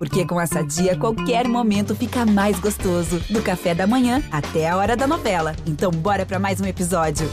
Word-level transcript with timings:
Porque 0.00 0.24
com 0.24 0.40
essa 0.40 0.62
dia, 0.62 0.96
qualquer 0.96 1.46
momento 1.46 1.94
fica 1.94 2.24
mais 2.24 2.58
gostoso. 2.58 3.20
Do 3.28 3.42
café 3.42 3.74
da 3.74 3.86
manhã 3.86 4.22
até 4.32 4.66
a 4.66 4.74
hora 4.74 4.96
da 4.96 5.06
novela. 5.06 5.54
Então, 5.66 5.90
bora 5.90 6.24
para 6.24 6.38
mais 6.38 6.58
um 6.58 6.64
episódio. 6.64 7.28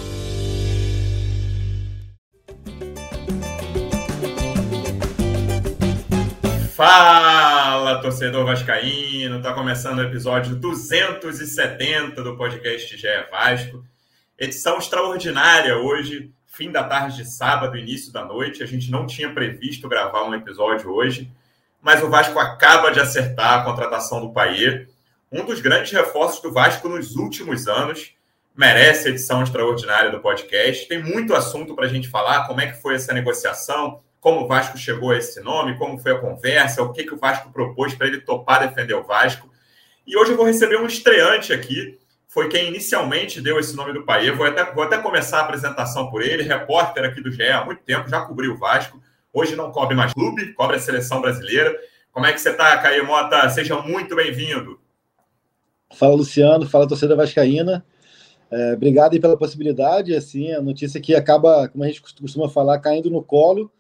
Fala, 6.76 8.02
torcedor 8.02 8.46
vascaíno! 8.46 9.42
Tá 9.42 9.54
começando 9.54 10.00
o 10.00 10.04
episódio 10.04 10.54
270 10.58 12.22
do 12.22 12.36
podcast 12.36 12.98
GE 12.98 13.08
Vasco. 13.32 13.86
Edição 14.38 14.78
extraordinária 14.78 15.78
hoje, 15.78 16.34
fim 16.46 16.70
da 16.70 16.84
tarde 16.84 17.16
de 17.16 17.26
sábado, 17.30 17.78
início 17.78 18.12
da 18.12 18.26
noite. 18.26 18.62
A 18.62 18.66
gente 18.68 18.92
não 18.92 19.08
tinha 19.08 19.32
previsto 19.32 19.88
gravar 19.88 20.26
um 20.26 20.36
episódio 20.36 20.92
hoje, 20.92 21.32
mas 21.82 22.04
o 22.04 22.10
Vasco 22.10 22.38
acaba 22.40 22.92
de 22.92 23.00
acertar 23.00 23.60
a 23.60 23.64
contratação 23.64 24.22
do 24.22 24.32
Paier, 24.32 24.90
um 25.32 25.46
dos 25.46 25.60
grandes 25.60 25.92
reforços 25.92 26.42
do 26.42 26.52
Vasco 26.52 26.88
nos 26.88 27.16
últimos 27.16 27.68
anos. 27.68 28.14
Merece 28.56 29.10
edição 29.10 29.44
extraordinária 29.44 30.10
do 30.10 30.20
podcast. 30.20 30.88
Tem 30.88 31.02
muito 31.02 31.36
assunto 31.36 31.76
para 31.76 31.86
a 31.86 31.90
gente 31.90 32.10
falar, 32.10 32.48
como 32.48 32.62
é 32.62 32.68
que 32.68 32.82
foi 32.82 32.96
essa 32.96 33.14
negociação, 33.14 34.02
como 34.20 34.42
o 34.42 34.48
Vasco 34.48 34.78
chegou 34.78 35.12
a 35.12 35.18
esse 35.18 35.40
nome, 35.42 35.78
como 35.78 36.00
foi 36.00 36.14
a 36.14 36.20
conversa, 36.20 36.82
o 36.82 36.92
que, 36.92 37.04
que 37.04 37.14
o 37.14 37.18
Vasco 37.18 37.52
propôs 37.52 37.94
para 37.94 38.08
ele 38.08 38.22
topar 38.22 38.68
defender 38.68 38.96
o 38.96 39.04
Vasco. 39.04 39.50
E 40.06 40.18
hoje 40.18 40.32
eu 40.32 40.38
vou 40.38 40.46
receber 40.46 40.78
um 40.78 40.86
estreante 40.86 41.54
aqui, 41.54 42.00
foi 42.28 42.50
quem 42.50 42.68
inicialmente 42.68 43.42
deu 43.42 43.60
esse 43.60 43.76
nome 43.76 43.94
do 43.94 44.04
Paier. 44.04 44.36
Vou 44.36 44.46
até, 44.46 44.72
vou 44.72 44.84
até 44.84 44.98
começar 44.98 45.40
a 45.40 45.42
apresentação 45.42 46.10
por 46.10 46.22
ele, 46.22 46.44
repórter 46.44 47.04
aqui 47.04 47.22
do 47.22 47.32
GE 47.32 47.48
há 47.48 47.66
muito 47.66 47.84
tempo, 47.84 48.10
já 48.10 48.22
cobriu 48.22 48.54
o 48.54 48.58
Vasco. 48.58 49.02
Hoje 49.40 49.56
não 49.56 49.72
cobre 49.72 49.96
mais 49.96 50.16
clube, 50.16 50.52
cobre 50.54 50.78
a 50.78 50.80
seleção 50.80 51.22
brasileira. 51.22 51.80
Como 52.12 52.26
é 52.26 52.34
que 52.34 52.42
você 52.42 52.50
está, 52.50 52.76
Caio 52.80 53.06
Mota? 53.06 53.48
Seja 53.52 53.80
muito 53.84 54.16
bem-vindo. 54.16 54.80
Fala, 55.94 56.16
Luciano. 56.16 56.68
Fala, 56.68 56.88
torcida 56.88 57.16
vascaína. 57.16 57.86
É, 58.50 58.74
obrigado 58.74 59.14
aí 59.14 59.20
pela 59.20 59.38
possibilidade. 59.38 60.16
Assim, 60.16 60.52
a 60.54 60.60
notícia 60.60 61.00
que 61.00 61.14
acaba, 61.14 61.68
como 61.68 61.84
a 61.84 61.88
gente 61.88 62.02
costuma 62.02 62.50
falar, 62.50 62.80
caindo 62.80 63.12
no 63.12 63.22
colo. 63.22 63.72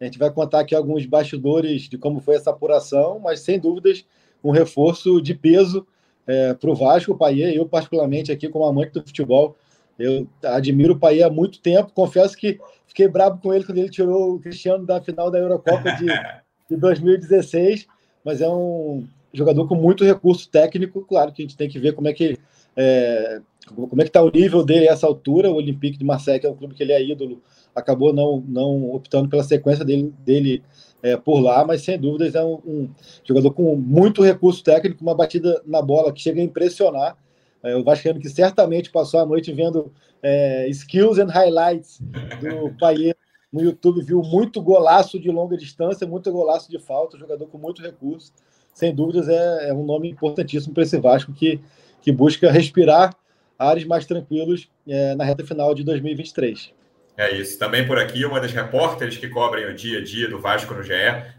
A 0.00 0.04
gente 0.04 0.18
vai 0.18 0.32
contar 0.32 0.58
aqui 0.58 0.74
alguns 0.74 1.06
bastidores 1.06 1.82
de 1.82 1.96
como 1.96 2.18
foi 2.18 2.34
essa 2.34 2.50
apuração, 2.50 3.20
mas 3.20 3.38
sem 3.38 3.56
dúvidas 3.56 4.04
um 4.42 4.50
reforço 4.50 5.22
de 5.22 5.32
peso 5.32 5.86
é, 6.26 6.54
para 6.54 6.70
o 6.70 6.74
Vasco, 6.74 7.12
o 7.12 7.16
Paier. 7.16 7.54
Eu, 7.54 7.68
particularmente, 7.68 8.32
aqui 8.32 8.48
como 8.48 8.64
amante 8.64 8.90
do 8.90 9.00
futebol, 9.00 9.54
eu 9.98 10.26
admiro 10.42 10.94
o 10.94 10.98
Paier 10.98 11.26
há 11.26 11.30
muito 11.30 11.60
tempo. 11.60 11.92
Confesso 11.92 12.36
que 12.36 12.58
fiquei 12.86 13.08
bravo 13.08 13.40
com 13.40 13.52
ele 13.52 13.64
quando 13.64 13.78
ele 13.78 13.90
tirou 13.90 14.34
o 14.34 14.40
Cristiano 14.40 14.84
da 14.84 15.00
final 15.00 15.30
da 15.30 15.38
Eurocopa 15.38 15.92
de, 15.92 16.06
de 16.70 16.76
2016, 16.76 17.86
mas 18.24 18.40
é 18.40 18.48
um 18.48 19.06
jogador 19.32 19.66
com 19.68 19.74
muito 19.74 20.04
recurso 20.04 20.48
técnico. 20.48 21.04
Claro 21.06 21.32
que 21.32 21.42
a 21.42 21.44
gente 21.44 21.56
tem 21.56 21.68
que 21.68 21.78
ver 21.78 21.92
como 21.92 22.08
é 22.08 22.12
que 22.12 22.38
é, 22.76 23.40
como 23.66 24.00
é 24.00 24.04
que 24.04 24.10
está 24.10 24.22
o 24.22 24.30
nível 24.30 24.64
dele 24.64 24.88
a 24.88 24.92
essa 24.92 25.06
altura. 25.06 25.50
O 25.50 25.56
Olympique 25.56 25.98
de 25.98 26.04
Marseille, 26.04 26.40
que 26.40 26.46
é 26.46 26.50
um 26.50 26.56
clube 26.56 26.74
que 26.74 26.82
ele 26.82 26.92
é 26.92 27.02
ídolo, 27.02 27.42
acabou 27.74 28.12
não, 28.12 28.42
não 28.46 28.92
optando 28.94 29.28
pela 29.28 29.42
sequência 29.42 29.84
dele, 29.84 30.12
dele 30.24 30.62
é, 31.02 31.16
por 31.16 31.40
lá, 31.40 31.64
mas 31.64 31.82
sem 31.82 31.98
dúvidas 31.98 32.34
é 32.34 32.44
um, 32.44 32.54
um, 32.66 32.88
jogador 33.24 33.50
com 33.52 33.76
muito 33.76 34.22
recurso 34.22 34.62
técnico, 34.62 35.02
uma 35.02 35.14
batida 35.14 35.60
na 35.66 35.82
bola 35.82 36.12
que 36.12 36.20
chega 36.20 36.40
a 36.40 36.44
impressionar. 36.44 37.16
É, 37.64 37.74
o 37.74 37.82
Vascaíno 37.82 38.20
que 38.20 38.28
certamente 38.28 38.90
passou 38.90 39.20
a 39.20 39.26
noite 39.26 39.52
vendo 39.52 39.92
é, 40.22 40.68
skills 40.68 41.18
and 41.18 41.28
highlights 41.28 41.98
do 42.40 42.76
Paier 42.78 43.16
no 43.50 43.62
YouTube, 43.62 44.02
viu 44.02 44.20
muito 44.20 44.60
golaço 44.60 45.18
de 45.18 45.30
longa 45.30 45.56
distância, 45.56 46.06
muito 46.06 46.30
golaço 46.32 46.68
de 46.68 46.78
falta, 46.78 47.16
jogador 47.16 47.46
com 47.46 47.56
muito 47.56 47.80
recurso. 47.80 48.32
Sem 48.74 48.92
dúvidas 48.92 49.28
é, 49.28 49.68
é 49.68 49.72
um 49.72 49.84
nome 49.84 50.10
importantíssimo 50.10 50.74
para 50.74 50.82
esse 50.82 50.98
Vasco 50.98 51.32
que, 51.32 51.60
que 52.02 52.10
busca 52.10 52.50
respirar 52.50 53.14
ares 53.56 53.84
mais 53.84 54.04
tranquilos 54.04 54.68
é, 54.86 55.14
na 55.14 55.24
reta 55.24 55.44
final 55.44 55.72
de 55.72 55.84
2023. 55.84 56.72
É 57.16 57.32
isso. 57.32 57.56
Também 57.56 57.86
por 57.86 57.96
aqui, 57.96 58.24
uma 58.24 58.40
das 58.40 58.52
repórteres 58.52 59.16
que 59.16 59.28
cobrem 59.28 59.66
o 59.66 59.74
dia 59.74 60.00
a 60.00 60.04
dia 60.04 60.28
do 60.28 60.40
Vasco 60.40 60.74
no 60.74 60.82
GE, 60.82 60.92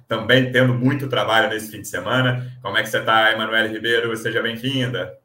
também 0.08 0.50
tendo 0.50 0.74
muito 0.74 1.10
trabalho 1.10 1.50
nesse 1.50 1.70
fim 1.70 1.82
de 1.82 1.88
semana. 1.90 2.50
Como 2.62 2.78
é 2.78 2.82
que 2.82 2.88
você 2.88 3.00
está, 3.00 3.34
Emanuele 3.34 3.74
Ribeiro? 3.74 4.16
Seja 4.16 4.42
bem-vinda. 4.42 5.18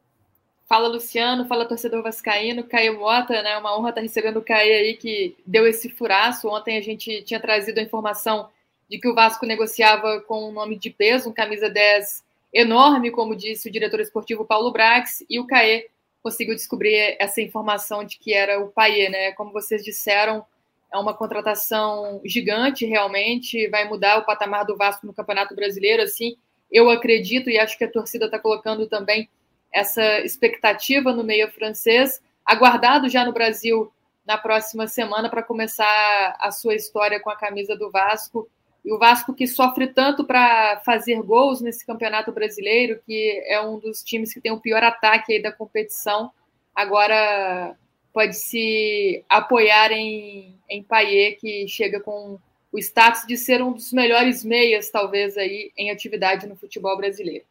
Fala, 0.71 0.87
Luciano. 0.87 1.45
Fala, 1.49 1.65
torcedor 1.65 2.01
vascaíno. 2.01 2.63
Caio 2.63 2.97
Mota, 2.97 3.41
né? 3.43 3.57
Uma 3.57 3.77
honra 3.77 3.89
estar 3.89 3.99
recebendo 3.99 4.37
o 4.37 4.41
Caio 4.41 4.73
aí, 4.73 4.93
que 4.95 5.35
deu 5.45 5.67
esse 5.67 5.89
furaço. 5.89 6.47
Ontem 6.47 6.77
a 6.77 6.81
gente 6.81 7.23
tinha 7.23 7.41
trazido 7.41 7.81
a 7.81 7.83
informação 7.83 8.49
de 8.89 8.97
que 8.97 9.05
o 9.05 9.13
Vasco 9.13 9.45
negociava 9.45 10.21
com 10.21 10.47
um 10.47 10.53
nome 10.53 10.79
de 10.79 10.89
peso, 10.89 11.29
um 11.29 11.33
camisa 11.33 11.69
10 11.69 12.23
enorme, 12.53 13.11
como 13.11 13.35
disse 13.35 13.67
o 13.67 13.71
diretor 13.71 13.99
esportivo 13.99 14.45
Paulo 14.45 14.71
Brax, 14.71 15.25
e 15.29 15.41
o 15.41 15.45
Caê 15.45 15.89
conseguiu 16.23 16.55
descobrir 16.55 17.17
essa 17.19 17.41
informação 17.41 18.05
de 18.05 18.17
que 18.17 18.33
era 18.33 18.63
o 18.63 18.69
Paier, 18.69 19.11
né? 19.11 19.33
Como 19.33 19.51
vocês 19.51 19.83
disseram, 19.83 20.45
é 20.89 20.97
uma 20.97 21.13
contratação 21.13 22.21
gigante, 22.23 22.85
realmente, 22.85 23.67
vai 23.67 23.89
mudar 23.89 24.19
o 24.19 24.25
patamar 24.25 24.65
do 24.65 24.77
Vasco 24.77 25.05
no 25.05 25.13
Campeonato 25.13 25.53
Brasileiro, 25.53 26.01
assim, 26.01 26.37
eu 26.71 26.89
acredito 26.89 27.49
e 27.49 27.59
acho 27.59 27.77
que 27.77 27.83
a 27.83 27.91
torcida 27.91 28.27
está 28.27 28.39
colocando 28.39 28.87
também 28.87 29.27
essa 29.71 30.19
expectativa 30.19 31.13
no 31.13 31.23
meio 31.23 31.49
francês, 31.51 32.21
aguardado 32.45 33.07
já 33.09 33.25
no 33.25 33.33
Brasil 33.33 33.91
na 34.25 34.37
próxima 34.37 34.87
semana 34.87 35.29
para 35.29 35.43
começar 35.43 36.37
a 36.39 36.51
sua 36.51 36.75
história 36.75 37.19
com 37.19 37.29
a 37.29 37.35
camisa 37.35 37.75
do 37.75 37.89
Vasco. 37.89 38.49
E 38.83 38.91
o 38.91 38.97
Vasco 38.97 39.33
que 39.33 39.47
sofre 39.47 39.87
tanto 39.87 40.25
para 40.25 40.81
fazer 40.85 41.21
gols 41.21 41.61
nesse 41.61 41.85
campeonato 41.85 42.31
brasileiro, 42.31 42.99
que 43.05 43.43
é 43.45 43.61
um 43.61 43.79
dos 43.79 44.03
times 44.03 44.33
que 44.33 44.41
tem 44.41 44.51
o 44.51 44.59
pior 44.59 44.83
ataque 44.83 45.41
da 45.41 45.51
competição, 45.51 46.31
agora 46.73 47.75
pode 48.13 48.35
se 48.35 49.23
apoiar 49.29 49.91
em, 49.91 50.55
em 50.69 50.83
Paier, 50.83 51.37
que 51.39 51.67
chega 51.67 51.99
com 51.99 52.39
o 52.71 52.79
status 52.79 53.25
de 53.27 53.37
ser 53.37 53.61
um 53.61 53.71
dos 53.71 53.91
melhores 53.91 54.43
meias, 54.43 54.89
talvez, 54.89 55.37
aí 55.37 55.71
em 55.77 55.91
atividade 55.91 56.47
no 56.47 56.55
futebol 56.55 56.95
brasileiro. 56.97 57.45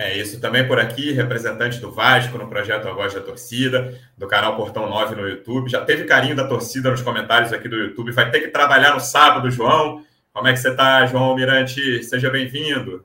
É 0.00 0.16
isso 0.16 0.40
também 0.40 0.66
por 0.66 0.80
aqui, 0.80 1.12
representante 1.12 1.78
do 1.78 1.92
Vasco 1.92 2.38
no 2.38 2.48
projeto 2.48 2.88
A 2.88 2.92
Voz 2.94 3.12
da 3.12 3.20
Torcida, 3.20 4.00
do 4.16 4.26
canal 4.26 4.56
Portão 4.56 4.88
9 4.88 5.14
no 5.14 5.28
YouTube. 5.28 5.70
Já 5.70 5.84
teve 5.84 6.04
carinho 6.04 6.34
da 6.34 6.48
torcida 6.48 6.90
nos 6.90 7.02
comentários 7.02 7.52
aqui 7.52 7.68
do 7.68 7.76
YouTube. 7.76 8.10
Vai 8.10 8.30
ter 8.30 8.40
que 8.40 8.48
trabalhar 8.48 8.94
no 8.94 9.00
sábado, 9.00 9.50
João. 9.50 10.02
Como 10.32 10.48
é 10.48 10.54
que 10.54 10.58
você 10.58 10.70
está, 10.70 11.04
João 11.04 11.24
Almirante? 11.24 12.02
Seja 12.02 12.30
bem-vindo. 12.30 13.04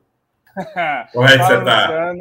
Como 1.12 1.28
é 1.28 1.38
que 1.38 1.44
você 1.44 1.58
está? 1.58 2.14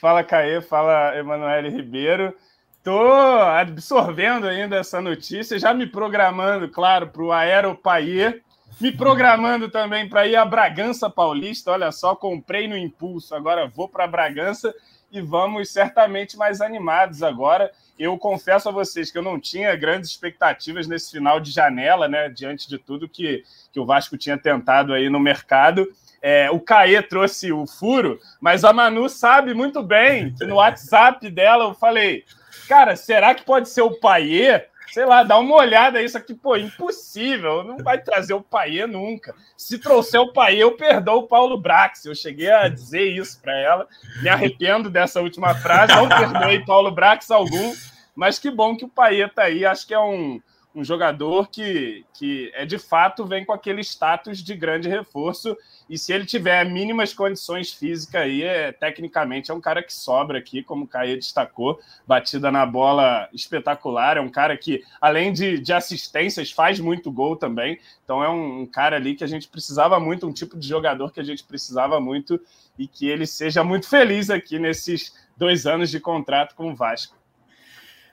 Fala, 0.00 0.24
Caê. 0.24 0.62
Fala, 0.62 1.14
Emanuele 1.14 1.68
Ribeiro. 1.68 2.34
Estou 2.78 3.12
absorvendo 3.12 4.48
ainda 4.48 4.76
essa 4.76 4.98
notícia, 4.98 5.58
já 5.58 5.74
me 5.74 5.86
programando, 5.86 6.70
claro, 6.70 7.08
para 7.08 7.22
o 7.22 7.32
Aeropair 7.32 8.40
me 8.80 8.92
programando 8.92 9.68
também 9.68 10.08
para 10.08 10.26
ir 10.26 10.36
a 10.36 10.44
Bragança 10.44 11.08
Paulista. 11.08 11.70
Olha 11.70 11.92
só, 11.92 12.14
comprei 12.14 12.66
no 12.66 12.76
impulso, 12.76 13.34
agora 13.34 13.66
vou 13.66 13.88
para 13.88 14.06
Bragança 14.06 14.74
e 15.10 15.20
vamos 15.20 15.70
certamente 15.70 16.36
mais 16.36 16.60
animados 16.60 17.22
agora. 17.22 17.70
Eu 17.98 18.16
confesso 18.16 18.68
a 18.68 18.72
vocês 18.72 19.10
que 19.10 19.18
eu 19.18 19.22
não 19.22 19.38
tinha 19.38 19.76
grandes 19.76 20.10
expectativas 20.10 20.88
nesse 20.88 21.12
final 21.12 21.38
de 21.38 21.50
janela, 21.50 22.08
né? 22.08 22.28
Diante 22.30 22.68
de 22.68 22.78
tudo 22.78 23.08
que, 23.08 23.44
que 23.70 23.78
o 23.78 23.84
Vasco 23.84 24.16
tinha 24.16 24.38
tentado 24.38 24.94
aí 24.94 25.10
no 25.10 25.20
mercado. 25.20 25.86
É, 26.22 26.50
o 26.50 26.58
Caê 26.58 27.02
trouxe 27.02 27.52
o 27.52 27.66
furo, 27.66 28.18
mas 28.40 28.64
a 28.64 28.72
Manu 28.72 29.08
sabe 29.08 29.52
muito 29.52 29.82
bem 29.82 30.32
que 30.32 30.44
no 30.46 30.56
WhatsApp 30.56 31.28
dela 31.30 31.64
eu 31.64 31.74
falei: 31.74 32.24
cara, 32.66 32.96
será 32.96 33.34
que 33.34 33.44
pode 33.44 33.68
ser 33.68 33.82
o 33.82 34.00
Paier? 34.00 34.71
Sei 34.88 35.04
lá, 35.04 35.22
dá 35.22 35.38
uma 35.38 35.56
olhada 35.56 36.02
isso 36.02 36.18
aqui, 36.18 36.34
pô, 36.34 36.56
impossível, 36.56 37.64
não 37.64 37.78
vai 37.78 38.00
trazer 38.00 38.34
o 38.34 38.42
Paê 38.42 38.86
nunca. 38.86 39.34
Se 39.56 39.78
trouxer 39.78 40.20
o 40.20 40.32
Paê, 40.32 40.58
eu 40.58 40.76
perdoo 40.76 41.20
o 41.20 41.26
Paulo 41.26 41.58
Brax. 41.58 42.04
Eu 42.04 42.14
cheguei 42.14 42.50
a 42.50 42.68
dizer 42.68 43.04
isso 43.04 43.40
para 43.40 43.58
ela, 43.58 43.88
me 44.22 44.28
arrependo 44.28 44.90
dessa 44.90 45.20
última 45.20 45.54
frase, 45.54 45.94
não 45.94 46.08
perdoei 46.08 46.64
Paulo 46.64 46.90
Brax 46.90 47.30
algum, 47.30 47.74
mas 48.14 48.38
que 48.38 48.50
bom 48.50 48.76
que 48.76 48.84
o 48.84 48.88
Paê 48.88 49.28
tá 49.28 49.44
aí, 49.44 49.64
acho 49.64 49.86
que 49.86 49.94
é 49.94 50.00
um, 50.00 50.40
um 50.74 50.82
jogador 50.82 51.48
que, 51.48 52.04
que 52.14 52.50
é 52.54 52.64
de 52.64 52.78
fato 52.78 53.26
vem 53.26 53.44
com 53.44 53.52
aquele 53.52 53.82
status 53.82 54.42
de 54.42 54.54
grande 54.54 54.88
reforço. 54.88 55.56
E 55.88 55.98
se 55.98 56.12
ele 56.12 56.24
tiver 56.24 56.64
mínimas 56.64 57.12
condições 57.12 57.72
físicas 57.72 58.22
aí, 58.22 58.42
é, 58.42 58.72
tecnicamente 58.72 59.50
é 59.50 59.54
um 59.54 59.60
cara 59.60 59.82
que 59.82 59.92
sobra 59.92 60.38
aqui, 60.38 60.62
como 60.62 60.84
o 60.84 60.88
Caê 60.88 61.16
destacou, 61.16 61.78
batida 62.06 62.50
na 62.50 62.64
bola 62.64 63.28
espetacular. 63.32 64.16
É 64.16 64.20
um 64.20 64.30
cara 64.30 64.56
que, 64.56 64.82
além 65.00 65.32
de, 65.32 65.58
de 65.58 65.72
assistências, 65.72 66.50
faz 66.50 66.80
muito 66.80 67.12
gol 67.12 67.36
também. 67.36 67.78
Então 68.04 68.24
é 68.24 68.28
um, 68.28 68.62
um 68.62 68.66
cara 68.66 68.96
ali 68.96 69.14
que 69.14 69.24
a 69.24 69.28
gente 69.28 69.48
precisava 69.48 70.00
muito, 70.00 70.26
um 70.26 70.32
tipo 70.32 70.58
de 70.58 70.66
jogador 70.66 71.12
que 71.12 71.20
a 71.20 71.24
gente 71.24 71.44
precisava 71.44 72.00
muito 72.00 72.40
e 72.78 72.88
que 72.88 73.06
ele 73.06 73.26
seja 73.26 73.62
muito 73.62 73.88
feliz 73.88 74.30
aqui 74.30 74.58
nesses 74.58 75.14
dois 75.36 75.66
anos 75.66 75.90
de 75.90 76.00
contrato 76.00 76.54
com 76.54 76.70
o 76.70 76.74
Vasco. 76.74 77.21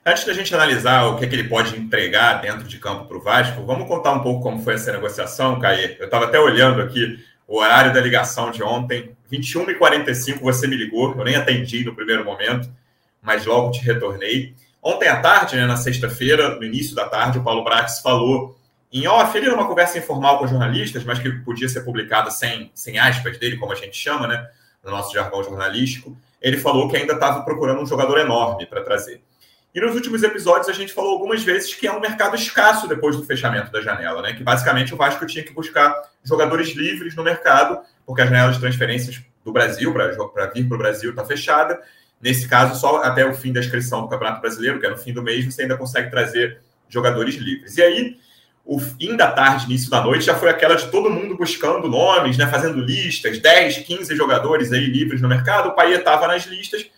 Antes 0.04 0.24
da 0.24 0.32
gente 0.32 0.54
analisar 0.54 1.04
o 1.04 1.18
que, 1.18 1.26
é 1.26 1.28
que 1.28 1.34
ele 1.34 1.48
pode 1.48 1.76
entregar 1.76 2.40
dentro 2.40 2.66
de 2.66 2.78
campo 2.78 3.04
para 3.04 3.18
o 3.18 3.20
Vasco, 3.20 3.66
vamos 3.66 3.86
contar 3.86 4.12
um 4.12 4.22
pouco 4.22 4.42
como 4.42 4.62
foi 4.62 4.74
essa 4.74 4.90
negociação, 4.92 5.60
Caê. 5.60 5.96
Eu 5.98 6.06
estava 6.06 6.24
até 6.24 6.40
olhando 6.40 6.80
aqui 6.80 7.22
o 7.46 7.58
horário 7.58 7.92
da 7.92 8.00
ligação 8.00 8.50
de 8.50 8.62
ontem, 8.62 9.14
21h45, 9.30 10.40
você 10.40 10.66
me 10.66 10.74
ligou, 10.74 11.14
eu 11.14 11.22
nem 11.22 11.36
atendi 11.36 11.84
no 11.84 11.94
primeiro 11.94 12.24
momento, 12.24 12.72
mas 13.20 13.44
logo 13.44 13.72
te 13.72 13.82
retornei. 13.84 14.54
Ontem 14.82 15.06
à 15.06 15.20
tarde, 15.20 15.56
né, 15.56 15.66
na 15.66 15.76
sexta-feira, 15.76 16.56
no 16.56 16.64
início 16.64 16.96
da 16.96 17.06
tarde, 17.06 17.38
o 17.38 17.44
Paulo 17.44 17.62
Brax 17.62 18.00
falou 18.00 18.58
em 18.90 19.06
off, 19.06 19.36
ele 19.36 19.50
numa 19.50 19.68
conversa 19.68 19.98
informal 19.98 20.38
com 20.38 20.46
jornalistas, 20.46 21.04
mas 21.04 21.18
que 21.18 21.30
podia 21.30 21.68
ser 21.68 21.82
publicada 21.82 22.30
sem, 22.30 22.70
sem 22.74 22.98
aspas 22.98 23.38
dele, 23.38 23.58
como 23.58 23.72
a 23.72 23.76
gente 23.76 23.98
chama, 23.98 24.26
né, 24.26 24.48
no 24.82 24.90
nosso 24.90 25.12
jargão 25.12 25.44
jornalístico, 25.44 26.16
ele 26.40 26.56
falou 26.56 26.88
que 26.88 26.96
ainda 26.96 27.12
estava 27.12 27.42
procurando 27.42 27.82
um 27.82 27.86
jogador 27.86 28.18
enorme 28.18 28.64
para 28.64 28.82
trazer. 28.82 29.22
E 29.72 29.80
nos 29.80 29.94
últimos 29.94 30.22
episódios 30.24 30.68
a 30.68 30.72
gente 30.72 30.92
falou 30.92 31.12
algumas 31.12 31.44
vezes 31.44 31.72
que 31.74 31.86
é 31.86 31.92
um 31.92 32.00
mercado 32.00 32.34
escasso 32.34 32.88
depois 32.88 33.16
do 33.16 33.24
fechamento 33.24 33.70
da 33.70 33.80
janela, 33.80 34.20
né? 34.20 34.32
Que 34.32 34.42
basicamente 34.42 34.92
o 34.92 34.96
Vasco 34.96 35.24
tinha 35.26 35.44
que 35.44 35.52
buscar 35.52 35.94
jogadores 36.24 36.70
livres 36.74 37.14
no 37.14 37.22
mercado, 37.22 37.78
porque 38.04 38.22
a 38.22 38.26
janela 38.26 38.50
de 38.50 38.58
transferências 38.58 39.22
do 39.44 39.52
Brasil 39.52 39.92
para 39.92 40.46
vir 40.46 40.66
para 40.66 40.74
o 40.74 40.78
Brasil 40.78 41.10
está 41.10 41.24
fechada. 41.24 41.80
Nesse 42.20 42.48
caso, 42.48 42.78
só 42.80 43.02
até 43.02 43.24
o 43.24 43.32
fim 43.32 43.52
da 43.52 43.60
inscrição 43.60 44.02
do 44.02 44.08
Campeonato 44.08 44.40
Brasileiro, 44.40 44.80
que 44.80 44.86
é 44.86 44.90
no 44.90 44.98
fim 44.98 45.12
do 45.12 45.22
mês, 45.22 45.44
você 45.44 45.62
ainda 45.62 45.76
consegue 45.76 46.10
trazer 46.10 46.60
jogadores 46.88 47.36
livres. 47.36 47.76
E 47.78 47.82
aí, 47.82 48.16
o 48.64 48.78
fim 48.78 49.16
da 49.16 49.30
tarde, 49.30 49.66
início 49.66 49.88
da 49.88 50.02
noite, 50.02 50.24
já 50.24 50.34
foi 50.34 50.50
aquela 50.50 50.74
de 50.74 50.90
todo 50.90 51.08
mundo 51.08 51.36
buscando 51.36 51.88
nomes, 51.88 52.36
né? 52.36 52.46
Fazendo 52.48 52.80
listas, 52.80 53.38
10, 53.38 53.78
15 53.78 54.16
jogadores 54.16 54.72
aí 54.72 54.84
livres 54.84 55.22
no 55.22 55.28
mercado. 55.28 55.68
O 55.68 55.74
Paia 55.76 55.96
estava 55.96 56.26
nas 56.26 56.44
listas 56.44 56.90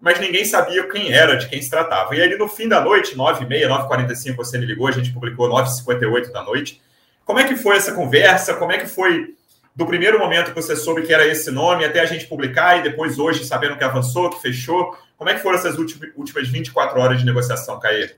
mas 0.00 0.20
ninguém 0.20 0.44
sabia 0.44 0.88
quem 0.88 1.12
era, 1.12 1.36
de 1.36 1.48
quem 1.48 1.60
se 1.62 1.70
tratava. 1.70 2.14
E 2.14 2.22
ali 2.22 2.36
no 2.36 2.48
fim 2.48 2.68
da 2.68 2.80
noite, 2.80 3.16
9h30, 3.16 3.66
9h45, 3.88 4.36
você 4.36 4.58
me 4.58 4.66
ligou, 4.66 4.86
a 4.86 4.92
gente 4.92 5.12
publicou 5.12 5.48
9h58 5.48 6.30
da 6.30 6.42
noite. 6.42 6.80
Como 7.24 7.38
é 7.38 7.44
que 7.44 7.56
foi 7.56 7.76
essa 7.76 7.92
conversa? 7.92 8.54
Como 8.54 8.72
é 8.72 8.78
que 8.78 8.86
foi 8.86 9.34
do 9.74 9.86
primeiro 9.86 10.18
momento 10.18 10.50
que 10.52 10.62
você 10.62 10.76
soube 10.76 11.02
que 11.02 11.12
era 11.12 11.26
esse 11.26 11.50
nome 11.50 11.84
até 11.84 12.00
a 12.00 12.06
gente 12.06 12.26
publicar 12.26 12.78
e 12.78 12.82
depois 12.82 13.18
hoje 13.18 13.44
sabendo 13.44 13.76
que 13.76 13.84
avançou, 13.84 14.30
que 14.30 14.40
fechou? 14.40 14.96
Como 15.16 15.30
é 15.30 15.34
que 15.34 15.40
foram 15.40 15.58
essas 15.58 15.78
últimas 15.78 16.48
24 16.48 17.00
horas 17.00 17.18
de 17.18 17.24
negociação, 17.24 17.80
Caê? 17.80 18.10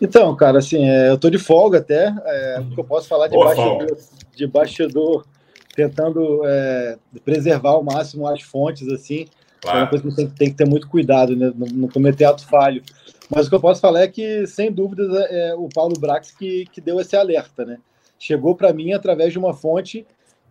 Então, 0.00 0.34
cara, 0.36 0.58
assim, 0.58 0.88
é, 0.88 1.10
eu 1.10 1.16
tô 1.16 1.30
de 1.30 1.38
folga 1.38 1.78
até, 1.78 2.12
é, 2.24 2.62
eu 2.76 2.84
posso 2.84 3.08
falar 3.08 3.28
de, 3.28 3.36
bastidor, 3.36 3.86
de 4.34 4.46
bastidor, 4.46 5.26
tentando 5.74 6.42
é, 6.44 6.98
preservar 7.24 7.70
ao 7.70 7.82
máximo 7.82 8.26
as 8.26 8.42
fontes, 8.42 8.86
assim, 8.88 9.26
Claro. 9.60 9.78
É 9.78 9.82
uma 9.82 9.88
coisa 9.88 10.04
que 10.04 10.38
tem, 10.38 10.50
que 10.50 10.56
ter 10.56 10.68
muito 10.68 10.88
cuidado, 10.88 11.34
né? 11.36 11.52
Não, 11.54 11.66
não, 11.66 11.88
cometer 11.88 12.24
ato 12.24 12.46
falho. 12.46 12.82
Mas 13.28 13.46
o 13.46 13.48
que 13.48 13.54
eu 13.54 13.60
posso 13.60 13.80
falar 13.80 14.02
é 14.02 14.08
que, 14.08 14.46
sem 14.46 14.70
dúvidas, 14.70 15.12
é, 15.14 15.48
é 15.48 15.54
o 15.54 15.68
Paulo 15.68 15.98
Brax 15.98 16.30
que, 16.30 16.66
que 16.72 16.80
deu 16.80 17.00
esse 17.00 17.16
alerta, 17.16 17.64
né? 17.64 17.78
Chegou 18.18 18.54
para 18.54 18.72
mim 18.72 18.92
através 18.92 19.32
de 19.32 19.38
uma 19.38 19.52
fonte 19.52 20.06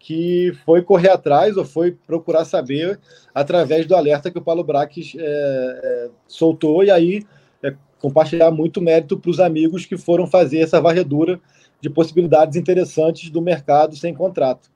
que 0.05 0.53
foi 0.65 0.83
correr 0.83 1.09
atrás 1.09 1.57
ou 1.57 1.65
foi 1.65 1.91
procurar 1.91 2.45
saber 2.45 2.99
através 3.33 3.87
do 3.87 3.95
alerta 3.95 4.29
que 4.29 4.37
o 4.37 4.41
Paulo 4.41 4.63
Brax 4.63 5.15
é, 5.17 5.19
é, 5.19 6.09
soltou 6.27 6.83
e 6.83 6.91
aí 6.91 7.23
é, 7.63 7.73
compartilhar 7.99 8.51
muito 8.51 8.79
mérito 8.81 9.17
para 9.17 9.31
os 9.31 9.39
amigos 9.39 9.85
que 9.85 9.97
foram 9.97 10.27
fazer 10.27 10.59
essa 10.59 10.79
varredura 10.79 11.39
de 11.81 11.89
possibilidades 11.89 12.55
interessantes 12.55 13.31
do 13.31 13.41
mercado 13.41 13.95
sem 13.95 14.13
contrato. 14.13 14.69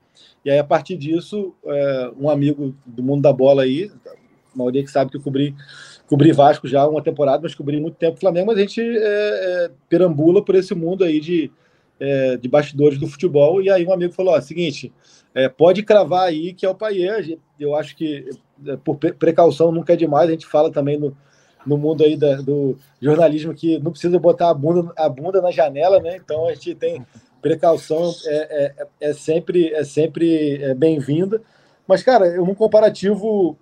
E 0.44 0.50
aí, 0.50 0.58
a 0.58 0.64
partir 0.64 0.96
disso, 0.96 1.54
é, 1.64 2.10
um 2.18 2.28
amigo 2.28 2.74
do 2.84 3.02
mundo 3.02 3.22
da 3.22 3.32
bola 3.32 3.62
aí, 3.62 3.90
a 4.54 4.58
maioria 4.58 4.82
que 4.82 4.90
sabe 4.90 5.10
que 5.10 5.16
eu 5.16 5.22
cobri, 5.22 5.54
cobri 6.06 6.32
Vasco 6.32 6.66
já 6.66 6.86
uma 6.86 7.02
temporada, 7.02 7.40
mas 7.42 7.54
cobri 7.54 7.80
muito 7.80 7.96
tempo 7.96 8.18
Flamengo, 8.18 8.48
mas 8.48 8.58
a 8.58 8.60
gente 8.60 8.80
é, 8.80 8.96
é, 8.98 9.70
perambula 9.88 10.44
por 10.44 10.54
esse 10.54 10.74
mundo 10.74 11.04
aí 11.04 11.20
de, 11.20 11.50
é, 11.98 12.36
de 12.36 12.48
bastidores 12.48 12.98
do 12.98 13.06
futebol. 13.06 13.62
E 13.62 13.70
aí 13.70 13.86
um 13.86 13.92
amigo 13.92 14.12
falou: 14.12 14.34
ó, 14.34 14.40
seguinte, 14.40 14.92
é, 15.34 15.48
pode 15.48 15.82
cravar 15.82 16.24
aí 16.24 16.52
que 16.52 16.66
é 16.66 16.68
o 16.68 16.74
Paier. 16.74 17.38
Eu 17.58 17.76
acho 17.76 17.96
que, 17.96 18.28
é, 18.66 18.76
por 18.76 18.96
precaução, 18.96 19.70
nunca 19.70 19.92
é 19.92 19.96
demais. 19.96 20.28
A 20.28 20.32
gente 20.32 20.46
fala 20.46 20.70
também 20.70 20.98
no, 20.98 21.16
no 21.64 21.78
mundo 21.78 22.02
aí 22.02 22.16
da, 22.16 22.36
do 22.36 22.76
jornalismo 23.00 23.54
que 23.54 23.78
não 23.78 23.92
precisa 23.92 24.18
botar 24.18 24.50
a 24.50 24.54
bunda, 24.54 24.92
a 24.96 25.08
bunda 25.08 25.40
na 25.40 25.50
janela, 25.50 26.00
né? 26.00 26.16
Então 26.16 26.48
a 26.48 26.54
gente 26.54 26.74
tem 26.74 27.06
precaução, 27.40 28.12
é, 28.26 28.74
é, 29.00 29.08
é 29.08 29.12
sempre, 29.12 29.72
é 29.72 29.84
sempre 29.84 30.74
bem-vinda. 30.74 31.40
Mas, 31.86 32.02
cara, 32.02 32.40
um 32.40 32.54
comparativo 32.54 33.58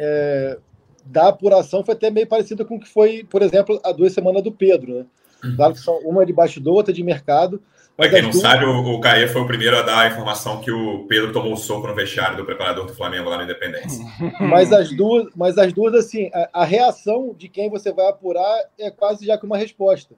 é, 0.00 0.58
da 1.04 1.28
apuração 1.28 1.84
foi 1.84 1.94
até 1.94 2.10
meio 2.10 2.26
parecida 2.26 2.64
com 2.64 2.76
o 2.76 2.80
que 2.80 2.88
foi, 2.88 3.24
por 3.28 3.42
exemplo, 3.42 3.78
a 3.84 3.92
duas 3.92 4.14
semanas 4.14 4.42
do 4.42 4.50
Pedro. 4.50 4.94
Né? 4.94 5.06
Uhum. 5.44 5.56
Claro 5.56 5.74
que 5.74 5.80
são 5.80 5.98
uma 5.98 6.24
de 6.24 6.32
bastidor, 6.32 6.74
outra 6.74 6.92
de 6.92 7.02
mercado. 7.02 7.62
Para 7.96 8.08
quem 8.08 8.22
não 8.22 8.30
duas... 8.30 8.42
sabe, 8.42 8.64
o, 8.64 8.94
o 8.94 9.00
Caê 9.00 9.28
foi 9.28 9.42
o 9.42 9.46
primeiro 9.46 9.76
a 9.76 9.82
dar 9.82 10.00
a 10.00 10.06
informação 10.06 10.60
que 10.60 10.70
o 10.70 11.04
Pedro 11.06 11.32
tomou 11.32 11.52
o 11.52 11.56
soco 11.56 11.86
no 11.86 11.94
vestiário 11.94 12.36
do 12.36 12.46
preparador 12.46 12.86
do 12.86 12.94
Flamengo 12.94 13.28
lá 13.28 13.36
na 13.36 13.44
Independência. 13.44 14.02
Mas 14.40 14.72
as 14.72 14.90
duas, 14.96 15.28
mas 15.36 15.58
as 15.58 15.72
duas 15.72 15.94
assim, 15.94 16.30
a, 16.32 16.62
a 16.62 16.64
reação 16.64 17.34
de 17.36 17.46
quem 17.48 17.68
você 17.68 17.92
vai 17.92 18.08
apurar 18.08 18.64
é 18.78 18.90
quase 18.90 19.26
já 19.26 19.36
que 19.36 19.44
uma 19.44 19.58
resposta. 19.58 20.14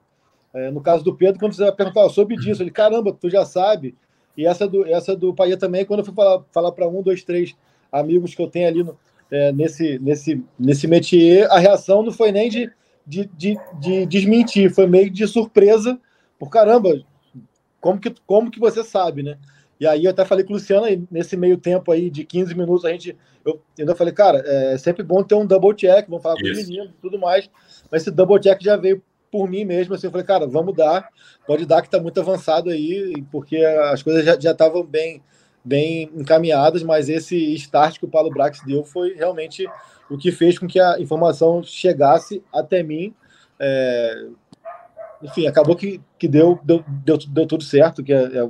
É, 0.53 0.71
no 0.71 0.79
caso 0.81 1.03
do 1.03 1.15
Pedro, 1.15 1.39
quando 1.39 1.53
você 1.53 1.63
vai 1.63 1.73
perguntar, 1.73 2.05
oh, 2.05 2.09
soube 2.09 2.37
disso, 2.37 2.63
ele, 2.63 2.71
caramba, 2.71 3.11
tu 3.11 3.29
já 3.29 3.43
sabe. 3.43 3.95
E 4.37 4.45
essa 4.45 4.67
do, 4.67 4.85
essa 4.87 5.15
do 5.15 5.33
Paia 5.33 5.57
também, 5.57 5.83
quando 5.83 5.99
eu 5.99 6.05
fui 6.05 6.13
falar, 6.13 6.41
falar 6.53 6.71
para 6.71 6.87
um, 6.87 7.01
dois, 7.01 7.23
três 7.23 7.55
amigos 7.91 8.33
que 8.33 8.41
eu 8.41 8.47
tenho 8.47 8.67
ali 8.67 8.83
no, 8.83 8.97
é, 9.33 9.51
nesse, 9.51 9.97
nesse, 9.97 10.43
nesse 10.59 10.85
métier, 10.85 11.51
a 11.51 11.57
reação 11.57 12.03
não 12.03 12.11
foi 12.11 12.31
nem 12.31 12.51
de, 12.51 12.71
de, 13.05 13.25
de, 13.35 13.57
de, 13.79 14.05
desmentir, 14.05 14.71
foi 14.71 14.85
meio 14.85 15.09
de 15.09 15.27
surpresa, 15.27 15.99
por 16.37 16.51
caramba, 16.51 17.03
como 17.81 17.99
que, 17.99 18.13
como 18.27 18.51
que 18.51 18.59
você 18.59 18.83
sabe, 18.83 19.23
né? 19.23 19.39
E 19.79 19.87
aí 19.87 20.05
eu 20.05 20.11
até 20.11 20.23
falei 20.23 20.45
com 20.45 20.53
o 20.53 20.55
Luciano, 20.55 20.85
aí, 20.85 21.01
nesse 21.09 21.35
meio 21.35 21.57
tempo 21.57 21.91
aí 21.91 22.11
de 22.11 22.23
15 22.23 22.53
minutos, 22.53 22.85
a 22.85 22.91
gente, 22.91 23.17
eu 23.43 23.59
ainda 23.77 23.95
falei, 23.95 24.13
cara, 24.13 24.43
é 24.45 24.77
sempre 24.77 25.01
bom 25.01 25.23
ter 25.23 25.33
um 25.33 25.47
double 25.47 25.75
check, 25.75 26.07
vamos 26.07 26.21
falar 26.21 26.35
Isso. 26.35 26.43
com 26.43 26.51
os 26.51 26.67
meninos 26.67 26.91
e 26.91 27.01
tudo 27.01 27.17
mais, 27.17 27.49
mas 27.89 28.03
esse 28.03 28.11
double 28.11 28.39
check 28.39 28.61
já 28.61 28.77
veio 28.77 29.01
por 29.31 29.49
mim 29.49 29.65
mesmo, 29.65 29.95
assim, 29.95 30.05
eu 30.05 30.11
falei, 30.11 30.27
cara, 30.27 30.45
vamos 30.45 30.75
dar, 30.75 31.09
pode 31.47 31.65
dar 31.65 31.81
que 31.81 31.87
está 31.87 31.99
muito 31.99 32.21
avançado 32.21 32.69
aí, 32.69 33.25
porque 33.31 33.57
as 33.57 34.03
coisas 34.03 34.23
já 34.23 34.51
estavam 34.51 34.83
bem 34.83 35.23
bem 35.63 36.09
encaminhadas, 36.15 36.83
mas 36.83 37.09
esse 37.09 37.35
start 37.55 37.99
que 37.99 38.05
o 38.05 38.09
Paulo 38.09 38.29
Brax 38.29 38.61
deu 38.65 38.83
foi 38.83 39.13
realmente 39.13 39.65
o 40.09 40.17
que 40.17 40.31
fez 40.31 40.59
com 40.59 40.67
que 40.67 40.79
a 40.79 40.99
informação 40.99 41.63
chegasse 41.63 42.43
até 42.53 42.83
mim. 42.83 43.13
É, 43.59 44.27
enfim, 45.23 45.47
acabou 45.47 45.75
que, 45.75 46.01
que 46.19 46.27
deu, 46.27 46.59
deu, 46.63 46.83
deu, 46.85 47.17
deu 47.17 47.47
tudo 47.47 47.63
certo, 47.63 48.03
que 48.03 48.11
é, 48.11 48.23
é, 48.23 48.49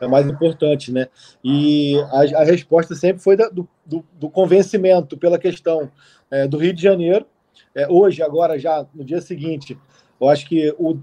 é 0.00 0.08
mais 0.08 0.26
importante, 0.26 0.90
né? 0.90 1.08
E 1.44 1.96
a, 2.10 2.40
a 2.40 2.44
resposta 2.44 2.94
sempre 2.94 3.22
foi 3.22 3.36
da, 3.36 3.48
do, 3.50 3.68
do, 3.84 4.02
do, 4.14 4.30
convencimento 4.30 5.18
pela 5.18 5.38
questão 5.38 5.90
é, 6.30 6.48
do 6.48 6.56
Rio 6.56 6.72
de 6.72 6.82
Janeiro. 6.82 7.26
É, 7.74 7.86
hoje, 7.88 8.22
agora, 8.22 8.58
já 8.58 8.86
no 8.94 9.04
dia 9.04 9.20
seguinte, 9.20 9.78
eu 10.18 10.28
acho 10.30 10.46
que 10.48 10.74
o, 10.78 10.96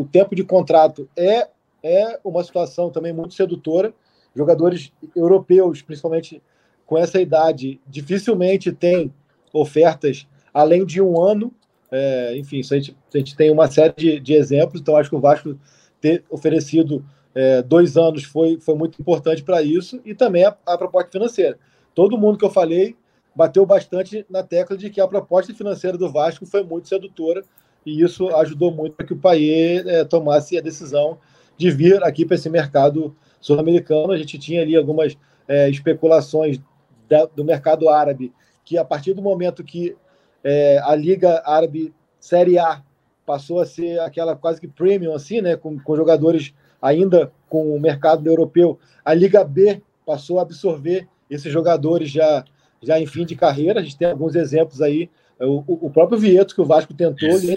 o 0.00 0.08
tempo 0.12 0.36
de 0.36 0.44
contrato 0.44 1.08
é, 1.16 1.48
é 1.82 2.20
uma 2.22 2.44
situação 2.44 2.88
também 2.90 3.12
muito 3.12 3.34
sedutora 3.34 3.92
jogadores 4.38 4.92
europeus, 5.14 5.82
principalmente 5.82 6.40
com 6.86 6.96
essa 6.96 7.20
idade, 7.20 7.80
dificilmente 7.86 8.72
têm 8.72 9.12
ofertas 9.52 10.26
além 10.54 10.86
de 10.86 11.02
um 11.02 11.20
ano. 11.20 11.52
É, 11.90 12.36
enfim, 12.36 12.60
a 12.60 12.74
gente, 12.74 12.96
a 13.12 13.18
gente 13.18 13.36
tem 13.36 13.50
uma 13.50 13.70
série 13.70 13.94
de, 13.96 14.20
de, 14.20 14.34
exemplos, 14.34 14.80
então 14.80 14.96
acho 14.96 15.10
que 15.10 15.16
o 15.16 15.20
Vasco 15.20 15.58
ter 16.00 16.24
oferecido 16.30 17.04
é, 17.34 17.62
dois 17.62 17.96
anos 17.96 18.24
foi, 18.24 18.58
foi 18.60 18.74
muito 18.74 19.00
importante 19.00 19.42
para 19.42 19.60
isso, 19.60 20.00
e 20.04 20.14
também 20.14 20.44
a, 20.44 20.56
a, 20.66 20.78
proposta 20.78 21.10
financeira. 21.10 21.58
Todo 21.94 22.18
mundo 22.18 22.38
que 22.38 22.44
eu 22.44 22.50
falei 22.50 22.96
bateu 23.34 23.64
bastante 23.66 24.24
na 24.28 24.42
tecla 24.42 24.76
de 24.76 24.90
que 24.90 25.00
a 25.00 25.08
proposta 25.08 25.52
financeira 25.54 25.96
do 25.98 26.10
Vasco 26.10 26.46
foi 26.46 26.62
muito 26.62 26.88
sedutora, 26.88 27.42
e 27.84 28.02
isso 28.02 28.34
ajudou 28.36 28.70
muito 28.70 28.94
para 28.94 29.06
que 29.06 29.12
o 29.12 29.18
Paier 29.18 29.86
é, 29.86 30.04
tomasse 30.04 30.56
a 30.56 30.60
decisão 30.60 31.18
de 31.56 31.70
vir 31.70 32.02
aqui 32.04 32.24
para 32.24 32.36
esse 32.36 32.48
mercado 32.48 33.14
sul-americano. 33.40 34.12
A 34.12 34.18
gente 34.18 34.38
tinha 34.38 34.62
ali 34.62 34.76
algumas 34.76 35.16
é, 35.46 35.68
especulações 35.68 36.60
da, 37.08 37.24
do 37.26 37.44
mercado 37.44 37.88
árabe, 37.88 38.32
que 38.64 38.76
a 38.76 38.84
partir 38.84 39.14
do 39.14 39.22
momento 39.22 39.64
que 39.64 39.96
é, 40.44 40.78
a 40.84 40.94
Liga 40.94 41.42
Árabe 41.44 41.94
Série 42.20 42.58
A 42.58 42.82
passou 43.24 43.60
a 43.60 43.66
ser 43.66 44.00
aquela 44.00 44.36
quase 44.36 44.60
que 44.60 44.68
premium, 44.68 45.14
assim, 45.14 45.40
né, 45.40 45.56
com, 45.56 45.78
com 45.78 45.96
jogadores 45.96 46.54
ainda 46.80 47.32
com 47.48 47.74
o 47.74 47.80
mercado 47.80 48.26
europeu, 48.26 48.78
a 49.04 49.12
Liga 49.12 49.44
B 49.44 49.82
passou 50.06 50.38
a 50.38 50.42
absorver 50.42 51.08
esses 51.30 51.52
jogadores 51.52 52.10
já, 52.10 52.44
já 52.80 52.98
em 52.98 53.06
fim 53.06 53.26
de 53.26 53.36
carreira. 53.36 53.80
A 53.80 53.82
gente 53.82 53.98
tem 53.98 54.10
alguns 54.10 54.34
exemplos 54.34 54.80
aí. 54.80 55.10
O, 55.40 55.86
o 55.86 55.90
próprio 55.90 56.18
Vieto, 56.18 56.54
que 56.54 56.60
o 56.60 56.64
Vasco 56.64 56.94
tentou, 56.94 57.28
Isso, 57.28 57.46
ele 57.46 57.54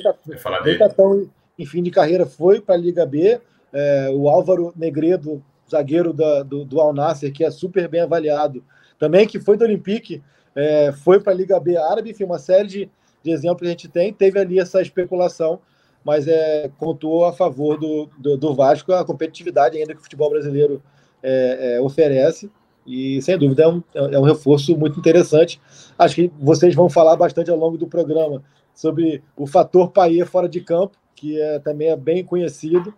está 0.73 0.89
tão 0.89 1.29
em 1.57 1.65
fim 1.65 1.81
de 1.81 1.91
carreira, 1.91 2.25
foi 2.25 2.59
para 2.59 2.75
a 2.75 2.77
Liga 2.77 3.05
B. 3.05 3.39
É, 3.73 4.09
o 4.13 4.27
Álvaro 4.27 4.73
Negredo 4.75 5.41
zagueiro 5.71 6.13
da, 6.13 6.43
do, 6.43 6.63
do 6.65 6.79
Al 6.79 6.93
Nasser, 6.93 7.31
que 7.31 7.43
é 7.43 7.49
super 7.49 7.87
bem 7.87 8.01
avaliado, 8.01 8.63
também 8.99 9.25
que 9.25 9.39
foi 9.39 9.57
do 9.57 9.63
Olympique, 9.63 10.21
é, 10.55 10.91
foi 10.91 11.19
para 11.19 11.31
a 11.33 11.35
Liga 11.35 11.59
B 11.59 11.77
árabe, 11.77 12.11
enfim, 12.11 12.25
uma 12.25 12.37
série 12.37 12.67
de, 12.67 12.89
de 13.23 13.31
exemplos 13.31 13.61
que 13.61 13.67
a 13.67 13.71
gente 13.71 13.87
tem. 13.87 14.13
Teve 14.13 14.39
ali 14.39 14.59
essa 14.59 14.81
especulação, 14.81 15.59
mas 16.03 16.27
é, 16.27 16.69
contou 16.77 17.25
a 17.25 17.33
favor 17.33 17.79
do, 17.79 18.09
do, 18.19 18.37
do 18.37 18.53
Vasco 18.53 18.91
a 18.93 19.05
competitividade 19.05 19.77
ainda 19.77 19.93
que 19.93 19.99
o 19.99 20.03
futebol 20.03 20.29
brasileiro 20.29 20.81
é, 21.23 21.75
é, 21.75 21.81
oferece. 21.81 22.51
E, 22.85 23.21
sem 23.21 23.37
dúvida, 23.37 23.63
é 23.63 23.67
um, 23.67 23.83
é 23.93 24.19
um 24.19 24.23
reforço 24.23 24.75
muito 24.75 24.99
interessante. 24.99 25.61
Acho 25.97 26.15
que 26.15 26.31
vocês 26.39 26.73
vão 26.73 26.89
falar 26.89 27.15
bastante 27.15 27.51
ao 27.51 27.57
longo 27.57 27.77
do 27.77 27.87
programa 27.87 28.43
sobre 28.73 29.23
o 29.37 29.45
fator 29.45 29.91
Paia 29.91 30.25
fora 30.25 30.49
de 30.49 30.61
campo, 30.61 30.97
que 31.15 31.39
é, 31.39 31.59
também 31.59 31.89
é 31.89 31.95
bem 31.95 32.23
conhecido, 32.23 32.93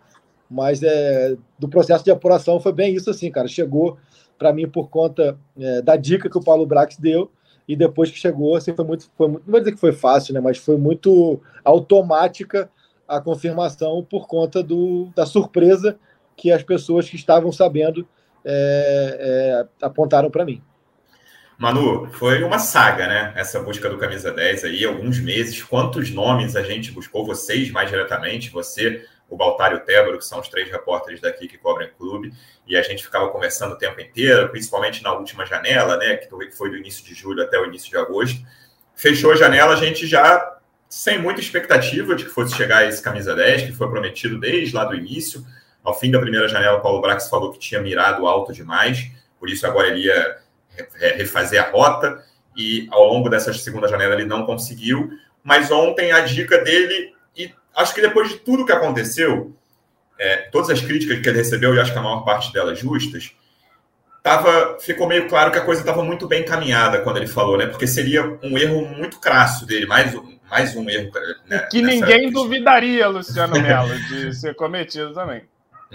mas 0.50 0.82
é, 0.82 1.36
do 1.58 1.68
processo 1.68 2.04
de 2.04 2.10
apuração 2.10 2.60
foi 2.60 2.72
bem 2.72 2.94
isso 2.94 3.10
assim, 3.10 3.30
cara. 3.30 3.48
Chegou 3.48 3.98
para 4.38 4.52
mim 4.52 4.68
por 4.68 4.88
conta 4.88 5.38
é, 5.58 5.82
da 5.82 5.96
dica 5.96 6.28
que 6.28 6.38
o 6.38 6.42
Paulo 6.42 6.66
Brax 6.66 6.96
deu, 6.96 7.30
e 7.66 7.74
depois 7.74 8.10
que 8.10 8.18
chegou, 8.18 8.56
assim, 8.56 8.74
foi 8.74 8.84
muito, 8.84 9.10
foi 9.16 9.28
muito, 9.28 9.44
não 9.46 9.52
vou 9.52 9.60
dizer 9.60 9.72
que 9.72 9.80
foi 9.80 9.92
fácil, 9.92 10.34
né, 10.34 10.40
mas 10.40 10.58
foi 10.58 10.76
muito 10.76 11.40
automática 11.64 12.70
a 13.08 13.20
confirmação 13.20 14.04
por 14.08 14.26
conta 14.26 14.62
do, 14.62 15.10
da 15.14 15.24
surpresa 15.24 15.98
que 16.36 16.50
as 16.50 16.62
pessoas 16.62 17.08
que 17.08 17.16
estavam 17.16 17.50
sabendo 17.52 18.06
é, 18.44 19.64
é, 19.80 19.86
apontaram 19.86 20.30
para 20.30 20.44
mim. 20.44 20.62
Manu, 21.56 22.08
foi 22.12 22.42
uma 22.42 22.58
saga, 22.58 23.06
né? 23.06 23.32
Essa 23.36 23.60
busca 23.60 23.88
do 23.88 23.96
camisa 23.96 24.32
10 24.32 24.64
aí, 24.64 24.84
alguns 24.84 25.20
meses. 25.20 25.62
Quantos 25.62 26.10
nomes 26.10 26.56
a 26.56 26.62
gente 26.62 26.90
buscou? 26.90 27.24
Vocês 27.24 27.70
mais 27.70 27.88
diretamente, 27.88 28.50
você, 28.50 29.04
o 29.28 29.36
Baltário 29.36 29.80
Tébaro, 29.80 30.18
que 30.18 30.24
são 30.24 30.40
os 30.40 30.48
três 30.48 30.70
repórteres 30.70 31.20
daqui 31.20 31.48
que 31.48 31.58
cobrem 31.58 31.88
o 31.88 31.92
clube, 31.92 32.32
e 32.66 32.76
a 32.76 32.82
gente 32.82 33.02
ficava 33.02 33.28
conversando 33.28 33.72
o 33.72 33.78
tempo 33.78 34.00
inteiro, 34.00 34.48
principalmente 34.50 35.02
na 35.02 35.12
última 35.12 35.44
janela, 35.44 35.96
né? 35.96 36.16
Que 36.16 36.28
foi 36.52 36.70
do 36.70 36.76
início 36.76 37.04
de 37.04 37.14
julho 37.14 37.42
até 37.42 37.58
o 37.58 37.66
início 37.66 37.90
de 37.90 37.96
agosto. 37.96 38.40
Fechou 38.94 39.32
a 39.32 39.36
janela, 39.36 39.74
a 39.74 39.76
gente 39.76 40.06
já 40.06 40.54
sem 40.88 41.18
muita 41.18 41.40
expectativa 41.40 42.14
de 42.14 42.24
que 42.24 42.30
fosse 42.30 42.54
chegar 42.54 42.86
esse 42.86 43.02
camisa 43.02 43.34
10, 43.34 43.62
que 43.62 43.72
foi 43.72 43.88
prometido 43.88 44.38
desde 44.38 44.74
lá 44.74 44.84
do 44.84 44.94
início. 44.94 45.44
Ao 45.82 45.98
fim 45.98 46.10
da 46.10 46.20
primeira 46.20 46.46
janela, 46.46 46.78
o 46.78 46.82
Paulo 46.82 47.00
Brax 47.00 47.28
falou 47.28 47.50
que 47.50 47.58
tinha 47.58 47.80
mirado 47.80 48.26
alto 48.26 48.52
demais, 48.52 49.10
por 49.38 49.50
isso 49.50 49.66
agora 49.66 49.88
ele 49.88 50.06
ia 50.06 50.38
refazer 51.16 51.62
a 51.62 51.70
rota, 51.70 52.24
e 52.56 52.86
ao 52.90 53.06
longo 53.06 53.28
dessa 53.28 53.52
segunda 53.52 53.88
janela 53.88 54.14
ele 54.14 54.24
não 54.24 54.46
conseguiu. 54.46 55.10
Mas 55.42 55.70
ontem 55.70 56.12
a 56.12 56.20
dica 56.20 56.58
dele, 56.58 57.13
acho 57.76 57.94
que 57.94 58.00
depois 58.00 58.28
de 58.28 58.36
tudo 58.36 58.64
que 58.64 58.72
aconteceu, 58.72 59.54
é, 60.18 60.48
todas 60.50 60.70
as 60.70 60.80
críticas 60.80 61.18
que 61.20 61.28
ele 61.28 61.38
recebeu, 61.38 61.74
e 61.74 61.80
acho 61.80 61.92
que 61.92 61.98
a 61.98 62.02
maior 62.02 62.24
parte 62.24 62.52
delas 62.52 62.78
justas, 62.78 63.32
tava, 64.22 64.78
ficou 64.80 65.06
meio 65.06 65.28
claro 65.28 65.50
que 65.50 65.58
a 65.58 65.64
coisa 65.64 65.80
estava 65.80 66.02
muito 66.02 66.26
bem 66.26 66.42
encaminhada 66.42 67.00
quando 67.02 67.18
ele 67.18 67.26
falou, 67.26 67.58
né? 67.58 67.66
Porque 67.66 67.86
seria 67.86 68.38
um 68.42 68.56
erro 68.58 68.86
muito 68.86 69.18
crasso 69.20 69.66
dele, 69.66 69.86
mais, 69.86 70.14
mais 70.50 70.74
um 70.74 70.88
erro. 70.88 71.10
Né, 71.46 71.58
que 71.70 71.82
ninguém 71.82 72.30
duvidaria, 72.30 73.08
Luciano 73.08 73.60
Melo, 73.60 73.98
de 74.08 74.34
ser 74.34 74.54
cometido 74.54 75.12
também 75.12 75.42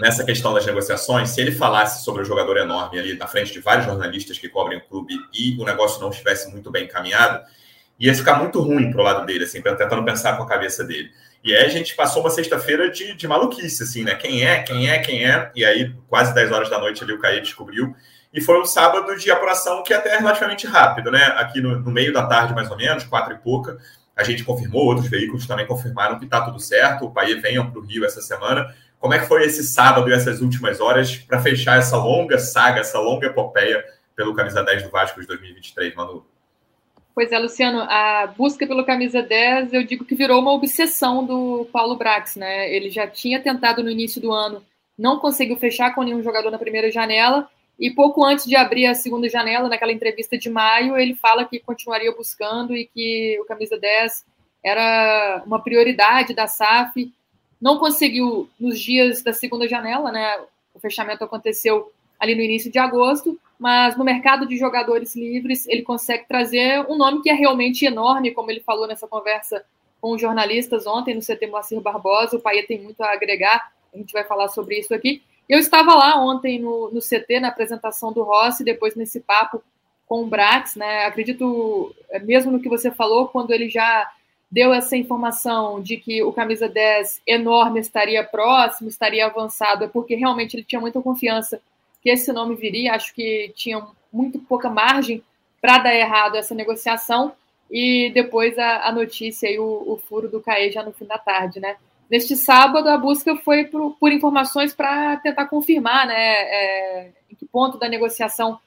nessa 0.00 0.24
questão 0.24 0.54
das 0.54 0.64
negociações, 0.64 1.30
se 1.30 1.40
ele 1.40 1.52
falasse 1.52 2.04
sobre 2.04 2.22
o 2.22 2.24
jogador 2.24 2.56
enorme 2.56 2.98
ali 2.98 3.16
na 3.16 3.26
frente 3.26 3.52
de 3.52 3.60
vários 3.60 3.84
jornalistas 3.84 4.38
que 4.38 4.48
cobrem 4.48 4.78
o 4.78 4.80
clube 4.82 5.14
e 5.32 5.56
o 5.60 5.64
negócio 5.64 6.00
não 6.00 6.10
estivesse 6.10 6.50
muito 6.50 6.70
bem 6.70 6.84
encaminhado, 6.84 7.44
ia 7.98 8.14
ficar 8.14 8.36
muito 8.36 8.60
ruim 8.60 8.90
pro 8.90 9.02
lado 9.02 9.26
dele, 9.26 9.44
assim, 9.44 9.60
tentando 9.60 10.04
pensar 10.04 10.36
com 10.36 10.42
a 10.42 10.48
cabeça 10.48 10.82
dele. 10.82 11.10
E 11.42 11.54
aí 11.54 11.64
a 11.64 11.68
gente 11.68 11.94
passou 11.96 12.22
uma 12.22 12.30
sexta-feira 12.30 12.90
de, 12.90 13.14
de 13.14 13.26
maluquice, 13.26 13.82
assim, 13.82 14.04
né? 14.04 14.14
Quem 14.14 14.46
é, 14.46 14.62
quem 14.62 14.90
é, 14.90 14.98
quem 14.98 15.24
é? 15.24 15.50
E 15.54 15.64
aí, 15.64 15.94
quase 16.06 16.34
10 16.34 16.52
horas 16.52 16.68
da 16.68 16.78
noite 16.78 17.02
ali, 17.02 17.12
o 17.12 17.18
Caí 17.18 17.40
descobriu. 17.40 17.94
E 18.32 18.40
foi 18.40 18.60
um 18.60 18.64
sábado 18.64 19.16
de 19.16 19.30
apuração 19.30 19.82
que 19.82 19.92
até 19.92 20.10
é 20.10 20.18
relativamente 20.18 20.66
rápido, 20.66 21.10
né? 21.10 21.24
Aqui 21.36 21.60
no, 21.60 21.80
no 21.80 21.90
meio 21.90 22.12
da 22.12 22.26
tarde, 22.26 22.54
mais 22.54 22.70
ou 22.70 22.76
menos, 22.76 23.04
quatro 23.04 23.34
e 23.34 23.38
pouca, 23.38 23.78
a 24.14 24.22
gente 24.22 24.44
confirmou, 24.44 24.84
outros 24.84 25.08
veículos 25.08 25.46
também 25.46 25.66
confirmaram 25.66 26.18
que 26.18 26.26
está 26.26 26.42
tudo 26.42 26.60
certo. 26.60 27.06
O 27.06 27.10
Paí 27.10 27.34
venham 27.40 27.70
para 27.70 27.80
o 27.80 27.82
Rio 27.82 28.04
essa 28.04 28.20
semana. 28.20 28.74
Como 28.98 29.14
é 29.14 29.18
que 29.18 29.26
foi 29.26 29.44
esse 29.44 29.64
sábado 29.64 30.10
e 30.10 30.12
essas 30.12 30.42
últimas 30.42 30.78
horas 30.78 31.16
para 31.16 31.40
fechar 31.40 31.78
essa 31.78 31.96
longa 31.96 32.38
saga, 32.38 32.80
essa 32.80 32.98
longa 33.00 33.26
epopeia 33.26 33.82
pelo 34.14 34.34
Camisa 34.34 34.62
10 34.62 34.82
do 34.82 34.90
Vasco 34.90 35.20
de 35.20 35.26
2023, 35.26 35.94
Manu? 35.94 36.26
Pois 37.20 37.32
é, 37.32 37.38
Luciano, 37.38 37.82
a 37.82 38.28
busca 38.28 38.66
pelo 38.66 38.82
Camisa 38.82 39.22
10, 39.22 39.74
eu 39.74 39.84
digo 39.84 40.06
que 40.06 40.14
virou 40.14 40.40
uma 40.40 40.54
obsessão 40.54 41.22
do 41.22 41.68
Paulo 41.70 41.94
Brax, 41.94 42.34
né? 42.34 42.74
Ele 42.74 42.88
já 42.88 43.06
tinha 43.06 43.38
tentado 43.38 43.84
no 43.84 43.90
início 43.90 44.22
do 44.22 44.32
ano, 44.32 44.64
não 44.96 45.18
conseguiu 45.18 45.54
fechar 45.58 45.94
com 45.94 46.02
nenhum 46.02 46.22
jogador 46.22 46.50
na 46.50 46.56
primeira 46.56 46.90
janela, 46.90 47.46
e 47.78 47.90
pouco 47.90 48.24
antes 48.24 48.46
de 48.46 48.56
abrir 48.56 48.86
a 48.86 48.94
segunda 48.94 49.28
janela, 49.28 49.68
naquela 49.68 49.92
entrevista 49.92 50.38
de 50.38 50.48
maio, 50.48 50.96
ele 50.96 51.14
fala 51.14 51.44
que 51.44 51.60
continuaria 51.60 52.10
buscando 52.10 52.74
e 52.74 52.86
que 52.86 53.38
o 53.38 53.44
Camisa 53.44 53.78
10 53.78 54.24
era 54.64 55.42
uma 55.44 55.62
prioridade 55.62 56.32
da 56.32 56.46
SAF 56.46 57.12
não 57.60 57.78
conseguiu 57.78 58.48
nos 58.58 58.80
dias 58.80 59.22
da 59.22 59.34
segunda 59.34 59.68
janela, 59.68 60.10
né? 60.10 60.38
O 60.74 60.80
fechamento 60.80 61.22
aconteceu 61.22 61.92
ali 62.18 62.34
no 62.34 62.40
início 62.40 62.72
de 62.72 62.78
agosto, 62.78 63.38
mas 63.60 63.94
no 63.94 64.02
mercado 64.02 64.48
de 64.48 64.56
jogadores 64.56 65.14
livres 65.14 65.68
ele 65.68 65.82
consegue 65.82 66.26
trazer 66.26 66.80
um 66.88 66.96
nome 66.96 67.20
que 67.20 67.28
é 67.28 67.34
realmente 67.34 67.84
enorme, 67.84 68.30
como 68.30 68.50
ele 68.50 68.60
falou 68.60 68.88
nessa 68.88 69.06
conversa 69.06 69.62
com 70.00 70.12
os 70.12 70.20
jornalistas 70.20 70.86
ontem 70.86 71.14
no 71.14 71.20
CT 71.20 71.46
Moacir 71.46 71.78
Barbosa. 71.78 72.38
O 72.38 72.40
Paia 72.40 72.66
tem 72.66 72.80
muito 72.80 73.02
a 73.02 73.12
agregar, 73.12 73.70
a 73.92 73.98
gente 73.98 74.14
vai 74.14 74.24
falar 74.24 74.48
sobre 74.48 74.78
isso 74.78 74.94
aqui. 74.94 75.22
Eu 75.46 75.58
estava 75.58 75.94
lá 75.94 76.18
ontem 76.18 76.58
no, 76.58 76.90
no 76.90 77.00
CT, 77.00 77.38
na 77.38 77.48
apresentação 77.48 78.14
do 78.14 78.22
Rossi, 78.22 78.64
depois 78.64 78.96
nesse 78.96 79.20
papo 79.20 79.62
com 80.06 80.22
o 80.22 80.26
Brax, 80.26 80.74
né? 80.74 81.04
Acredito, 81.04 81.94
é, 82.08 82.18
mesmo 82.18 82.50
no 82.50 82.60
que 82.60 82.68
você 82.68 82.90
falou, 82.90 83.28
quando 83.28 83.50
ele 83.50 83.68
já 83.68 84.10
deu 84.50 84.72
essa 84.72 84.96
informação 84.96 85.82
de 85.82 85.98
que 85.98 86.22
o 86.22 86.32
camisa 86.32 86.66
10 86.66 87.20
enorme 87.26 87.78
estaria 87.78 88.24
próximo, 88.24 88.88
estaria 88.88 89.26
avançado, 89.26 89.84
é 89.84 89.88
porque 89.88 90.14
realmente 90.14 90.56
ele 90.56 90.64
tinha 90.64 90.80
muita 90.80 91.02
confiança 91.02 91.60
que 92.02 92.10
esse 92.10 92.32
nome 92.32 92.54
viria. 92.56 92.94
Acho 92.94 93.14
que 93.14 93.52
tinha 93.54 93.86
muito 94.12 94.38
pouca 94.38 94.68
margem 94.68 95.22
para 95.60 95.78
dar 95.78 95.94
errado 95.94 96.36
essa 96.36 96.54
negociação. 96.54 97.32
E 97.70 98.10
depois 98.12 98.58
a, 98.58 98.88
a 98.88 98.92
notícia 98.92 99.48
e 99.48 99.58
o, 99.58 99.84
o, 99.86 99.96
furo 99.96 100.28
do 100.28 100.40
CAE 100.40 100.72
já 100.72 100.82
no 100.82 100.92
fim 100.92 101.04
da 101.04 101.18
tarde, 101.18 101.60
né? 101.60 101.76
Neste 102.10 102.34
sábado, 102.34 102.88
a 102.88 102.98
busca 102.98 103.36
foi 103.36 103.64
por, 103.64 103.92
por 103.92 104.10
informações 104.10 104.74
para 104.74 105.16
tentar 105.18 105.46
confirmar 105.46 106.08
né, 106.08 106.16
é, 106.16 107.10
em 107.30 107.36
que 107.36 107.46
ponto 107.46 107.78
da 107.78 107.88
negociação 107.88 108.58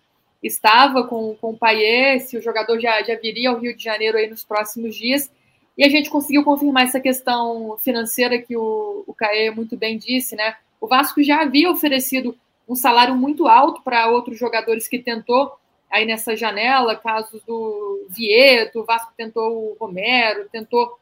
estava 0.42 1.06
com, 1.06 1.36
com 1.36 1.50
o 1.50 1.58
Paier, 1.58 2.22
se 2.22 2.38
o 2.38 2.42
jogador 2.42 2.80
já, 2.80 3.04
já 3.04 3.16
viria 3.18 3.50
ao 3.50 3.60
Rio 3.60 3.76
de 3.76 3.84
Janeiro 3.84 4.18
aí 4.18 4.30
nos 4.30 4.46
próximos 4.46 4.96
dias. 4.96 5.30
E 5.78 5.84
a 5.84 5.90
gente 5.90 6.10
conseguiu 6.10 6.44
confirmar 6.44 6.84
essa 6.84 7.02
questão 7.02 7.78
financeira 7.80 8.42
que 8.42 8.56
o, 8.56 9.04
o 9.06 9.16
muito 9.56 9.76
bem 9.76 9.98
disse, 9.98 10.36
né? 10.36 10.56
O 10.80 10.88
Vasco 10.88 11.22
já 11.24 11.42
havia 11.42 11.70
oferecido 11.70 12.38
um 12.68 12.76
salário 12.76 13.16
muito 13.16 13.48
alto 13.48 13.82
para 13.82 14.08
outros 14.08 14.38
jogadores 14.38 14.88
que 14.88 15.00
tentou 15.00 15.58
aí 15.90 16.06
nessa 16.06 16.36
janela, 16.36 16.96
casos 16.96 17.42
do 17.44 18.08
Vieto, 18.10 18.80
o 18.80 18.84
Vasco 18.84 19.14
tentou 19.16 19.72
o 19.72 19.78
Romero, 19.80 20.50
tentou 20.52 20.98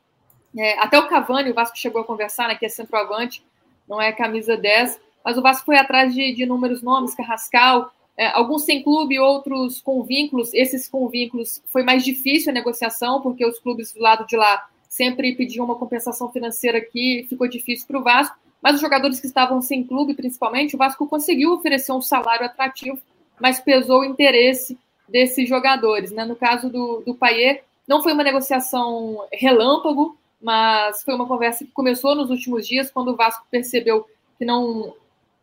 é, 0.58 0.77
até 0.80 1.00
o 1.00 1.08
Cavani, 1.08 1.50
o 1.50 1.53
Vasco 1.53 1.77
chegou 1.77 2.01
a 2.01 2.06
conversar, 2.06 2.50
né, 2.50 2.56
que 2.56 2.65
é 2.65 2.70
centroavante, 2.70 3.46
não 3.88 4.01
é 4.01 4.12
camisa 4.12 4.58
10, 4.58 5.00
mas 5.24 5.38
o 5.38 5.41
Vasco 5.41 5.65
foi 5.65 5.77
atrás 5.77 6.13
de, 6.13 6.34
de 6.34 6.44
inúmeros 6.44 6.82
nomes, 6.82 7.15
Carrascal, 7.15 7.91
é, 8.18 8.27
alguns 8.27 8.65
sem 8.65 8.84
clube, 8.84 9.18
outros 9.20 9.82
com 9.82 10.03
vínculos. 10.03 10.53
Esses 10.53 10.88
com 10.88 11.08
vínculos 11.08 11.63
foi 11.68 11.84
mais 11.84 12.03
difícil 12.03 12.51
a 12.51 12.53
negociação, 12.53 13.22
porque 13.22 13.46
os 13.46 13.60
clubes 13.60 13.94
do 13.94 14.01
lado 14.01 14.25
de 14.27 14.36
lá 14.36 14.68
sempre 14.89 15.34
pediam 15.36 15.65
uma 15.65 15.75
compensação 15.75 16.30
financeira 16.32 16.77
aqui, 16.77 17.25
ficou 17.30 17.48
difícil 17.48 17.88
para 17.88 18.00
o 18.00 18.03
Vasco. 18.03 18.38
Mas 18.62 18.75
os 18.75 18.82
jogadores 18.82 19.20
que 19.20 19.27
estavam 19.27 19.62
sem 19.62 19.84
clube, 19.84 20.13
principalmente, 20.13 20.75
o 20.75 20.77
Vasco 20.77 21.08
conseguiu 21.08 21.53
oferecer 21.53 21.91
um 21.91 22.01
salário 22.01 22.46
atrativo, 22.46 23.00
mas 23.39 23.60
pesou 23.60 24.01
o 24.01 24.06
interesse 24.06 24.77
desses 25.10 25.50
jogadores. 25.50 26.12
Né? 26.12 26.24
No 26.25 26.36
caso 26.36 26.70
do, 26.70 27.01
do 27.06 27.15
Paier, 27.15 27.63
não 27.88 28.03
foi 28.03 28.13
uma 28.13 28.24
negociação 28.24 29.25
relâmpago, 29.34 30.15
mas 30.41 31.03
foi 31.03 31.13
uma 31.15 31.27
conversa 31.27 31.65
que 31.65 31.72
começou 31.72 32.15
nos 32.15 32.30
últimos 32.30 32.68
dias, 32.68 32.91
quando 32.91 33.10
o 33.10 33.15
Vasco 33.15 33.46
percebeu 33.50 34.08
que 34.38 34.46
não 34.46 34.94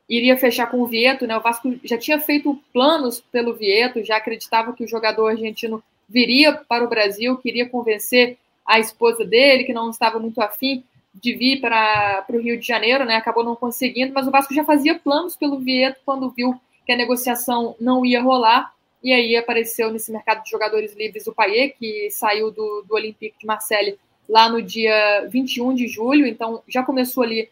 iria 0.09 0.37
fechar 0.37 0.67
com 0.67 0.81
o 0.81 0.87
Vieto, 0.87 1.27
né? 1.27 1.37
O 1.37 1.43
Vasco 1.43 1.75
já 1.85 1.99
tinha 1.99 2.19
feito 2.19 2.59
planos 2.73 3.21
pelo 3.21 3.55
Vieto, 3.55 4.03
já 4.03 4.17
acreditava 4.17 4.73
que 4.73 4.85
o 4.85 4.89
jogador 4.89 5.29
argentino 5.29 5.83
viria 6.09 6.53
para 6.55 6.85
o 6.85 6.89
Brasil, 6.89 7.37
queria 7.37 7.69
convencer 7.69 8.39
a 8.67 8.79
esposa 8.79 9.25
dele, 9.25 9.65
que 9.65 9.73
não 9.73 9.91
estava 9.91 10.19
muito 10.19 10.41
afim 10.41 10.83
de 11.21 11.35
vir 11.35 11.61
para 11.61 12.25
o 12.31 12.39
Rio 12.39 12.59
de 12.59 12.67
Janeiro, 12.67 13.05
né? 13.05 13.17
Acabou 13.17 13.45
não 13.45 13.57
conseguindo, 13.57 14.13
mas 14.13 14.27
o 14.27 14.31
Vasco 14.31 14.55
já 14.55 14.65
fazia 14.65 14.99
planos 14.99 15.37
pelo 15.37 15.59
Vieto 15.59 16.01
quando 16.05 16.31
viu 16.31 16.59
que 16.87 16.93
a 16.93 16.97
negociação 16.97 17.75
não 17.81 18.05
ia 18.05 18.23
rolar. 18.23 18.73
E 19.03 19.13
aí 19.13 19.37
apareceu 19.37 19.93
nesse 19.93 20.11
mercado 20.11 20.43
de 20.43 20.51
jogadores 20.51 20.97
livres 20.97 21.27
o 21.27 21.33
Paier, 21.33 21.75
que 21.79 22.11
saiu 22.11 22.51
do, 22.51 22.85
do 22.87 22.95
Olympique 22.95 23.39
de 23.39 23.47
Marseille 23.47 23.99
lá 24.29 24.49
no 24.49 24.61
dia 24.61 25.27
21 25.31 25.75
de 25.75 25.89
julho, 25.89 26.27
então 26.27 26.63
já 26.69 26.83
começou 26.83 27.23
ali 27.23 27.49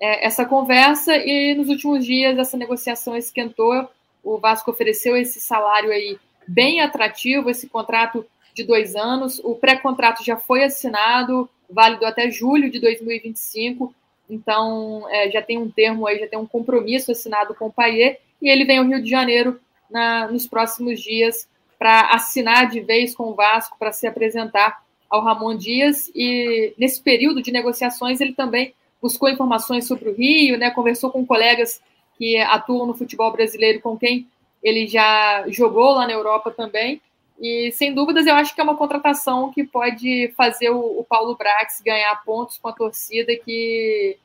é, 0.00 0.26
essa 0.26 0.44
conversa 0.44 1.16
e 1.16 1.54
nos 1.54 1.68
últimos 1.68 2.04
dias 2.04 2.38
essa 2.38 2.56
negociação 2.56 3.16
esquentou. 3.16 3.88
O 4.22 4.38
Vasco 4.38 4.70
ofereceu 4.70 5.16
esse 5.16 5.40
salário 5.40 5.90
aí 5.90 6.18
bem 6.46 6.80
atrativo, 6.80 7.50
esse 7.50 7.68
contrato 7.68 8.24
de 8.54 8.64
dois 8.64 8.94
anos. 8.94 9.40
O 9.42 9.54
pré-contrato 9.54 10.22
já 10.24 10.36
foi 10.36 10.64
assinado, 10.64 11.48
válido 11.72 12.06
até 12.06 12.30
julho 12.30 12.70
de 12.70 12.78
2025. 12.78 13.94
então 14.30 15.06
é, 15.10 15.30
já 15.30 15.42
tem 15.42 15.58
um 15.58 15.70
termo 15.70 16.06
aí, 16.06 16.18
já 16.18 16.26
tem 16.26 16.38
um 16.38 16.46
compromisso 16.46 17.12
assinado 17.12 17.54
com 17.54 17.66
o 17.66 17.72
Paier, 17.72 18.20
e 18.40 18.48
ele 18.48 18.64
vem 18.64 18.78
ao 18.78 18.86
Rio 18.86 19.02
de 19.02 19.10
Janeiro 19.10 19.60
na, 19.90 20.28
nos 20.28 20.46
próximos 20.46 21.00
dias 21.00 21.48
para 21.78 22.12
assinar 22.12 22.70
de 22.70 22.80
vez 22.80 23.14
com 23.14 23.24
o 23.24 23.34
Vasco, 23.34 23.76
para 23.78 23.92
se 23.92 24.06
apresentar 24.06 24.82
ao 25.10 25.22
Ramon 25.22 25.56
Dias, 25.56 26.10
e 26.14 26.72
nesse 26.78 27.02
período 27.02 27.42
de 27.42 27.52
negociações 27.52 28.20
ele 28.20 28.32
também 28.32 28.72
buscou 29.00 29.28
informações 29.28 29.86
sobre 29.86 30.08
o 30.08 30.14
Rio, 30.14 30.56
né, 30.56 30.70
conversou 30.70 31.10
com 31.10 31.26
colegas 31.26 31.82
que 32.16 32.38
atuam 32.38 32.86
no 32.86 32.94
futebol 32.94 33.32
brasileiro, 33.32 33.80
com 33.80 33.98
quem 33.98 34.26
ele 34.62 34.86
já 34.86 35.44
jogou 35.48 35.90
lá 35.90 36.06
na 36.06 36.12
Europa 36.12 36.50
também, 36.50 37.00
e, 37.42 37.72
sem 37.72 37.92
dúvidas, 37.92 38.24
eu 38.24 38.36
acho 38.36 38.54
que 38.54 38.60
é 38.60 38.64
uma 38.64 38.76
contratação 38.76 39.50
que 39.50 39.64
pode 39.64 40.32
fazer 40.36 40.70
o, 40.70 41.00
o 41.00 41.04
Paulo 41.04 41.36
Brax 41.36 41.82
ganhar 41.84 42.14
pontos 42.24 42.56
com 42.56 42.68
a 42.68 42.72
torcida 42.72 43.34
que 43.36 44.16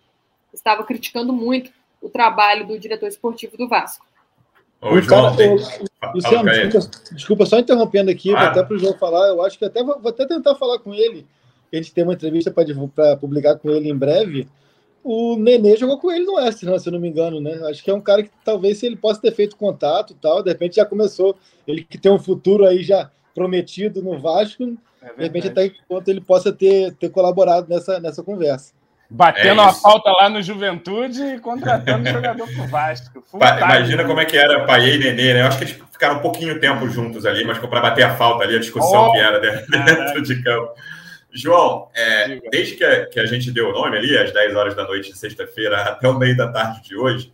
estava 0.54 0.84
criticando 0.84 1.34
muito 1.34 1.72
o 2.00 2.10
trabalho 2.10 2.68
do 2.68 2.78
diretor 2.78 3.08
esportivo 3.08 3.58
do 3.58 3.68
Vasco. 3.68 4.06
Ô, 4.80 5.02
João, 5.02 5.36
cara, 5.36 5.50
o, 5.50 6.14
Luciano, 6.14 6.50
desculpa, 6.52 6.90
desculpa, 7.12 7.46
só 7.48 7.58
interrompendo 7.58 8.12
aqui, 8.12 8.36
ah. 8.36 8.50
até 8.50 8.62
para 8.62 8.76
o 8.76 8.78
João 8.78 8.94
falar, 8.94 9.30
eu 9.30 9.42
acho 9.42 9.58
que 9.58 9.66
até 9.66 9.84
vou, 9.84 10.00
vou, 10.00 10.12
até 10.12 10.28
tentar 10.28 10.54
falar 10.54 10.78
com 10.78 10.94
ele. 10.94 11.26
A 11.74 11.76
gente 11.76 11.92
tem 11.92 12.04
uma 12.04 12.14
entrevista 12.14 12.52
para 12.52 13.18
publicar 13.18 13.56
com 13.56 13.72
ele 13.72 13.90
em 13.90 13.98
breve. 13.98 14.48
O 15.04 15.38
Nenê 15.38 15.78
jogou 15.78 16.00
com 16.00 16.12
ele 16.12 16.26
no 16.26 16.40
né, 16.40 16.52
se 16.52 16.66
eu 16.66 16.92
não 16.92 17.00
me 17.00 17.08
engano, 17.08 17.40
né? 17.40 17.60
Acho 17.70 17.84
que 17.84 17.90
é 17.90 17.94
um 17.94 18.02
cara 18.02 18.24
que 18.24 18.30
talvez 18.44 18.78
se 18.78 18.86
ele 18.86 18.96
possa 18.96 19.22
ter 19.22 19.32
feito 19.32 19.56
contato 19.56 20.12
e 20.12 20.16
tal, 20.16 20.44
de 20.44 20.50
repente 20.50 20.76
já 20.76 20.86
começou. 20.86 21.38
Ele 21.66 21.84
que 21.84 21.98
tem 21.98 22.12
um 22.12 22.20
futuro 22.20 22.66
aí 22.66 22.84
já 22.84 23.10
prometido 23.34 24.02
no 24.02 24.20
Vasco, 24.20 24.64
é 25.02 25.14
de 25.14 25.24
repente 25.24 25.48
até 25.48 25.66
enquanto 25.68 26.08
ele 26.10 26.20
possa 26.20 26.52
ter, 26.52 26.94
ter 26.96 27.10
colaborado 27.10 27.68
nessa, 27.70 28.00
nessa 28.00 28.24
conversa. 28.24 28.74
Batendo 29.10 29.62
é 29.62 29.66
a 29.66 29.72
falta 29.72 30.12
lá 30.12 30.30
no 30.30 30.42
Juventude 30.42 31.22
e 31.24 31.40
contratando 31.40 32.10
jogador 32.10 32.46
pro 32.46 32.68
Vasco. 32.68 33.24
Imagina 33.34 34.04
como 34.04 34.20
é 34.20 34.26
que 34.26 34.36
era 34.36 34.66
Paê 34.66 34.96
e 34.96 35.00
Nenê, 35.00 35.34
né? 35.34 35.42
Eu 35.42 35.48
acho 35.48 35.58
que 35.58 35.64
eles 35.64 35.80
ficaram 35.92 36.18
um 36.18 36.22
pouquinho 36.22 36.60
tempo 36.60 36.90
juntos 36.90 37.26
ali, 37.26 37.46
mas 37.46 37.58
para 37.58 37.80
bater 37.80 38.04
a 38.04 38.16
falta 38.16 38.44
ali, 38.44 38.58
a 38.58 38.60
discussão 38.60 39.08
oh, 39.08 39.12
que 39.14 39.18
era 39.18 39.40
dentro 39.70 40.22
de 40.22 40.44
campo. 40.44 40.74
João, 41.40 41.90
é, 41.96 42.40
desde 42.50 42.76
que 42.76 42.84
a, 42.84 43.06
que 43.06 43.20
a, 43.20 43.26
gente 43.26 43.52
deu 43.52 43.70
o 43.70 43.72
nome 43.72 43.98
ali, 43.98 44.18
às 44.18 44.32
10 44.32 44.56
horas 44.56 44.76
da 44.76 44.84
noite 44.84 45.12
de 45.12 45.18
sexta-feira 45.18 45.82
até 45.90 46.08
o 46.08 46.18
meio 46.18 46.36
da 46.36 46.52
tarde 46.52 46.84
de 46.84 46.96
hoje, 46.96 47.34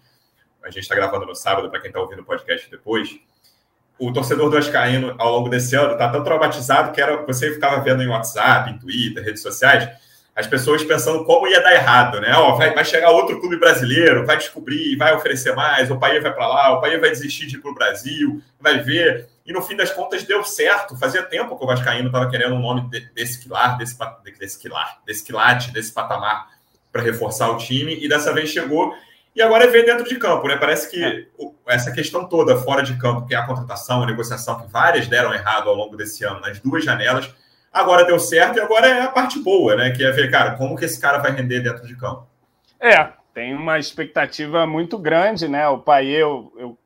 a 0.64 0.70
gente 0.70 0.84
está 0.84 0.96
gravando 0.96 1.26
no 1.26 1.36
sábado, 1.36 1.70
para 1.70 1.80
quem 1.80 1.90
está 1.90 2.00
ouvindo 2.00 2.22
o 2.22 2.26
podcast 2.26 2.70
depois, 2.70 3.10
o 4.00 4.12
torcedor 4.12 4.50
do 4.50 4.58
Ascaíno, 4.58 5.16
ao 5.18 5.32
longo 5.32 5.50
desse 5.50 5.76
ano, 5.76 5.94
está 5.94 6.10
tão 6.10 6.24
traumatizado 6.24 6.92
que 6.92 7.02
era, 7.02 7.18
você 7.26 7.54
ficava 7.54 7.82
vendo 7.82 8.02
em 8.02 8.08
WhatsApp, 8.08 8.72
em 8.72 8.78
Twitter, 8.78 9.24
redes 9.24 9.42
sociais, 9.42 9.90
as 10.36 10.48
pessoas 10.48 10.84
pensando 10.84 11.24
como 11.26 11.48
ia 11.48 11.62
dar 11.62 11.74
errado, 11.74 12.20
né? 12.20 12.34
Ó, 12.36 12.56
vai, 12.56 12.74
vai 12.74 12.84
chegar 12.84 13.12
outro 13.12 13.40
clube 13.40 13.58
brasileiro, 13.58 14.26
vai 14.26 14.38
descobrir, 14.38 14.96
vai 14.96 15.14
oferecer 15.14 15.56
mais, 15.56 15.92
o 15.92 16.00
país 16.00 16.24
vai 16.24 16.34
para 16.34 16.48
lá, 16.48 16.74
o 16.74 16.82
país 16.82 17.00
vai 17.00 17.12
desistir 17.12 17.46
de 17.46 17.58
ir 17.58 17.60
para 17.60 17.70
o 17.70 17.76
Brasil, 17.76 18.42
vai 18.60 18.80
ver. 18.80 19.28
E 19.46 19.52
no 19.52 19.62
fim 19.62 19.76
das 19.76 19.92
contas 19.92 20.24
deu 20.24 20.44
certo. 20.44 20.98
Fazia 20.98 21.24
tempo 21.24 21.58
que 21.58 21.64
o 21.64 21.68
Vascaíno 21.68 22.08
estava 22.08 22.30
querendo 22.30 22.56
um 22.56 22.62
nome 22.62 22.90
desse 23.14 23.42
quilar, 23.42 23.78
desse, 23.78 23.98
desse 24.40 24.60
quilar, 24.60 25.00
desse 25.06 25.24
quilate, 25.24 25.72
desse 25.72 25.92
patamar 25.92 26.48
para 26.92 27.02
reforçar 27.02 27.50
o 27.50 27.58
time, 27.58 27.98
e 28.00 28.08
dessa 28.08 28.32
vez 28.32 28.50
chegou. 28.50 28.96
E 29.36 29.42
agora 29.42 29.66
é 29.66 29.68
ver 29.68 29.84
dentro 29.84 30.08
de 30.08 30.16
campo, 30.18 30.48
né? 30.48 30.56
Parece 30.56 30.90
que 30.90 31.04
é. 31.04 31.26
essa 31.68 31.92
questão 31.92 32.30
toda 32.30 32.56
fora 32.58 32.84
de 32.84 32.96
campo, 32.98 33.26
que 33.26 33.34
é 33.34 33.38
a 33.38 33.46
contratação, 33.46 34.04
a 34.04 34.06
negociação, 34.06 34.62
que 34.62 34.72
várias 34.72 35.08
deram 35.08 35.34
errado 35.34 35.70
ao 35.70 35.76
longo 35.76 35.98
desse 35.98 36.24
ano, 36.24 36.40
nas 36.40 36.60
duas 36.60 36.86
janelas, 36.86 37.34
agora 37.72 38.06
deu 38.06 38.20
certo 38.20 38.58
e 38.58 38.62
agora 38.62 38.88
é 38.88 39.02
a 39.02 39.08
parte 39.08 39.40
boa, 39.40 39.76
né? 39.76 39.90
Que 39.90 40.06
é 40.06 40.12
ver, 40.12 40.30
cara, 40.30 40.56
como 40.56 40.78
que 40.78 40.86
esse 40.86 41.02
cara 41.02 41.18
vai 41.18 41.32
render 41.32 41.62
dentro 41.62 41.88
de 41.88 41.98
campo. 41.98 42.28
É, 42.80 43.10
tem 43.34 43.56
uma 43.56 43.80
expectativa 43.80 44.68
muito 44.68 45.00
grande, 45.00 45.48
né? 45.48 45.68
O 45.68 45.80
pai 45.80 46.08
eu, 46.08 46.54
eu 46.56 46.78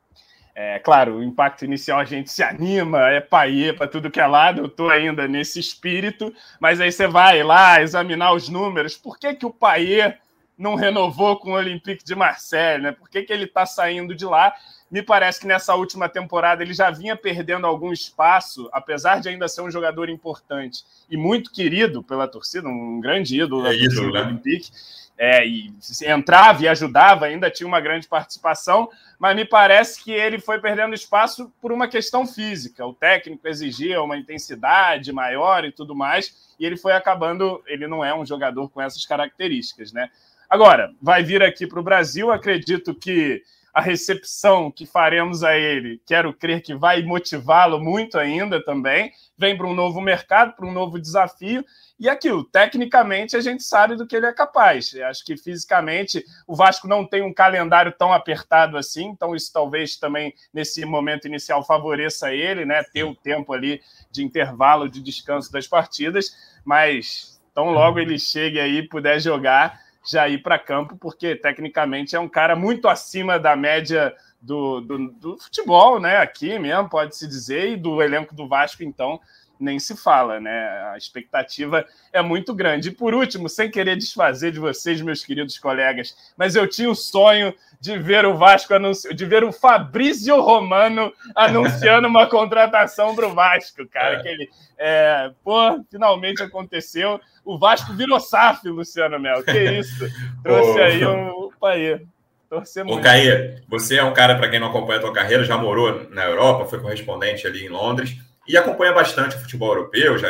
é 0.60 0.80
claro, 0.80 1.18
o 1.18 1.24
impacto 1.24 1.66
inicial 1.66 2.00
a 2.00 2.04
gente 2.04 2.32
se 2.32 2.42
anima, 2.42 3.12
é 3.12 3.22
paie 3.22 3.72
para 3.74 3.88
tudo 3.88 4.10
que 4.10 4.20
é 4.20 4.26
lado, 4.26 4.62
eu 4.62 4.66
estou 4.66 4.90
ainda 4.90 5.28
nesse 5.28 5.60
espírito, 5.60 6.34
mas 6.60 6.82
aí 6.82 6.92
você 6.92 7.06
vai 7.06 7.44
lá 7.44 7.80
examinar 7.80 8.34
os 8.34 8.50
números, 8.50 8.98
por 8.98 9.20
que, 9.20 9.36
que 9.36 9.46
o 9.46 9.54
paie 9.54 10.16
não 10.58 10.74
renovou 10.74 11.38
com 11.38 11.52
o 11.52 11.54
Olympique 11.54 12.04
de 12.04 12.16
Marseille, 12.16 12.82
né? 12.82 12.92
Por 12.92 13.08
que, 13.08 13.22
que 13.22 13.32
ele 13.32 13.44
está 13.44 13.68
saindo 13.68 14.16
de 14.16 14.26
lá? 14.26 14.52
Me 14.90 15.04
parece 15.04 15.40
que 15.40 15.46
nessa 15.46 15.76
última 15.76 16.10
temporada 16.10 16.64
ele 16.64 16.74
já 16.74 16.90
vinha 16.90 17.16
perdendo 17.16 17.68
algum 17.68 17.94
espaço, 17.94 18.68
apesar 18.74 19.20
de 19.20 19.30
ainda 19.30 19.48
ser 19.48 19.62
um 19.62 19.70
jogador 19.70 20.10
importante 20.10 20.84
e 21.08 21.16
muito 21.16 21.52
querido 21.52 22.02
pela 22.02 22.28
torcida, 22.28 22.68
um 22.68 23.00
grande 23.00 23.40
ídolo 23.40 23.68
é 23.68 23.76
ídolo, 23.76 24.12
né? 24.12 24.22
do 24.22 24.28
Olympique. 24.30 24.72
É, 25.20 25.48
e 25.48 25.74
entrava 26.06 26.62
e 26.62 26.68
ajudava, 26.68 27.26
ainda 27.26 27.50
tinha 27.50 27.66
uma 27.66 27.82
grande 27.82 28.08
participação, 28.08 28.88
mas 29.18 29.36
me 29.36 29.46
parece 29.46 30.04
que 30.04 30.12
ele 30.12 30.38
foi 30.38 30.60
perdendo 30.62 30.94
espaço 30.94 31.52
por 31.60 31.72
uma 31.72 31.88
questão 31.88 32.28
física. 32.28 32.86
O 32.86 32.94
técnico 32.94 33.48
exigia 33.48 34.02
uma 34.02 34.16
intensidade 34.16 35.12
maior 35.12 35.66
e 35.66 35.72
tudo 35.72 35.96
mais, 35.96 36.54
e 36.60 36.66
ele 36.66 36.78
foi 36.78 36.94
acabando. 36.94 37.64
Ele 37.66 37.88
não 37.88 38.06
é 38.06 38.14
um 38.14 38.26
jogador 38.26 38.70
com 38.70 38.80
essas 38.80 39.06
características, 39.06 39.92
né? 39.92 40.10
Agora, 40.50 40.94
vai 41.02 41.24
vir 41.24 41.42
aqui 41.42 41.66
para 41.66 41.80
o 41.80 41.84
Brasil, 41.84 42.32
acredito 42.32 42.94
que 42.94 43.42
a 43.78 43.82
recepção 43.82 44.72
que 44.72 44.88
faremos 44.88 45.44
a 45.44 45.56
ele, 45.56 46.02
quero 46.04 46.34
crer 46.34 46.64
que 46.64 46.74
vai 46.74 47.04
motivá-lo 47.04 47.80
muito 47.80 48.18
ainda 48.18 48.60
também. 48.64 49.12
Vem 49.38 49.56
para 49.56 49.68
um 49.68 49.74
novo 49.76 50.02
mercado, 50.02 50.54
para 50.56 50.66
um 50.66 50.72
novo 50.72 51.00
desafio. 51.00 51.64
E 52.00 52.08
aquilo, 52.08 52.44
tecnicamente, 52.44 53.36
a 53.36 53.42
gente 53.42 53.64
sabe 53.64 53.96
do 53.96 54.06
que 54.06 54.16
ele 54.16 54.28
é 54.28 54.34
capaz. 54.34 54.94
Eu 54.94 55.08
acho 55.08 55.26
que 55.26 55.36
fisicamente 55.36 56.24
o 56.46 56.56
Vasco 56.56 56.88
não 56.88 57.04
tem 57.06 57.24
um 57.24 57.34
calendário 57.34 57.92
tão 57.92 58.14
apertado 58.14 58.78
assim, 58.78 59.06
então 59.06 59.36
isso 59.36 59.52
talvez 59.52 59.98
também 59.98 60.34
nesse 60.54 60.86
momento 60.86 61.26
inicial 61.26 61.66
favoreça 61.66 62.32
ele, 62.32 62.66
né? 62.66 62.84
Ter 62.84 63.04
o 63.04 63.16
tempo 63.16 63.52
ali 63.52 63.82
de 64.12 64.24
intervalo 64.24 64.88
de 64.88 65.02
descanso 65.02 65.52
das 65.52 65.68
partidas, 65.68 66.36
mas 66.64 67.42
tão 67.54 67.72
logo 67.72 68.00
ele 68.00 68.20
chegue 68.20 68.60
aí 68.60 68.88
puder 68.88 69.20
jogar 69.20 69.82
já 70.08 70.28
ir 70.30 70.42
para 70.42 70.58
campo, 70.58 70.96
porque 70.96 71.36
tecnicamente 71.36 72.16
é 72.16 72.20
um 72.20 72.30
cara 72.30 72.56
muito 72.56 72.88
acima 72.88 73.38
da 73.38 73.56
média 73.56 74.16
do, 74.42 74.80
do, 74.80 75.12
do, 75.12 75.38
futebol, 75.38 76.00
né? 76.00 76.18
Aqui 76.18 76.58
mesmo, 76.58 76.90
pode-se 76.90 77.28
dizer, 77.28 77.72
e 77.72 77.76
do 77.76 78.02
elenco 78.02 78.34
do 78.34 78.48
Vasco, 78.48 78.84
então, 78.84 79.20
nem 79.60 79.80
se 79.80 79.96
fala, 79.96 80.40
né? 80.40 80.92
A 80.94 80.98
expectativa 80.98 81.86
é 82.12 82.22
muito 82.22 82.54
grande. 82.54 82.90
E 82.90 82.92
por 82.92 83.14
último, 83.14 83.50
sem 83.50 83.70
querer 83.70 83.96
desfazer 83.96 84.52
de 84.52 84.60
vocês, 84.60 85.02
meus 85.02 85.24
queridos 85.24 85.58
colegas, 85.58 86.16
mas 86.38 86.56
eu 86.56 86.68
tinha 86.68 86.90
o 86.90 86.96
sonho 86.96 87.54
de 87.80 87.98
ver 87.98 88.26
o 88.26 88.38
Vasco 88.38 88.74
anunci... 88.74 89.14
de 89.14 89.26
ver 89.26 89.44
o 89.44 89.52
Fabrício 89.52 90.40
Romano 90.42 91.12
anunciando 91.36 92.08
uma 92.08 92.28
contratação 92.28 93.16
para 93.16 93.28
o 93.28 93.34
Vasco, 93.34 93.88
cara. 93.88 94.18
É. 94.18 94.22
Que 94.22 94.28
ele, 94.28 94.50
é, 94.78 95.32
pô, 95.44 95.84
finalmente 95.90 96.42
aconteceu. 96.42 97.20
O 97.44 97.58
Vasco 97.58 97.94
virou 97.94 98.20
SAF, 98.20 98.68
Luciano 98.68 99.20
Mel. 99.20 99.44
Que 99.44 99.80
isso? 99.80 100.06
Trouxe 100.44 100.80
aí 100.80 101.06
o 101.06 101.52
Paê. 101.60 102.02
Torcer 102.50 102.86
muito. 102.86 103.00
Ô, 103.00 103.02
Caê, 103.02 103.62
você 103.68 103.98
é 103.98 104.04
um 104.04 104.14
cara, 104.14 104.36
para 104.36 104.50
quem 104.50 104.60
não 104.60 104.70
acompanha 104.70 105.00
a 105.00 105.02
tua 105.02 105.14
carreira, 105.14 105.44
já 105.44 105.58
morou 105.58 106.08
na 106.10 106.24
Europa, 106.24 106.66
foi 106.66 106.80
correspondente 106.80 107.46
ali 107.46 107.66
em 107.66 107.70
Londres 107.70 108.18
e 108.48 108.58
acompanha 108.58 108.94
bastante 108.94 109.36
o 109.36 109.40
futebol 109.40 109.70
europeu, 109.70 110.18
já 110.18 110.30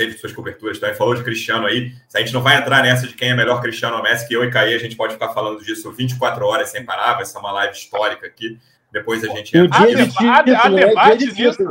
teve 0.00 0.16
suas 0.16 0.32
coberturas 0.32 0.78
também, 0.78 0.96
falou 0.96 1.14
de 1.14 1.22
Cristiano 1.22 1.66
aí. 1.66 1.92
Se 2.08 2.16
a 2.16 2.20
gente 2.20 2.32
não 2.32 2.40
vai 2.40 2.56
entrar 2.56 2.82
nessa 2.82 3.06
de 3.06 3.14
quem 3.14 3.30
é 3.30 3.34
melhor 3.34 3.60
Cristiano 3.60 3.96
ou 3.96 4.02
Messi, 4.02 4.26
que 4.26 4.34
eu 4.34 4.42
e 4.42 4.50
Caí, 4.50 4.74
a 4.74 4.78
gente 4.78 4.96
pode 4.96 5.12
ficar 5.12 5.28
falando 5.28 5.62
disso 5.62 5.92
24 5.92 6.46
horas 6.46 6.70
sem 6.70 6.84
parar, 6.84 7.14
vai 7.14 7.26
ser 7.26 7.38
uma 7.38 7.52
live 7.52 7.74
histórica 7.74 8.26
aqui. 8.26 8.58
Depois 8.90 9.22
a 9.22 9.28
gente 9.28 9.56
entra. 9.56 9.78
Há, 9.78 9.86
debate, 9.86 10.26
há 10.26 10.68
debate 10.68 11.32
disso. 11.34 11.62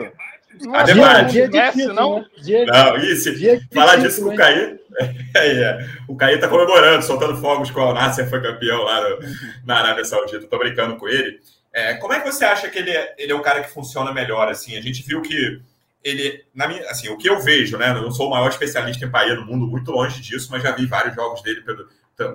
A 0.73 0.83
debate. 0.83 1.31
Dia, 1.31 1.49
dia 1.49 1.65
Messi, 1.65 1.87
não? 1.87 2.25
Dia, 2.41 2.65
não, 2.65 2.97
isso. 2.97 3.29
Falar 3.73 3.95
disso 3.97 4.23
com 4.23 4.33
o 4.33 4.35
Caí. 4.35 4.77
É. 5.35 5.87
O 6.07 6.15
Caí 6.17 6.37
tá 6.39 6.47
comemorando, 6.47 7.05
soltando 7.05 7.39
fogos 7.39 7.71
com 7.71 7.79
o 7.79 7.93
Nasser 7.93 8.27
foi 8.29 8.41
campeão 8.41 8.81
lá 8.83 9.07
no, 9.07 9.19
na 9.63 9.77
Arábia 9.77 10.03
Saudita. 10.03 10.47
Tô 10.47 10.57
brincando 10.57 10.97
com 10.97 11.07
ele. 11.07 11.39
É, 11.71 11.93
como 11.93 12.11
é 12.11 12.19
que 12.19 12.29
você 12.29 12.43
acha 12.43 12.67
que 12.67 12.79
ele 12.79 12.91
é, 12.91 13.15
ele 13.17 13.31
é 13.31 13.35
o 13.35 13.41
cara 13.41 13.61
que 13.61 13.69
funciona 13.69 14.11
melhor? 14.11 14.49
Assim, 14.49 14.75
a 14.75 14.81
gente 14.81 15.03
viu 15.03 15.21
que 15.21 15.61
ele, 16.03 16.45
na 16.53 16.67
minha, 16.67 16.81
assim, 16.89 17.09
o 17.09 17.17
que 17.17 17.29
eu 17.29 17.39
vejo, 17.39 17.77
né? 17.77 17.91
Eu 17.91 18.11
sou 18.11 18.27
o 18.27 18.29
maior 18.31 18.49
especialista 18.49 19.05
em 19.05 19.11
paella 19.11 19.41
no 19.41 19.45
mundo, 19.45 19.67
muito 19.67 19.91
longe 19.91 20.21
disso, 20.21 20.49
mas 20.51 20.63
já 20.63 20.71
vi 20.71 20.85
vários 20.85 21.15
jogos 21.15 21.41
dele 21.41 21.61
pelo 21.61 21.87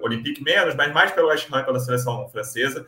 Olympique 0.03 0.42
menos, 0.42 0.74
mas 0.74 0.92
mais 0.92 1.12
pelo 1.12 1.29
West 1.29 1.48
Ham 1.53 1.64
pela 1.64 1.81
seleção 1.81 2.29
francesa. 2.29 2.87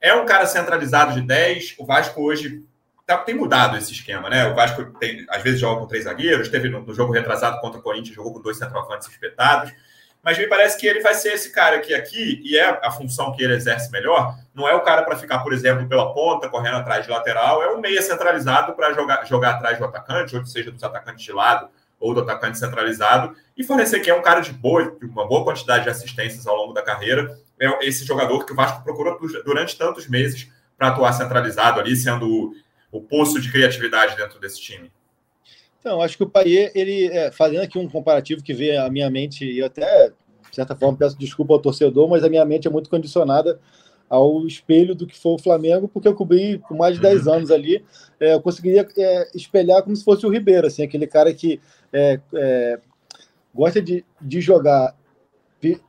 É 0.00 0.14
um 0.14 0.26
cara 0.26 0.46
centralizado 0.46 1.14
de 1.14 1.22
10. 1.22 1.76
O 1.78 1.86
Vasco 1.86 2.22
hoje 2.22 2.62
tá, 3.06 3.18
tem 3.18 3.34
mudado 3.34 3.76
esse 3.76 3.92
esquema, 3.92 4.28
né? 4.28 4.46
O 4.50 4.54
Vasco 4.54 4.84
tem, 4.98 5.26
às 5.30 5.42
vezes 5.42 5.60
joga 5.60 5.80
com 5.80 5.86
três 5.86 6.04
zagueiros, 6.04 6.48
teve 6.48 6.68
no, 6.68 6.80
no 6.80 6.94
jogo 6.94 7.12
retrasado 7.12 7.60
contra 7.60 7.80
o 7.80 7.82
Corinthians, 7.82 8.14
jogou 8.14 8.32
com 8.32 8.40
dois 8.40 8.58
centroavantes 8.58 9.08
espetados 9.08 9.72
mas 10.22 10.36
me 10.36 10.46
parece 10.46 10.78
que 10.78 10.86
ele 10.86 11.00
vai 11.00 11.14
ser 11.14 11.34
esse 11.34 11.52
cara 11.52 11.80
que 11.80 11.94
aqui, 11.94 12.40
e 12.44 12.56
é 12.56 12.80
a 12.82 12.90
função 12.90 13.32
que 13.32 13.42
ele 13.42 13.54
exerce 13.54 13.90
melhor, 13.90 14.34
não 14.54 14.68
é 14.68 14.74
o 14.74 14.82
cara 14.82 15.02
para 15.02 15.16
ficar, 15.16 15.38
por 15.40 15.52
exemplo, 15.52 15.88
pela 15.88 16.12
ponta, 16.12 16.48
correndo 16.48 16.76
atrás 16.76 17.04
de 17.04 17.10
lateral, 17.10 17.62
é 17.62 17.68
o 17.68 17.80
meia 17.80 18.02
centralizado 18.02 18.74
para 18.74 18.92
jogar, 18.92 19.26
jogar 19.26 19.50
atrás 19.50 19.78
do 19.78 19.84
atacante, 19.84 20.36
ou 20.36 20.44
seja, 20.44 20.70
dos 20.70 20.82
atacantes 20.82 21.24
de 21.24 21.32
lado 21.32 21.68
ou 22.00 22.14
do 22.14 22.20
atacante 22.20 22.58
centralizado, 22.58 23.34
e 23.56 23.64
fornecer 23.64 24.00
que 24.00 24.10
é 24.10 24.14
um 24.14 24.22
cara 24.22 24.40
de 24.40 24.52
boa, 24.52 24.96
uma 25.02 25.26
boa 25.26 25.44
quantidade 25.44 25.84
de 25.84 25.90
assistências 25.90 26.46
ao 26.46 26.56
longo 26.56 26.72
da 26.72 26.82
carreira, 26.82 27.36
é 27.60 27.86
esse 27.86 28.04
jogador 28.04 28.44
que 28.44 28.52
o 28.52 28.54
Vasco 28.54 28.84
procurou 28.84 29.18
durante 29.44 29.76
tantos 29.76 30.06
meses 30.06 30.48
para 30.76 30.88
atuar 30.88 31.12
centralizado 31.12 31.80
ali, 31.80 31.96
sendo 31.96 32.28
o, 32.28 32.52
o, 32.92 33.00
poço 33.00 33.40
de 33.40 33.50
criatividade 33.50 34.16
dentro 34.16 34.38
desse 34.38 34.60
time? 34.60 34.92
Então, 35.80 36.02
acho 36.02 36.16
que 36.16 36.22
o 36.22 36.28
Paier, 36.28 36.72
ele, 36.74 37.06
é, 37.06 37.30
fazendo 37.30 37.62
aqui 37.62 37.78
um 37.78 37.88
comparativo 37.88 38.42
que 38.42 38.52
veio 38.52 38.82
à 38.82 38.90
minha 38.90 39.08
mente, 39.08 39.44
e 39.44 39.62
até, 39.62 40.08
de 40.08 40.54
certa 40.54 40.74
forma, 40.74 40.98
peço 40.98 41.18
desculpa 41.18 41.54
ao 41.54 41.60
torcedor, 41.60 42.08
mas 42.08 42.24
a 42.24 42.28
minha 42.28 42.44
mente 42.44 42.66
é 42.66 42.70
muito 42.70 42.90
condicionada 42.90 43.60
ao 44.08 44.46
espelho 44.46 44.94
do 44.94 45.06
que 45.06 45.18
foi 45.18 45.32
o 45.32 45.38
Flamengo, 45.38 45.86
porque 45.86 46.08
eu 46.08 46.14
cobri 46.14 46.58
por 46.58 46.76
mais 46.76 46.96
de 46.96 47.02
10 47.02 47.26
uhum. 47.26 47.32
anos 47.34 47.50
ali, 47.50 47.84
é, 48.18 48.34
eu 48.34 48.40
conseguiria 48.40 48.88
é, 48.96 49.30
espelhar 49.34 49.82
como 49.82 49.94
se 49.94 50.04
fosse 50.04 50.26
o 50.26 50.30
Ribeiro, 50.30 50.66
assim, 50.66 50.82
aquele 50.82 51.06
cara 51.06 51.32
que 51.32 51.60
é, 51.92 52.18
é 52.34 52.80
gosta 53.54 53.82
de, 53.82 54.04
de 54.20 54.40
jogar 54.40 54.94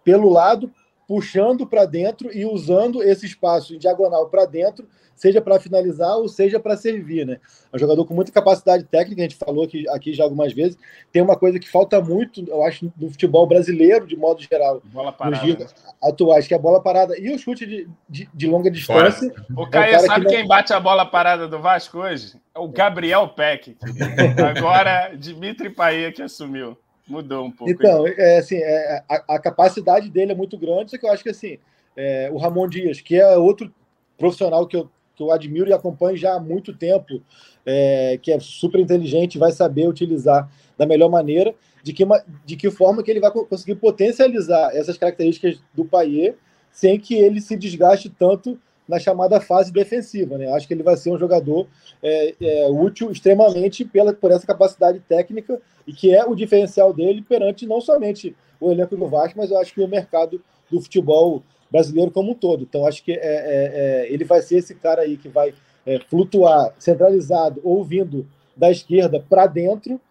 pelo 0.04 0.30
lado, 0.30 0.71
puxando 1.10 1.65
para 1.65 1.86
dentro 1.86 2.30
e 2.32 2.45
usando 2.45 3.02
esse 3.02 3.26
espaço 3.26 3.74
em 3.74 3.80
diagonal 3.80 4.30
para 4.30 4.45
dentro, 4.45 4.88
seja 5.15 5.41
para 5.41 5.60
finalizar 5.60 6.15
ou 6.17 6.30
seja 6.30 6.60
para 6.60 6.78
servir, 6.78 7.26
né? 7.26 7.39
É 7.74 7.76
um 7.76 7.80
jogador 7.80 8.06
com 8.06 8.13
muita 8.13 8.32
capacidade 8.32 8.84
técnica, 8.84 9.19
a 9.19 9.24
gente 9.24 9.36
falou 9.36 9.63
aqui, 9.63 9.89
aqui 9.89 10.13
já 10.13 10.24
algumas 10.24 10.54
vezes. 10.54 10.78
Tem 11.12 11.19
uma 11.19 11.36
coisa 11.36 11.58
que 11.58 11.67
falta 11.67 12.00
muito, 12.00 12.48
eu 12.48 12.63
acho, 12.63 12.93
no 12.95 13.10
futebol 13.10 13.48
brasileiro, 13.48 14.06
de 14.06 14.15
modo 14.15 14.39
geral, 14.39 14.84
bola 14.86 15.12
parada. 15.12 15.43
nos 15.43 15.58
dias 15.58 15.76
atuais, 16.00 16.48
que 16.48 16.54
é 16.54 16.58
a 16.58 16.62
bola 16.62 16.80
parada 16.80 17.17
e 17.17 17.34
o 17.34 17.39
chute 17.39 17.65
de, 17.65 17.89
de, 18.08 18.30
de 18.32 18.48
longa 18.48 18.69
distância. 18.69 19.34
O 19.58 19.67
Caio, 19.67 19.95
é 19.95 20.00
sabe 20.02 20.28
que 20.28 20.36
quem 20.36 20.48
bate 20.48 20.72
a 20.74 20.80
bola 20.80 21.08
parada 21.08 21.48
do 21.48 21.58
Vasco 21.58 21.98
hoje? 21.98 22.34
É 22.54 22.60
o 22.60 22.67
Gabriel 22.67 23.28
Peck. 23.30 23.76
Agora, 24.56 25.15
Dimitri 25.17 25.72
Paia 25.72 26.12
que 26.12 26.22
assumiu. 26.22 26.78
Mudou 27.10 27.45
um 27.45 27.52
pouco. 27.52 27.72
Então, 27.72 28.08
é, 28.08 28.38
assim, 28.38 28.58
é, 28.58 29.04
a, 29.10 29.36
a, 29.36 29.39
capacidade 29.39 30.10
dele 30.10 30.32
é 30.32 30.36
muito 30.36 30.58
grande, 30.58 30.91
só 30.91 30.98
que 30.98 31.06
eu 31.06 31.12
acho 31.12 31.24
que 31.24 31.30
assim, 31.30 31.58
é, 31.98 32.30
o 32.32 32.38
Ramon 32.38 32.67
Dias, 32.67 33.02
que 33.02 33.15
é 33.15 33.36
outro 33.36 33.74
profissional 34.17 34.67
que 34.67 34.78
eu, 34.78 34.89
que 35.15 35.24
eu 35.24 35.32
admiro 35.32 35.69
e 35.69 35.74
acompanho 35.74 36.15
já 36.15 36.36
há 36.36 36.39
muito 36.39 36.74
tempo, 36.74 37.22
é, 37.65 38.19
que 38.22 38.32
é 38.32 38.39
super 38.39 38.80
inteligente, 38.80 39.39
vai 39.39 39.52
saber 39.52 39.88
utilizar 39.88 40.50
da 40.78 40.86
melhor 40.86 41.10
maneira, 41.10 41.54
de 41.82 41.93
que, 41.93 42.06
de 42.45 42.56
que 42.56 42.69
forma 42.69 43.02
que 43.02 43.10
ele 43.10 43.19
vai 43.19 43.32
conseguir 43.32 43.76
potencializar 43.76 44.76
essas 44.76 44.98
características 44.98 45.60
do 45.74 45.84
Paier 45.84 46.36
sem 46.72 47.00
que 47.00 47.15
ele 47.15 47.41
se 47.41 47.58
desgaste 47.58 48.10
tanto 48.10 48.60
na 48.89 48.97
chamada 48.97 49.39
fase 49.39 49.71
defensiva. 49.71 50.36
Né? 50.36 50.52
Acho 50.52 50.67
que 50.67 50.73
ele 50.73 50.82
vai 50.82 50.97
ser 50.97 51.12
um 51.12 51.17
jogador 51.17 51.67
é, 52.02 52.34
é, 52.41 52.67
útil 52.69 53.12
extremamente 53.12 53.86
pela, 53.86 54.12
por 54.12 54.32
essa 54.32 54.47
capacidade 54.47 54.99
técnica 55.02 55.62
e 55.86 55.93
que 55.93 56.13
é 56.13 56.25
o 56.25 56.34
diferencial 56.34 56.91
dele 56.91 57.21
perante 57.21 57.67
não 57.67 57.80
somente 57.80 58.36
o 58.60 58.71
elenco 58.71 58.97
do 58.97 59.08
Vasco, 59.08 59.38
mas 59.38 59.52
eu 59.52 59.60
acho 59.60 59.75
que 59.75 59.82
o 59.82 59.88
mercado 59.88 60.41
do 60.71 60.82
futebol 60.82 61.43
brasileiro 61.69 62.10
como 62.10 62.32
um 62.32 62.34
todo. 62.34 62.63
Então, 62.63 62.88
acho 62.88 63.04
que 63.04 63.12
é, 63.12 63.17
é, 63.21 63.21
é 63.21 64.12
ele 64.12 64.25
vai 64.25 64.41
ser 64.41 64.58
esse 64.58 64.73
cara 64.73 65.04
aí 65.04 65.17
que 65.17 65.30
vai 65.30 65.54
é, 65.86 65.99
flutuar 65.99 66.73
centralizado 66.80 67.62
ou 67.63 67.84
vindo 67.84 68.28
da 68.58 68.71
esquerda 68.71 69.23
para 69.30 69.45
dentro, 69.45 70.02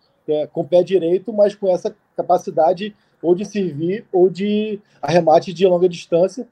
com 0.52 0.60
o 0.60 0.64
pé 0.64 0.82
direito, 0.82 1.32
mas 1.32 1.54
com 1.54 1.68
essa 1.68 1.94
capacidade 2.14 2.94
ou 3.22 3.34
de 3.34 3.46
servir 3.46 4.04
ou 4.12 4.28
de 4.28 4.78
arremate 5.00 5.54
de 5.54 5.66
longa 5.66 5.88
distância. 5.88 6.46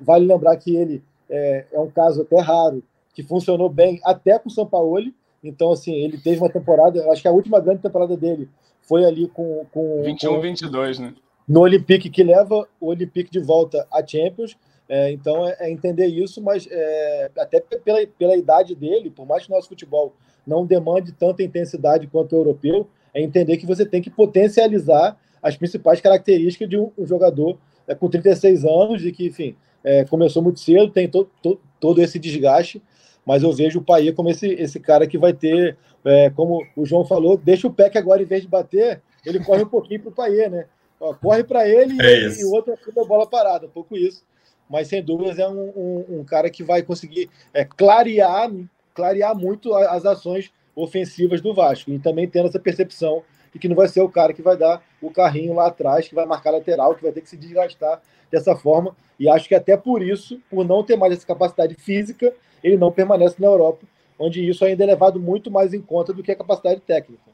vale 0.00 0.26
lembrar 0.26 0.56
que 0.56 0.74
ele 0.74 1.00
é, 1.30 1.66
é 1.72 1.80
um 1.80 1.90
caso 1.90 2.22
até 2.22 2.40
raro, 2.40 2.82
que 3.14 3.22
funcionou 3.22 3.68
bem 3.68 4.00
até 4.04 4.38
com 4.38 4.48
o 4.48 4.52
São 4.52 4.66
Paulo. 4.66 5.00
Então, 5.42 5.72
assim, 5.72 5.94
ele 5.94 6.18
teve 6.18 6.38
uma 6.38 6.50
temporada, 6.50 7.10
acho 7.10 7.22
que 7.22 7.28
a 7.28 7.32
última 7.32 7.60
grande 7.60 7.80
temporada 7.80 8.16
dele 8.16 8.48
foi 8.82 9.04
ali 9.04 9.28
com. 9.28 9.64
com 9.72 10.02
21, 10.02 10.34
com, 10.34 10.40
22, 10.40 10.98
né? 10.98 11.14
No 11.48 11.60
Olympique, 11.60 12.10
que 12.10 12.22
leva 12.22 12.68
o 12.80 12.88
Olympique 12.88 13.30
de 13.30 13.40
volta 13.40 13.86
a 13.92 14.06
Champions. 14.06 14.56
É, 14.88 15.12
então, 15.12 15.46
é, 15.46 15.56
é, 15.60 15.70
entender 15.70 16.06
isso, 16.06 16.42
mas 16.42 16.66
é, 16.68 17.30
até 17.38 17.60
pela, 17.60 18.04
pela 18.18 18.36
idade 18.36 18.74
dele, 18.74 19.08
por 19.08 19.24
mais 19.24 19.46
que 19.46 19.52
o 19.52 19.54
nosso 19.54 19.68
futebol 19.68 20.12
não 20.44 20.66
demande 20.66 21.12
tanta 21.12 21.44
intensidade 21.44 22.08
quanto 22.08 22.32
o 22.34 22.38
europeu, 22.38 22.88
é 23.14 23.22
entender 23.22 23.56
que 23.56 23.66
você 23.66 23.86
tem 23.86 24.02
que 24.02 24.10
potencializar 24.10 25.16
as 25.40 25.56
principais 25.56 26.00
características 26.00 26.68
de 26.68 26.76
um, 26.76 26.90
um 26.98 27.06
jogador 27.06 27.56
é, 27.86 27.94
com 27.94 28.08
36 28.08 28.64
anos 28.64 29.04
e 29.04 29.12
que, 29.12 29.26
enfim, 29.26 29.56
é, 29.84 30.04
começou 30.04 30.42
muito 30.42 30.60
cedo, 30.60 30.90
tem 30.90 31.08
to, 31.08 31.28
to, 31.42 31.60
todo 31.78 32.02
esse 32.02 32.18
desgaste, 32.18 32.82
mas 33.24 33.42
eu 33.42 33.52
vejo 33.52 33.78
o 33.78 33.84
Paia 33.84 34.12
como 34.12 34.28
esse, 34.28 34.48
esse 34.48 34.80
cara 34.80 35.06
que 35.06 35.18
vai 35.18 35.32
ter, 35.32 35.76
é, 36.04 36.30
como 36.30 36.64
o 36.76 36.84
João 36.84 37.04
falou, 37.04 37.36
deixa 37.36 37.66
o 37.66 37.72
pé 37.72 37.88
que 37.88 37.98
agora, 37.98 38.22
em 38.22 38.26
vez 38.26 38.42
de 38.42 38.48
bater, 38.48 39.02
ele 39.24 39.40
corre 39.40 39.62
um 39.62 39.68
pouquinho 39.68 40.00
para 40.00 40.08
o 40.10 40.14
Paia, 40.14 40.48
né? 40.48 40.66
Ó, 40.98 41.14
corre 41.14 41.42
para 41.44 41.66
ele 41.66 41.96
é 42.00 42.28
e, 42.28 42.40
e, 42.40 42.44
o 42.44 42.52
outro 42.52 42.72
é 42.72 43.00
a 43.00 43.04
bola 43.04 43.26
parada, 43.26 43.66
um 43.66 43.70
pouco 43.70 43.96
isso. 43.96 44.22
Mas 44.68 44.88
sem 44.88 45.02
dúvidas 45.02 45.38
é 45.38 45.48
um, 45.48 45.72
um, 45.76 46.20
um 46.20 46.24
cara 46.24 46.50
que 46.50 46.62
vai 46.62 46.82
conseguir 46.82 47.28
é, 47.52 47.64
clarear, 47.64 48.50
clarear 48.94 49.34
muito 49.34 49.74
as 49.74 50.04
ações 50.04 50.52
ofensivas 50.76 51.40
do 51.40 51.54
Vasco. 51.54 51.90
E 51.90 51.98
também 51.98 52.28
tendo 52.28 52.48
essa 52.48 52.60
percepção 52.60 53.22
de 53.52 53.58
que 53.58 53.68
não 53.68 53.76
vai 53.76 53.88
ser 53.88 54.00
o 54.00 54.08
cara 54.08 54.32
que 54.32 54.42
vai 54.42 54.56
dar 54.56 54.82
o 55.00 55.10
carrinho 55.10 55.54
lá 55.54 55.66
atrás, 55.66 56.08
que 56.08 56.14
vai 56.14 56.26
marcar 56.26 56.50
lateral, 56.50 56.94
que 56.94 57.02
vai 57.02 57.12
ter 57.12 57.20
que 57.20 57.28
se 57.28 57.36
desgastar 57.36 58.00
dessa 58.30 58.54
forma. 58.54 58.94
E 59.18 59.28
acho 59.28 59.48
que 59.48 59.54
até 59.54 59.76
por 59.76 60.02
isso, 60.02 60.40
por 60.48 60.64
não 60.64 60.82
ter 60.82 60.96
mais 60.96 61.12
essa 61.12 61.26
capacidade 61.26 61.74
física, 61.74 62.32
ele 62.62 62.76
não 62.76 62.92
permanece 62.92 63.40
na 63.40 63.48
Europa, 63.48 63.86
onde 64.18 64.46
isso 64.48 64.64
ainda 64.64 64.84
é 64.84 64.86
levado 64.86 65.18
muito 65.18 65.50
mais 65.50 65.74
em 65.74 65.80
conta 65.80 66.12
do 66.12 66.22
que 66.22 66.30
a 66.30 66.36
capacidade 66.36 66.80
técnica. 66.80 67.30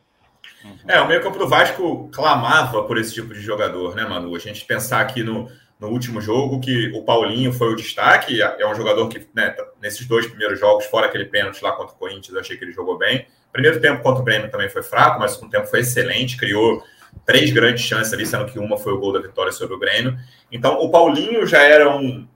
É, 0.89 1.01
o 1.01 1.09
meio 1.09 1.23
campo 1.23 1.39
do 1.39 1.49
Vasco 1.49 2.09
clamava 2.13 2.83
por 2.85 2.99
esse 2.99 3.13
tipo 3.15 3.33
de 3.33 3.41
jogador, 3.41 3.95
né, 3.95 4.05
Manu? 4.05 4.35
A 4.35 4.39
gente 4.39 4.65
pensar 4.65 5.01
aqui 5.01 5.23
no, 5.23 5.49
no 5.79 5.89
último 5.89 6.21
jogo 6.21 6.61
que 6.61 6.93
o 6.93 7.03
Paulinho 7.03 7.53
foi 7.53 7.73
o 7.73 7.77
destaque, 7.77 8.41
é 8.41 8.67
um 8.67 8.75
jogador 8.75 9.09
que, 9.09 9.27
né, 9.35 9.51
tá, 9.51 9.65
nesses 9.81 10.07
dois 10.07 10.27
primeiros 10.27 10.59
jogos, 10.59 10.87
fora 10.87 11.07
aquele 11.07 11.27
pênalti 11.27 11.63
lá 11.63 11.73
contra 11.73 11.95
o 11.95 11.99
Corinthians, 11.99 12.35
eu 12.35 12.41
achei 12.41 12.57
que 12.57 12.65
ele 12.65 12.73
jogou 12.73 12.97
bem. 12.97 13.27
Primeiro 13.57 13.81
tempo 13.81 14.03
contra 14.03 14.21
o 14.21 14.25
Grêmio 14.25 14.51
também 14.51 14.69
foi 14.69 14.83
fraco, 14.83 15.19
mas 15.19 15.31
o 15.31 15.35
segundo 15.37 15.51
tempo 15.51 15.67
foi 15.67 15.81
excelente, 15.81 16.37
criou 16.37 16.85
três 17.25 17.51
grandes 17.51 17.83
chances 17.83 18.13
ali, 18.13 18.27
sendo 18.27 18.45
que 18.45 18.59
uma 18.59 18.77
foi 18.77 18.93
o 18.93 18.99
gol 18.99 19.15
da 19.15 19.19
vitória 19.19 19.51
sobre 19.51 19.75
o 19.75 19.79
Grêmio. 19.79 20.15
Então, 20.53 20.79
o 20.79 20.91
Paulinho 20.91 21.47
já 21.47 21.63
era 21.63 21.89
um, 21.89 22.29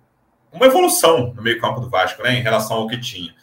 uma 0.50 0.64
evolução 0.64 1.34
no 1.34 1.42
meio-campo 1.42 1.78
do 1.78 1.90
Vasco, 1.90 2.22
né, 2.22 2.38
em 2.38 2.42
relação 2.42 2.78
ao 2.78 2.88
que 2.88 2.98
tinha. 2.98 3.34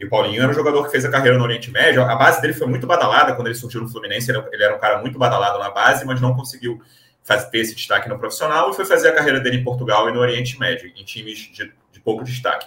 E 0.00 0.06
o 0.06 0.08
Paulinho 0.08 0.40
era 0.40 0.50
um 0.50 0.54
jogador 0.54 0.82
que 0.86 0.90
fez 0.90 1.04
a 1.04 1.10
carreira 1.10 1.36
no 1.36 1.44
Oriente 1.44 1.70
Médio. 1.70 2.02
A 2.02 2.16
base 2.16 2.40
dele 2.40 2.54
foi 2.54 2.66
muito 2.66 2.86
badalada 2.86 3.34
quando 3.34 3.48
ele 3.48 3.54
surgiu 3.54 3.82
no 3.82 3.88
Fluminense. 3.90 4.30
Ele 4.30 4.64
era 4.64 4.74
um 4.74 4.78
cara 4.78 5.02
muito 5.02 5.18
badalado 5.18 5.58
na 5.58 5.68
base, 5.68 6.06
mas 6.06 6.18
não 6.22 6.34
conseguiu 6.34 6.80
fazer, 7.22 7.50
ter 7.50 7.58
esse 7.58 7.74
destaque 7.74 8.08
no 8.08 8.18
profissional 8.18 8.70
e 8.70 8.72
foi 8.74 8.86
fazer 8.86 9.10
a 9.10 9.12
carreira 9.12 9.40
dele 9.40 9.58
em 9.58 9.62
Portugal 9.62 10.08
e 10.08 10.12
no 10.12 10.20
Oriente 10.20 10.58
Médio, 10.58 10.90
em 10.96 11.04
times 11.04 11.50
de, 11.52 11.70
de 11.92 12.00
pouco 12.00 12.24
destaque. 12.24 12.66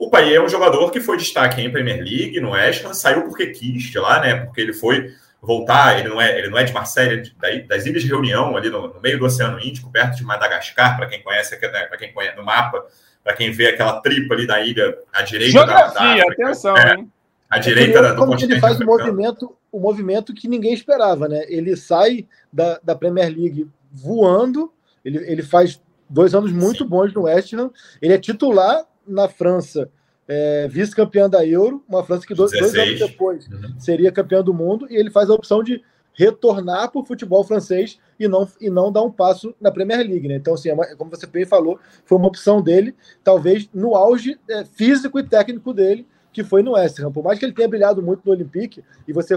O 0.00 0.08
Paier 0.08 0.36
é 0.36 0.42
um 0.42 0.48
jogador 0.48 0.90
que 0.90 0.98
foi 0.98 1.18
destaque 1.18 1.60
em 1.60 1.70
Premier 1.70 1.98
League, 1.98 2.40
no 2.40 2.52
West 2.52 2.82
Ham, 2.86 2.94
saiu 2.94 3.24
porque 3.24 3.48
quis 3.48 3.82
de 3.82 3.98
lá, 3.98 4.18
né? 4.18 4.34
Porque 4.46 4.58
ele 4.58 4.72
foi 4.72 5.12
voltar, 5.42 6.00
ele 6.00 6.08
não 6.08 6.18
é, 6.18 6.38
ele 6.38 6.48
não 6.48 6.56
é 6.56 6.64
de 6.64 6.72
Marselha, 6.72 7.22
é 7.42 7.58
das 7.60 7.84
Ilhas 7.84 8.02
de 8.02 8.08
Reunião, 8.08 8.56
ali 8.56 8.70
no, 8.70 8.94
no, 8.94 8.98
meio 8.98 9.18
do 9.18 9.26
Oceano 9.26 9.60
Índico, 9.60 9.92
perto 9.92 10.16
de 10.16 10.24
Madagascar, 10.24 10.96
para 10.96 11.06
quem 11.06 11.22
conhece, 11.22 11.54
né, 11.60 11.82
para 11.84 11.98
quem 11.98 12.14
conhece 12.14 12.34
no 12.34 12.42
mapa, 12.42 12.82
para 13.22 13.34
quem 13.34 13.52
vê 13.52 13.68
aquela 13.68 14.00
tripa 14.00 14.32
ali 14.32 14.46
da 14.46 14.62
ilha 14.62 14.96
à 15.12 15.20
direita 15.20 15.52
Geografia, 15.52 15.92
da, 15.92 16.00
da 16.00 16.12
África, 16.12 16.44
atenção, 16.44 16.76
é, 16.78 16.94
hein? 16.94 17.12
À 17.50 17.58
direita 17.58 17.98
é 17.98 18.02
da, 18.02 18.12
do 18.14 18.24
continente 18.24 18.52
ele 18.52 18.60
faz 18.60 18.80
o 18.80 18.86
movimento, 18.86 19.54
o 19.70 19.78
movimento 19.78 20.32
que 20.32 20.48
ninguém 20.48 20.72
esperava, 20.72 21.28
né? 21.28 21.44
Ele 21.46 21.76
sai 21.76 22.26
da, 22.50 22.80
da 22.82 22.94
Premier 22.94 23.28
League 23.28 23.68
voando, 23.92 24.72
ele, 25.04 25.18
ele 25.30 25.42
faz 25.42 25.78
dois 26.08 26.34
anos 26.34 26.50
muito 26.50 26.84
Sim. 26.84 26.88
bons 26.88 27.12
no 27.12 27.24
West 27.24 27.52
Ham, 27.52 27.70
ele 28.00 28.14
é 28.14 28.18
titular 28.18 28.82
na 29.06 29.28
França 29.28 29.90
é, 30.28 30.68
vice-campeã 30.68 31.28
da 31.28 31.44
Euro, 31.44 31.82
uma 31.88 32.04
França 32.04 32.26
que 32.26 32.34
dois, 32.34 32.52
dois 32.52 32.74
anos 32.74 32.98
depois 33.00 33.48
uhum. 33.48 33.74
seria 33.78 34.12
campeã 34.12 34.42
do 34.42 34.54
mundo, 34.54 34.86
e 34.88 34.96
ele 34.96 35.10
faz 35.10 35.28
a 35.28 35.34
opção 35.34 35.62
de 35.62 35.82
retornar 36.12 36.90
para 36.90 37.00
o 37.00 37.04
futebol 37.04 37.42
francês 37.42 37.98
e 38.18 38.28
não, 38.28 38.48
e 38.60 38.68
não 38.68 38.92
dar 38.92 39.02
um 39.02 39.10
passo 39.10 39.54
na 39.60 39.70
Premier 39.70 40.06
League. 40.06 40.28
Né? 40.28 40.36
Então, 40.36 40.54
assim, 40.54 40.70
é 40.70 40.94
como 40.94 41.10
você 41.10 41.26
bem 41.26 41.44
falou, 41.44 41.78
foi 42.04 42.18
uma 42.18 42.28
opção 42.28 42.60
dele, 42.60 42.94
talvez 43.24 43.68
no 43.72 43.96
auge 43.96 44.38
é, 44.48 44.64
físico 44.64 45.18
e 45.18 45.26
técnico 45.26 45.72
dele, 45.72 46.06
que 46.32 46.44
foi 46.44 46.62
no 46.62 46.72
West 46.72 47.00
Ham. 47.00 47.10
Por 47.10 47.24
mais 47.24 47.38
que 47.38 47.44
ele 47.44 47.52
tenha 47.52 47.68
brilhado 47.68 48.02
muito 48.02 48.22
no 48.24 48.32
Olympique, 48.32 48.84
e 49.08 49.12
você 49.12 49.36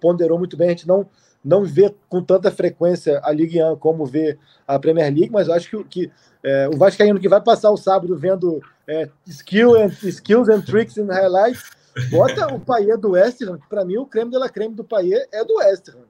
ponderou 0.00 0.38
muito 0.38 0.56
bem, 0.56 0.68
a 0.68 0.70
gente 0.70 0.86
não, 0.86 1.08
não 1.44 1.64
vê 1.64 1.94
com 2.08 2.22
tanta 2.22 2.50
frequência 2.50 3.20
a 3.22 3.32
Ligue 3.32 3.62
1 3.62 3.76
como 3.76 4.04
vê 4.04 4.38
a 4.66 4.78
Premier 4.78 5.12
League, 5.12 5.30
mas 5.30 5.48
eu 5.48 5.54
acho 5.54 5.68
que, 5.70 5.84
que 5.84 6.12
é, 6.42 6.68
o 6.68 6.76
Vascaíno 6.76 7.20
que 7.20 7.28
vai 7.28 7.40
passar 7.40 7.70
o 7.70 7.76
sábado 7.76 8.16
vendo 8.16 8.60
é, 8.86 9.08
skill 9.26 9.76
and, 9.76 9.90
skills 10.02 10.48
and 10.48 10.62
tricks 10.62 10.96
in 10.96 11.06
highlights, 11.06 11.70
bota 12.10 12.52
o 12.54 12.60
Paier 12.60 12.98
do 12.98 13.10
West 13.10 13.42
Ham, 13.42 13.58
para 13.68 13.84
mim 13.84 13.96
o 13.96 14.06
creme 14.06 14.30
de 14.30 14.38
la 14.38 14.48
creme 14.48 14.74
do 14.74 14.84
Paier 14.84 15.26
é 15.32 15.44
do 15.44 15.56
West 15.56 15.88
Ham. 15.88 16.04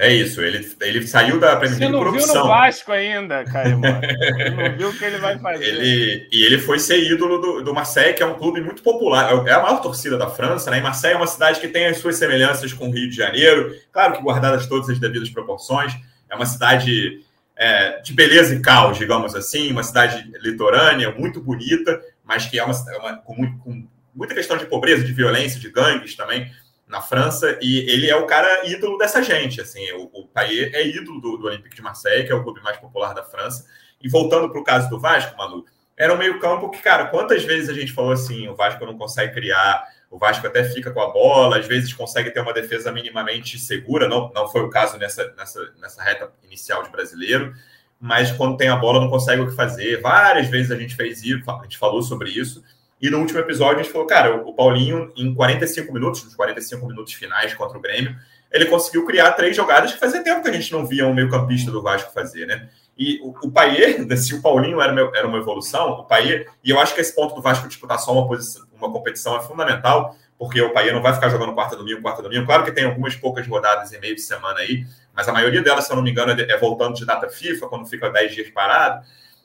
É 0.00 0.14
isso, 0.14 0.40
ele, 0.40 0.64
ele 0.80 1.04
saiu 1.08 1.40
da 1.40 1.56
Premier 1.56 1.80
League 1.80 1.96
por 1.96 2.06
opção. 2.06 2.20
Você 2.20 2.34
não 2.34 2.44
viu 2.44 2.44
no 2.44 2.48
Vasco 2.48 2.92
ainda, 2.92 3.44
Caio. 3.44 3.80
Você 3.80 4.50
não 4.54 4.76
viu 4.76 4.88
o 4.90 4.94
que 4.96 5.04
ele 5.04 5.18
vai 5.18 5.36
fazer. 5.40 5.64
Ele, 5.64 6.28
e 6.30 6.44
ele 6.44 6.58
foi 6.58 6.78
ser 6.78 7.02
ídolo 7.02 7.38
do, 7.38 7.64
do 7.64 7.74
Marseille, 7.74 8.14
que 8.14 8.22
é 8.22 8.26
um 8.26 8.38
clube 8.38 8.60
muito 8.60 8.80
popular. 8.80 9.28
É, 9.28 9.50
é 9.50 9.54
a 9.54 9.60
maior 9.60 9.82
torcida 9.82 10.16
da 10.16 10.30
França, 10.30 10.70
né? 10.70 10.78
E 10.78 10.80
Marseille 10.80 11.16
é 11.16 11.16
uma 11.16 11.26
cidade 11.26 11.58
que 11.58 11.66
tem 11.66 11.86
as 11.86 11.98
suas 11.98 12.14
semelhanças 12.14 12.72
com 12.72 12.88
o 12.88 12.92
Rio 12.92 13.10
de 13.10 13.16
Janeiro. 13.16 13.74
Claro 13.90 14.12
que 14.12 14.22
guardadas 14.22 14.68
todas 14.68 14.88
as 14.88 15.00
devidas 15.00 15.30
proporções. 15.30 15.92
É 16.30 16.36
uma 16.36 16.46
cidade 16.46 17.20
é, 17.56 18.00
de 18.00 18.12
beleza 18.14 18.54
e 18.54 18.62
caos, 18.62 18.96
digamos 18.98 19.34
assim, 19.34 19.72
uma 19.72 19.82
cidade 19.82 20.30
litorânea, 20.40 21.10
muito 21.10 21.40
bonita, 21.40 22.00
mas 22.24 22.46
que 22.46 22.56
é 22.56 22.62
uma, 22.62 22.72
é 22.72 22.98
uma 22.98 23.16
com, 23.16 23.34
muito, 23.34 23.58
com, 23.58 23.84
muita 24.14 24.32
questão 24.32 24.56
de 24.56 24.66
pobreza, 24.66 25.02
de 25.02 25.12
violência, 25.12 25.58
de 25.58 25.68
gangues 25.68 26.14
também 26.14 26.48
na 26.88 27.02
França, 27.02 27.58
e 27.60 27.80
ele 27.90 28.08
é 28.08 28.16
o 28.16 28.26
cara 28.26 28.66
ídolo 28.66 28.96
dessa 28.96 29.22
gente, 29.22 29.60
assim, 29.60 29.92
o, 29.92 30.10
o 30.12 30.26
Payet 30.26 30.74
é 30.74 30.86
ídolo 30.86 31.20
do, 31.20 31.36
do 31.36 31.46
Olympique 31.46 31.76
de 31.76 31.82
Marseille, 31.82 32.26
que 32.26 32.32
é 32.32 32.34
o 32.34 32.42
clube 32.42 32.62
mais 32.62 32.78
popular 32.78 33.14
da 33.14 33.22
França, 33.22 33.66
e 34.00 34.08
voltando 34.08 34.50
para 34.50 34.60
o 34.60 34.64
caso 34.64 34.88
do 34.88 34.98
Vasco, 34.98 35.36
Manu, 35.36 35.64
era 35.96 36.14
um 36.14 36.16
meio 36.16 36.38
campo 36.38 36.70
que, 36.70 36.80
cara, 36.80 37.06
quantas 37.06 37.44
vezes 37.44 37.68
a 37.68 37.74
gente 37.74 37.92
falou 37.92 38.12
assim, 38.12 38.48
o 38.48 38.54
Vasco 38.54 38.86
não 38.86 38.96
consegue 38.96 39.34
criar, 39.34 39.84
o 40.10 40.18
Vasco 40.18 40.46
até 40.46 40.64
fica 40.64 40.90
com 40.90 41.00
a 41.00 41.10
bola, 41.10 41.58
às 41.58 41.66
vezes 41.66 41.92
consegue 41.92 42.30
ter 42.30 42.40
uma 42.40 42.54
defesa 42.54 42.90
minimamente 42.90 43.58
segura, 43.58 44.08
não, 44.08 44.32
não 44.32 44.48
foi 44.48 44.62
o 44.62 44.70
caso 44.70 44.96
nessa, 44.96 45.34
nessa, 45.36 45.72
nessa 45.78 46.02
reta 46.02 46.32
inicial 46.44 46.82
de 46.82 46.90
brasileiro, 46.90 47.52
mas 48.00 48.30
quando 48.30 48.56
tem 48.56 48.68
a 48.68 48.76
bola 48.76 49.00
não 49.00 49.10
consegue 49.10 49.42
o 49.42 49.48
que 49.48 49.56
fazer. 49.56 50.00
Várias 50.00 50.48
vezes 50.48 50.70
a 50.70 50.76
gente 50.76 50.94
fez 50.94 51.22
isso, 51.22 51.50
a 51.50 51.62
gente 51.64 51.76
falou 51.76 52.00
sobre 52.00 52.30
isso, 52.30 52.62
e 53.00 53.10
no 53.10 53.18
último 53.18 53.38
episódio 53.38 53.80
a 53.80 53.82
gente 53.82 53.92
falou, 53.92 54.06
cara, 54.06 54.36
o 54.36 54.52
Paulinho, 54.52 55.12
em 55.16 55.34
45 55.34 55.92
minutos, 55.92 56.24
nos 56.24 56.34
45 56.34 56.86
minutos 56.86 57.12
finais 57.12 57.54
contra 57.54 57.78
o 57.78 57.80
Grêmio, 57.80 58.16
ele 58.50 58.66
conseguiu 58.66 59.06
criar 59.06 59.32
três 59.32 59.54
jogadas 59.54 59.92
que 59.92 60.00
fazia 60.00 60.22
tempo 60.22 60.42
que 60.42 60.48
a 60.48 60.52
gente 60.52 60.72
não 60.72 60.84
via 60.86 61.06
um 61.06 61.14
meio-campista 61.14 61.70
do 61.70 61.82
Vasco 61.82 62.12
fazer, 62.12 62.46
né? 62.46 62.68
E 62.96 63.20
o, 63.22 63.28
o 63.46 63.50
Paier, 63.50 64.04
se 64.16 64.34
o 64.34 64.42
Paulinho 64.42 64.80
era, 64.80 64.92
era 65.14 65.28
uma 65.28 65.38
evolução, 65.38 65.90
o 65.90 66.04
Paier, 66.04 66.48
e 66.64 66.70
eu 66.70 66.80
acho 66.80 66.94
que 66.94 67.00
esse 67.00 67.14
ponto 67.14 67.34
do 67.34 67.42
Vasco 67.42 67.68
disputar 67.68 67.98
só 67.98 68.12
uma, 68.12 68.26
posição, 68.26 68.66
uma 68.74 68.90
competição 68.90 69.36
é 69.36 69.40
fundamental, 69.40 70.16
porque 70.38 70.60
o 70.60 70.72
Paier 70.72 70.92
não 70.92 71.02
vai 71.02 71.12
ficar 71.12 71.28
jogando 71.28 71.52
quarta 71.52 71.76
domingo, 71.76 72.00
quarta 72.00 72.22
domingo. 72.22 72.46
Claro 72.46 72.64
que 72.64 72.72
tem 72.72 72.84
algumas 72.84 73.14
poucas 73.14 73.46
rodadas 73.46 73.92
e 73.92 73.98
meio 73.98 74.14
de 74.14 74.22
semana 74.22 74.60
aí, 74.60 74.84
mas 75.14 75.28
a 75.28 75.32
maioria 75.32 75.62
delas, 75.62 75.84
se 75.84 75.92
eu 75.92 75.96
não 75.96 76.02
me 76.02 76.10
engano, 76.10 76.32
é, 76.32 76.50
é 76.50 76.56
voltando 76.56 76.94
de 76.94 77.04
data 77.04 77.28
FIFA, 77.28 77.68
quando 77.68 77.86
fica 77.86 78.08
10 78.08 78.34
dias 78.34 78.50
parado. 78.50 79.04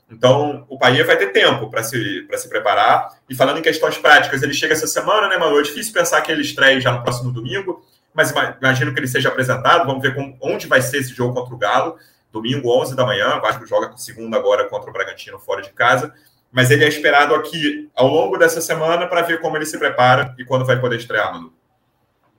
Então, 0.10 0.66
o 0.70 0.78
Paier 0.78 1.06
vai 1.06 1.18
ter 1.18 1.32
tempo 1.32 1.70
para 1.70 1.84
se, 1.84 2.28
se 2.36 2.50
preparar. 2.50 3.18
E 3.30 3.36
falando 3.36 3.60
em 3.60 3.63
questões 3.63 3.98
práticas, 3.98 4.44
ele 4.44 4.54
chega 4.54 4.74
essa 4.74 4.88
semana, 4.88 5.28
né, 5.28 5.38
Manu? 5.38 5.60
É 5.60 5.63
difícil 5.63 5.94
pensar 5.94 6.22
que 6.22 6.32
ele 6.32 6.42
estreie 6.42 6.80
já 6.80 6.92
no 6.92 7.02
próximo 7.02 7.32
domingo, 7.32 7.84
mas 8.13 8.32
imagino 8.62 8.94
que 8.94 9.00
ele 9.00 9.08
seja 9.08 9.30
apresentado. 9.30 9.88
Vamos 9.88 10.02
ver 10.02 10.13
com, 10.13 10.38
onde 10.42 10.68
vai 10.68 10.82
ser 10.82 10.98
esse 10.98 11.13
jogo 11.13 11.34
contra 11.34 11.56
o 11.56 11.58
Galo 11.58 11.98
domingo, 12.34 12.76
11 12.82 12.96
da 12.96 13.06
manhã. 13.06 13.38
O 13.38 13.42
Vasco 13.42 13.66
joga 13.66 13.96
segunda 13.96 14.36
agora 14.36 14.68
contra 14.68 14.89
o 14.89 14.94
Bragantino 14.94 15.39
fora 15.39 15.62
de 15.62 15.72
casa. 15.72 16.13
Mas 16.52 16.70
ele 16.72 16.84
é 16.84 16.88
esperado 16.88 17.34
aqui 17.36 17.89
ao 17.96 18.08
longo 18.08 18.38
dessa 18.38 18.60
semana 18.60 19.08
para 19.08 19.22
ver 19.22 19.39
como 19.39 19.56
ele 19.56 19.66
se 19.66 19.78
prepara 19.78 20.36
e 20.38 20.44
quando 20.44 20.66
vai 20.66 20.80
poder 20.80 20.98
estrear, 20.98 21.32
Manu. 21.32 21.54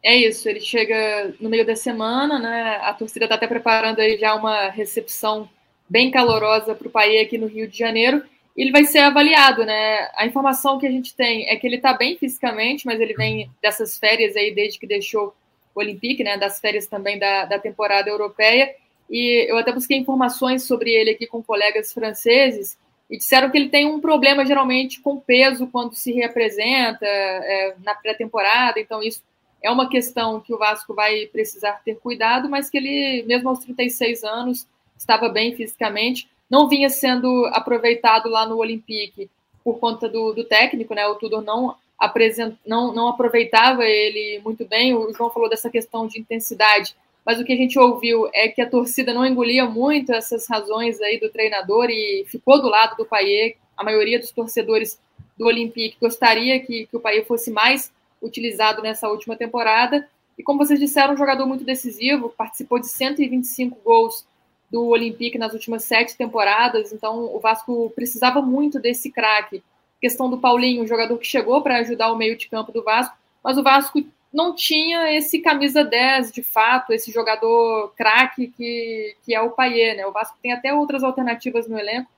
É 0.03 0.15
isso, 0.15 0.47
ele 0.49 0.61
chega 0.61 1.33
no 1.41 1.49
meio 1.49 1.65
da 1.65 1.75
semana, 1.75 2.39
né? 2.39 2.79
A 2.83 2.93
torcida 2.93 3.25
está 3.25 3.37
até 3.37 3.47
preparando 3.47 4.01
aí 4.01 4.19
já 4.19 4.35
uma 4.35 4.69
recepção 4.69 5.49
bem 5.89 6.11
calorosa 6.11 6.75
para 6.75 6.89
o 6.89 6.91
país 6.91 7.21
aqui 7.21 7.39
no 7.39 7.47
Rio 7.47 7.69
de 7.69 7.79
Janeiro. 7.79 8.23
Ele 8.57 8.71
vai 8.71 8.85
ser 8.85 9.01
avaliado, 9.01 9.65
né? 9.65 10.09
A 10.17 10.27
informação 10.27 10.79
que 10.79 10.87
a 10.87 10.91
gente 10.91 11.15
tem 11.15 11.49
é 11.49 11.57
que 11.57 11.67
ele 11.67 11.77
está 11.77 11.93
bem 11.93 12.17
fisicamente, 12.17 12.87
mas 12.87 13.01
ele 13.01 13.15
vem 13.15 13.51
dessas 13.61 13.99
férias 13.99 14.37
aí 14.37 14.55
desde 14.55 14.79
que 14.79 14.87
deixou 14.87 15.35
o 15.75 15.81
Olympique, 15.81 16.23
né? 16.23 16.37
Das 16.37 16.61
férias 16.61 16.87
também 16.87 17.19
da, 17.19 17.45
da 17.47 17.59
temporada 17.59 18.09
europeia 18.09 18.75
e 19.09 19.47
eu 19.51 19.57
até 19.57 19.73
busquei 19.73 19.99
informações 19.99 20.65
sobre 20.65 20.91
ele 20.91 21.11
aqui 21.11 21.27
com 21.27 21.43
colegas 21.43 21.93
franceses 21.93 22.79
e 23.11 23.19
disseram 23.19 23.51
que 23.51 23.59
ele 23.59 23.69
tem 23.69 23.87
um 23.87 24.01
problema 24.01 24.47
geralmente 24.47 25.01
com 25.01 25.21
peso 25.21 25.67
quando 25.67 25.95
se 25.95 26.13
reapresenta 26.13 27.07
é, 27.07 27.75
na 27.85 27.95
pré-temporada, 27.95 28.81
então 28.81 29.03
isso 29.03 29.23
é 29.63 29.71
uma 29.71 29.89
questão 29.89 30.41
que 30.41 30.53
o 30.53 30.59
Vasco 30.59 30.95
vai 30.95 31.27
precisar 31.27 31.83
ter 31.85 31.97
cuidado, 31.97 32.49
mas 32.51 32.69
que 32.69 32.77
ele, 32.77 33.23
mesmo 33.27 33.49
aos 33.49 33.61
36 33.61 34.23
anos, 34.25 34.67
estava 35.05 35.29
bem 35.29 35.55
fisicamente, 35.55 36.29
não 36.51 36.69
vinha 36.69 36.91
sendo 36.91 37.47
aproveitado 37.53 38.29
lá 38.29 38.47
no 38.47 38.57
Olympique 38.57 39.31
por 39.63 39.79
conta 39.79 40.09
do, 40.09 40.33
do 40.33 40.45
técnico, 40.45 40.95
né? 40.95 41.07
O 41.07 41.15
Tudor 41.15 41.43
não, 41.43 41.75
apresent, 41.99 42.57
não, 42.67 42.93
não 42.93 43.09
aproveitava 43.09 43.85
ele 43.85 44.41
muito 44.45 44.67
bem. 44.67 44.95
O 44.95 45.13
João 45.13 45.31
falou 45.31 45.49
dessa 45.49 45.71
questão 45.71 46.07
de 46.07 46.19
intensidade 46.19 46.95
mas 47.25 47.41
o 47.41 47.45
que 47.45 47.53
a 47.53 47.57
gente 47.57 47.79
ouviu 47.79 48.29
é 48.35 48.49
que 48.49 48.61
a 48.61 48.69
torcida 48.69 49.15
não 49.15 49.25
engolia 49.25 49.65
muito 49.65 50.13
essas 50.13 50.47
razões 50.47 51.01
aí 51.01 51.19
do 51.19 51.31
treinador 51.31 51.89
e 51.89 52.25
ficou 52.29 52.61
do 52.61 52.69
lado 52.69 52.97
do 52.97 53.07
Paier. 53.07 53.57
A 53.77 53.83
maioria 53.83 54.21
dos 54.21 54.31
torcedores 54.31 55.01
do 55.37 55.47
Olympique 55.47 55.97
gostaria 56.01 56.61
que, 56.61 56.87
que 56.87 56.97
o 56.97 57.01
Paier 57.01 57.25
fosse 57.25 57.51
mais 57.51 57.91
utilizado 58.21 58.83
nessa 58.83 59.09
última 59.09 59.37
temporada. 59.37 60.07
E 60.39 60.43
como 60.43 60.59
vocês 60.59 60.79
disseram, 60.79 61.15
um 61.15 61.17
jogador 61.17 61.47
muito 61.47 61.65
decisivo, 61.65 62.29
participou 62.29 62.79
de 62.79 62.89
125 62.89 63.79
gols 63.83 64.27
do 64.75 64.89
Olympique 64.89 65.39
nas 65.39 65.53
últimas 65.53 65.85
sete 65.85 66.17
temporadas, 66.17 66.93
então 66.93 67.33
o 67.33 67.39
Vasco 67.39 67.93
precisava 67.95 68.43
muito 68.43 68.81
desse 68.81 69.09
craque. 69.09 69.63
Questão 70.01 70.29
do 70.29 70.39
Paulinho, 70.39 70.83
um 70.83 70.87
jogador 70.87 71.17
que 71.17 71.29
chegou 71.29 71.63
para 71.63 71.79
ajudar 71.79 72.11
o 72.11 72.17
meio 72.17 72.37
de 72.37 72.49
campo 72.49 72.73
do 72.73 72.83
Vasco, 72.83 73.17
mas 73.41 73.57
o 73.57 73.63
Vasco 73.63 74.03
não 74.33 74.53
tinha 74.53 75.17
esse 75.17 75.39
camisa 75.39 75.85
10 75.85 76.33
de 76.33 76.43
fato, 76.43 76.93
esse 76.93 77.13
jogador 77.13 77.93
craque 77.97 78.49
que, 78.49 79.17
que 79.25 79.33
é 79.33 79.41
o 79.41 79.53
Paier, 79.53 79.97
né? 79.97 80.05
O 80.09 80.13
Vasco 80.13 80.37
tem 80.43 80.53
até 80.53 80.75
outras 80.75 81.05
alternativas 81.05 81.69
no 81.69 81.79
elenco. 81.79 82.11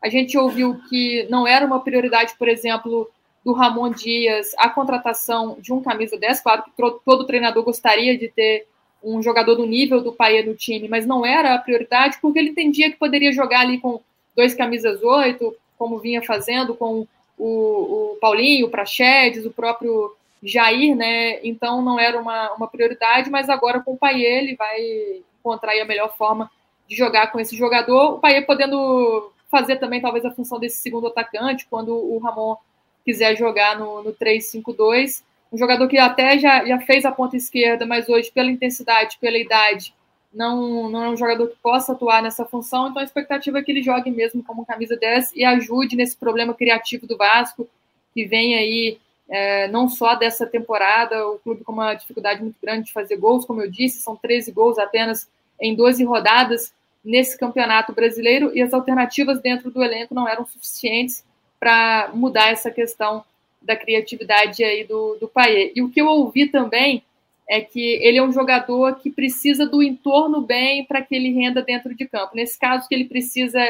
A 0.00 0.08
gente 0.08 0.38
ouviu 0.38 0.80
que 0.88 1.26
não 1.28 1.48
era 1.48 1.66
uma 1.66 1.80
prioridade, 1.80 2.36
por 2.38 2.46
exemplo, 2.46 3.10
do 3.44 3.52
Ramon 3.52 3.90
Dias 3.90 4.54
a 4.56 4.68
contratação 4.68 5.56
de 5.58 5.72
um 5.72 5.82
camisa 5.82 6.16
10. 6.16 6.40
Claro 6.42 6.62
que 6.62 6.70
todo 7.04 7.26
treinador 7.26 7.64
gostaria 7.64 8.16
de 8.16 8.28
ter 8.28 8.68
um 9.04 9.22
jogador 9.22 9.54
do 9.54 9.66
nível 9.66 10.00
do 10.00 10.12
Paier 10.12 10.46
no 10.46 10.54
time, 10.54 10.88
mas 10.88 11.06
não 11.06 11.24
era 11.24 11.54
a 11.54 11.58
prioridade 11.58 12.18
porque 12.20 12.38
ele 12.38 12.50
entendia 12.50 12.90
que 12.90 12.96
poderia 12.96 13.32
jogar 13.32 13.60
ali 13.60 13.78
com 13.78 14.00
dois 14.36 14.54
camisas 14.54 15.02
8, 15.02 15.54
como 15.78 15.98
vinha 15.98 16.22
fazendo 16.22 16.74
com 16.74 17.06
o, 17.38 18.12
o 18.14 18.18
Paulinho, 18.20 18.66
o 18.66 18.70
Praxedes, 18.70 19.44
o 19.44 19.50
próprio 19.50 20.14
Jair, 20.42 20.96
né? 20.96 21.40
Então 21.44 21.82
não 21.82 21.98
era 21.98 22.18
uma, 22.20 22.52
uma 22.52 22.68
prioridade, 22.68 23.30
mas 23.30 23.48
agora 23.48 23.80
com 23.80 23.92
o 23.92 23.96
Paier 23.96 24.42
ele 24.42 24.56
vai 24.56 25.22
encontrar 25.38 25.78
a 25.78 25.84
melhor 25.84 26.16
forma 26.16 26.50
de 26.88 26.96
jogar 26.96 27.32
com 27.32 27.40
esse 27.40 27.56
jogador. 27.56 28.14
O 28.14 28.18
Paier 28.18 28.46
podendo 28.46 29.30
fazer 29.50 29.76
também 29.76 30.00
talvez 30.00 30.24
a 30.24 30.30
função 30.30 30.58
desse 30.58 30.78
segundo 30.78 31.06
atacante 31.06 31.66
quando 31.70 31.94
o 31.94 32.18
Ramon 32.18 32.56
quiser 33.04 33.36
jogar 33.36 33.78
no, 33.78 34.02
no 34.02 34.12
3-5-2. 34.12 35.22
Um 35.54 35.56
jogador 35.56 35.86
que 35.86 35.96
até 35.98 36.36
já, 36.36 36.64
já 36.64 36.80
fez 36.80 37.04
a 37.04 37.12
ponta 37.12 37.36
esquerda, 37.36 37.86
mas 37.86 38.08
hoje, 38.08 38.28
pela 38.32 38.50
intensidade, 38.50 39.18
pela 39.20 39.38
idade, 39.38 39.94
não, 40.32 40.90
não 40.90 41.04
é 41.04 41.08
um 41.08 41.16
jogador 41.16 41.46
que 41.46 41.56
possa 41.62 41.92
atuar 41.92 42.20
nessa 42.20 42.44
função. 42.44 42.88
Então 42.88 43.00
a 43.00 43.04
expectativa 43.04 43.60
é 43.60 43.62
que 43.62 43.70
ele 43.70 43.80
jogue 43.80 44.10
mesmo 44.10 44.42
como 44.42 44.66
camisa 44.66 44.96
10 44.96 45.30
e 45.36 45.44
ajude 45.44 45.94
nesse 45.94 46.16
problema 46.16 46.52
criativo 46.54 47.06
do 47.06 47.16
Vasco, 47.16 47.68
que 48.12 48.24
vem 48.24 48.56
aí 48.56 48.98
é, 49.28 49.68
não 49.68 49.88
só 49.88 50.16
dessa 50.16 50.44
temporada, 50.44 51.24
o 51.28 51.38
clube 51.38 51.62
com 51.62 51.70
uma 51.70 51.94
dificuldade 51.94 52.42
muito 52.42 52.56
grande 52.60 52.86
de 52.86 52.92
fazer 52.92 53.16
gols, 53.16 53.44
como 53.44 53.62
eu 53.62 53.70
disse, 53.70 54.02
são 54.02 54.16
13 54.16 54.50
gols 54.50 54.76
apenas 54.76 55.28
em 55.60 55.76
12 55.76 56.02
rodadas 56.02 56.74
nesse 57.04 57.38
campeonato 57.38 57.92
brasileiro, 57.92 58.50
e 58.56 58.60
as 58.60 58.74
alternativas 58.74 59.40
dentro 59.40 59.70
do 59.70 59.84
elenco 59.84 60.16
não 60.16 60.26
eram 60.28 60.44
suficientes 60.44 61.24
para 61.60 62.10
mudar 62.12 62.50
essa 62.50 62.72
questão 62.72 63.24
da 63.64 63.76
criatividade 63.76 64.62
aí 64.62 64.84
do, 64.84 65.16
do 65.20 65.28
Paier. 65.28 65.72
E 65.74 65.82
o 65.82 65.90
que 65.90 66.00
eu 66.00 66.06
ouvi 66.06 66.46
também 66.48 67.02
é 67.48 67.60
que 67.60 67.80
ele 68.02 68.18
é 68.18 68.22
um 68.22 68.32
jogador 68.32 68.96
que 69.00 69.10
precisa 69.10 69.66
do 69.66 69.82
entorno 69.82 70.40
bem 70.40 70.84
para 70.84 71.02
que 71.02 71.14
ele 71.14 71.32
renda 71.32 71.62
dentro 71.62 71.94
de 71.94 72.06
campo. 72.06 72.34
Nesse 72.34 72.58
caso, 72.58 72.88
que 72.88 72.94
ele 72.94 73.04
precisa 73.04 73.60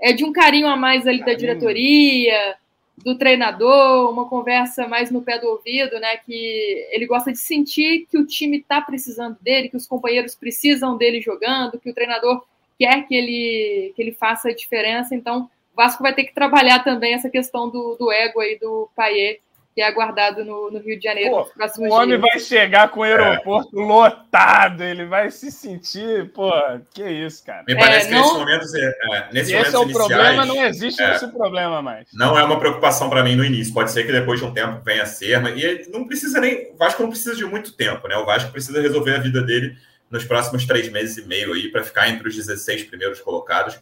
é 0.00 0.12
de 0.12 0.24
um 0.24 0.32
carinho 0.32 0.66
a 0.66 0.76
mais 0.76 1.06
ali 1.06 1.24
da 1.24 1.32
diretoria, 1.32 2.56
do 2.98 3.16
treinador, 3.16 4.10
uma 4.10 4.28
conversa 4.28 4.86
mais 4.88 5.10
no 5.10 5.22
pé 5.22 5.38
do 5.38 5.48
ouvido, 5.48 5.98
né? 6.00 6.16
Que 6.16 6.88
ele 6.90 7.06
gosta 7.06 7.32
de 7.32 7.38
sentir 7.38 8.06
que 8.10 8.18
o 8.18 8.26
time 8.26 8.58
está 8.58 8.80
precisando 8.80 9.38
dele, 9.40 9.68
que 9.68 9.76
os 9.76 9.86
companheiros 9.86 10.34
precisam 10.34 10.96
dele 10.96 11.20
jogando, 11.20 11.78
que 11.78 11.88
o 11.88 11.94
treinador 11.94 12.44
quer 12.78 13.06
que 13.06 13.14
ele, 13.14 13.92
que 13.94 14.02
ele 14.02 14.12
faça 14.12 14.48
a 14.48 14.54
diferença. 14.54 15.14
Então, 15.14 15.48
o 15.72 15.76
Vasco 15.76 16.02
vai 16.02 16.14
ter 16.14 16.24
que 16.24 16.34
trabalhar 16.34 16.84
também 16.84 17.14
essa 17.14 17.30
questão 17.30 17.68
do, 17.70 17.96
do 17.98 18.12
ego 18.12 18.40
aí 18.40 18.58
do 18.58 18.90
Paier 18.94 19.40
que 19.74 19.80
é 19.80 19.86
aguardado 19.86 20.44
no, 20.44 20.70
no 20.70 20.78
Rio 20.80 20.98
de 20.98 21.04
Janeiro. 21.04 21.30
Pô, 21.30 21.50
o 21.78 21.92
homem 21.92 22.08
dias. 22.08 22.20
vai 22.20 22.38
chegar 22.38 22.90
com 22.90 23.00
o 23.00 23.02
aeroporto 23.02 23.80
é. 23.80 23.84
lotado, 23.84 24.82
ele 24.82 25.06
vai 25.06 25.30
se 25.30 25.50
sentir, 25.50 26.30
pô, 26.32 26.52
que 26.92 27.02
isso, 27.02 27.44
cara. 27.44 27.64
Me 27.66 27.74
parece 27.74 28.06
é, 28.06 28.08
que 28.10 28.14
não... 28.14 28.22
nesses 28.22 28.38
momentos, 28.38 28.74
é, 28.74 28.86
é 28.86 29.28
nesse 29.32 29.54
esse 29.54 29.74
é 29.74 29.78
o 29.78 29.82
iniciais, 29.84 30.08
problema, 30.08 30.44
não 30.46 30.64
existe 30.66 31.02
é. 31.02 31.14
esse 31.14 31.26
problema 31.28 31.80
mais. 31.80 32.06
Não 32.12 32.38
é 32.38 32.44
uma 32.44 32.58
preocupação 32.58 33.08
para 33.08 33.24
mim 33.24 33.34
no 33.34 33.44
início, 33.44 33.72
pode 33.72 33.90
ser 33.90 34.04
que 34.04 34.12
depois 34.12 34.40
de 34.40 34.46
um 34.46 34.52
tempo 34.52 34.82
venha 34.84 35.04
a 35.04 35.06
ser, 35.06 35.40
mas 35.40 35.58
e 35.58 35.90
não 35.90 36.06
precisa 36.06 36.38
nem, 36.38 36.70
o 36.72 36.76
Vasco 36.76 37.02
não 37.02 37.10
precisa 37.10 37.34
de 37.34 37.44
muito 37.46 37.72
tempo, 37.72 38.06
né? 38.08 38.16
O 38.16 38.26
Vasco 38.26 38.52
precisa 38.52 38.80
resolver 38.80 39.14
a 39.14 39.20
vida 39.20 39.40
dele 39.40 39.74
nos 40.10 40.24
próximos 40.24 40.66
três 40.66 40.90
meses 40.90 41.16
e 41.16 41.26
meio 41.26 41.54
aí 41.54 41.70
para 41.70 41.82
ficar 41.82 42.10
entre 42.10 42.28
os 42.28 42.36
16 42.36 42.84
primeiros 42.84 43.20
colocados 43.22 43.80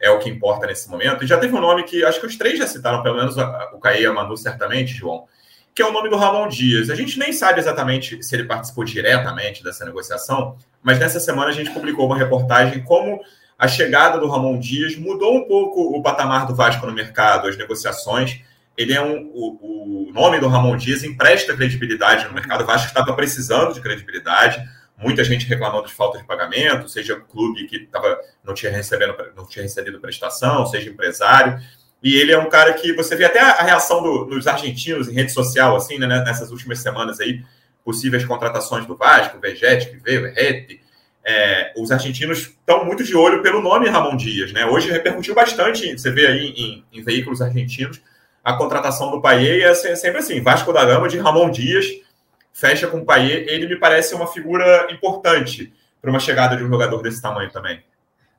é 0.00 0.10
o 0.10 0.18
que 0.18 0.28
importa 0.28 0.66
nesse 0.66 0.88
momento. 0.90 1.24
E 1.24 1.26
já 1.26 1.38
teve 1.38 1.54
um 1.54 1.60
nome 1.60 1.84
que 1.84 2.04
acho 2.04 2.20
que 2.20 2.26
os 2.26 2.36
três 2.36 2.58
já 2.58 2.66
citaram, 2.66 3.02
pelo 3.02 3.16
menos 3.16 3.36
o 3.36 3.78
Caí 3.78 4.02
e 4.02 4.06
a 4.06 4.12
Manu, 4.12 4.36
certamente, 4.36 4.92
João, 4.92 5.24
que 5.74 5.82
é 5.82 5.86
o 5.86 5.92
nome 5.92 6.08
do 6.08 6.16
Ramon 6.16 6.48
Dias. 6.48 6.90
A 6.90 6.94
gente 6.94 7.18
nem 7.18 7.32
sabe 7.32 7.60
exatamente 7.60 8.22
se 8.22 8.34
ele 8.34 8.44
participou 8.44 8.84
diretamente 8.84 9.62
dessa 9.62 9.84
negociação, 9.84 10.56
mas 10.82 10.98
nessa 10.98 11.20
semana 11.20 11.50
a 11.50 11.52
gente 11.52 11.70
publicou 11.70 12.06
uma 12.06 12.16
reportagem 12.16 12.82
como 12.82 13.20
a 13.58 13.66
chegada 13.66 14.18
do 14.18 14.28
Ramon 14.28 14.58
Dias 14.58 14.96
mudou 14.96 15.34
um 15.34 15.44
pouco 15.46 15.96
o 15.96 16.02
patamar 16.02 16.46
do 16.46 16.54
Vasco 16.54 16.86
no 16.86 16.92
mercado, 16.92 17.48
as 17.48 17.56
negociações. 17.56 18.40
Ele 18.76 18.92
é 18.92 19.00
um. 19.00 19.30
O, 19.32 20.08
o 20.08 20.12
nome 20.12 20.38
do 20.38 20.48
Ramon 20.48 20.76
Dias 20.76 21.02
empresta 21.02 21.54
credibilidade 21.54 22.26
no 22.26 22.34
mercado. 22.34 22.64
O 22.64 22.66
Vasco 22.66 22.88
estava 22.88 23.14
precisando 23.14 23.72
de 23.72 23.80
credibilidade. 23.80 24.62
Muita 24.98 25.22
gente 25.22 25.46
reclamando 25.46 25.86
de 25.86 25.92
falta 25.92 26.18
de 26.18 26.24
pagamento, 26.24 26.88
seja 26.88 27.16
clube 27.16 27.66
que 27.66 27.80
tava, 27.86 28.18
não, 28.42 28.54
tinha 28.54 28.72
recebendo, 28.72 29.14
não 29.36 29.46
tinha 29.46 29.62
recebido 29.62 30.00
prestação, 30.00 30.64
seja 30.66 30.88
empresário. 30.88 31.60
E 32.02 32.14
ele 32.16 32.32
é 32.32 32.38
um 32.38 32.48
cara 32.48 32.72
que 32.72 32.92
você 32.94 33.14
vê 33.14 33.24
até 33.24 33.40
a 33.40 33.62
reação 33.62 34.02
do, 34.02 34.24
dos 34.24 34.46
argentinos 34.46 35.08
em 35.08 35.12
rede 35.12 35.32
social, 35.32 35.76
assim, 35.76 35.98
né, 35.98 36.06
nessas 36.06 36.50
últimas 36.50 36.78
semanas 36.78 37.20
aí, 37.20 37.42
possíveis 37.84 38.24
contratações 38.24 38.86
do 38.86 38.96
Vasco, 38.96 39.38
Vegete 39.38 39.90
que 39.90 39.96
veio, 39.96 40.32
Rete, 40.32 40.80
é, 41.24 41.72
os 41.76 41.90
argentinos 41.90 42.38
estão 42.38 42.84
muito 42.84 43.02
de 43.02 43.16
olho 43.16 43.42
pelo 43.42 43.60
nome 43.60 43.88
Ramon 43.88 44.16
Dias, 44.16 44.52
né? 44.52 44.64
Hoje 44.64 44.90
repercutiu 44.90 45.34
bastante, 45.34 45.92
você 45.92 46.10
vê 46.10 46.26
aí 46.26 46.54
em, 46.56 46.84
em 46.92 47.02
veículos 47.02 47.42
argentinos, 47.42 48.00
a 48.44 48.52
contratação 48.52 49.10
do 49.10 49.20
Paier 49.20 49.66
é 49.66 49.74
sempre 49.74 50.18
assim, 50.18 50.40
Vasco 50.40 50.72
da 50.72 50.84
Gama 50.84 51.08
de 51.08 51.18
Ramon 51.18 51.50
Dias, 51.50 51.86
fecha 52.56 52.86
com 52.86 53.00
o 53.00 53.04
Paier, 53.04 53.46
ele 53.48 53.68
me 53.68 53.76
parece 53.76 54.14
uma 54.14 54.26
figura 54.26 54.88
importante 54.90 55.74
para 56.00 56.08
uma 56.08 56.18
chegada 56.18 56.56
de 56.56 56.64
um 56.64 56.68
jogador 56.68 57.02
desse 57.02 57.20
tamanho 57.20 57.50
também. 57.50 57.82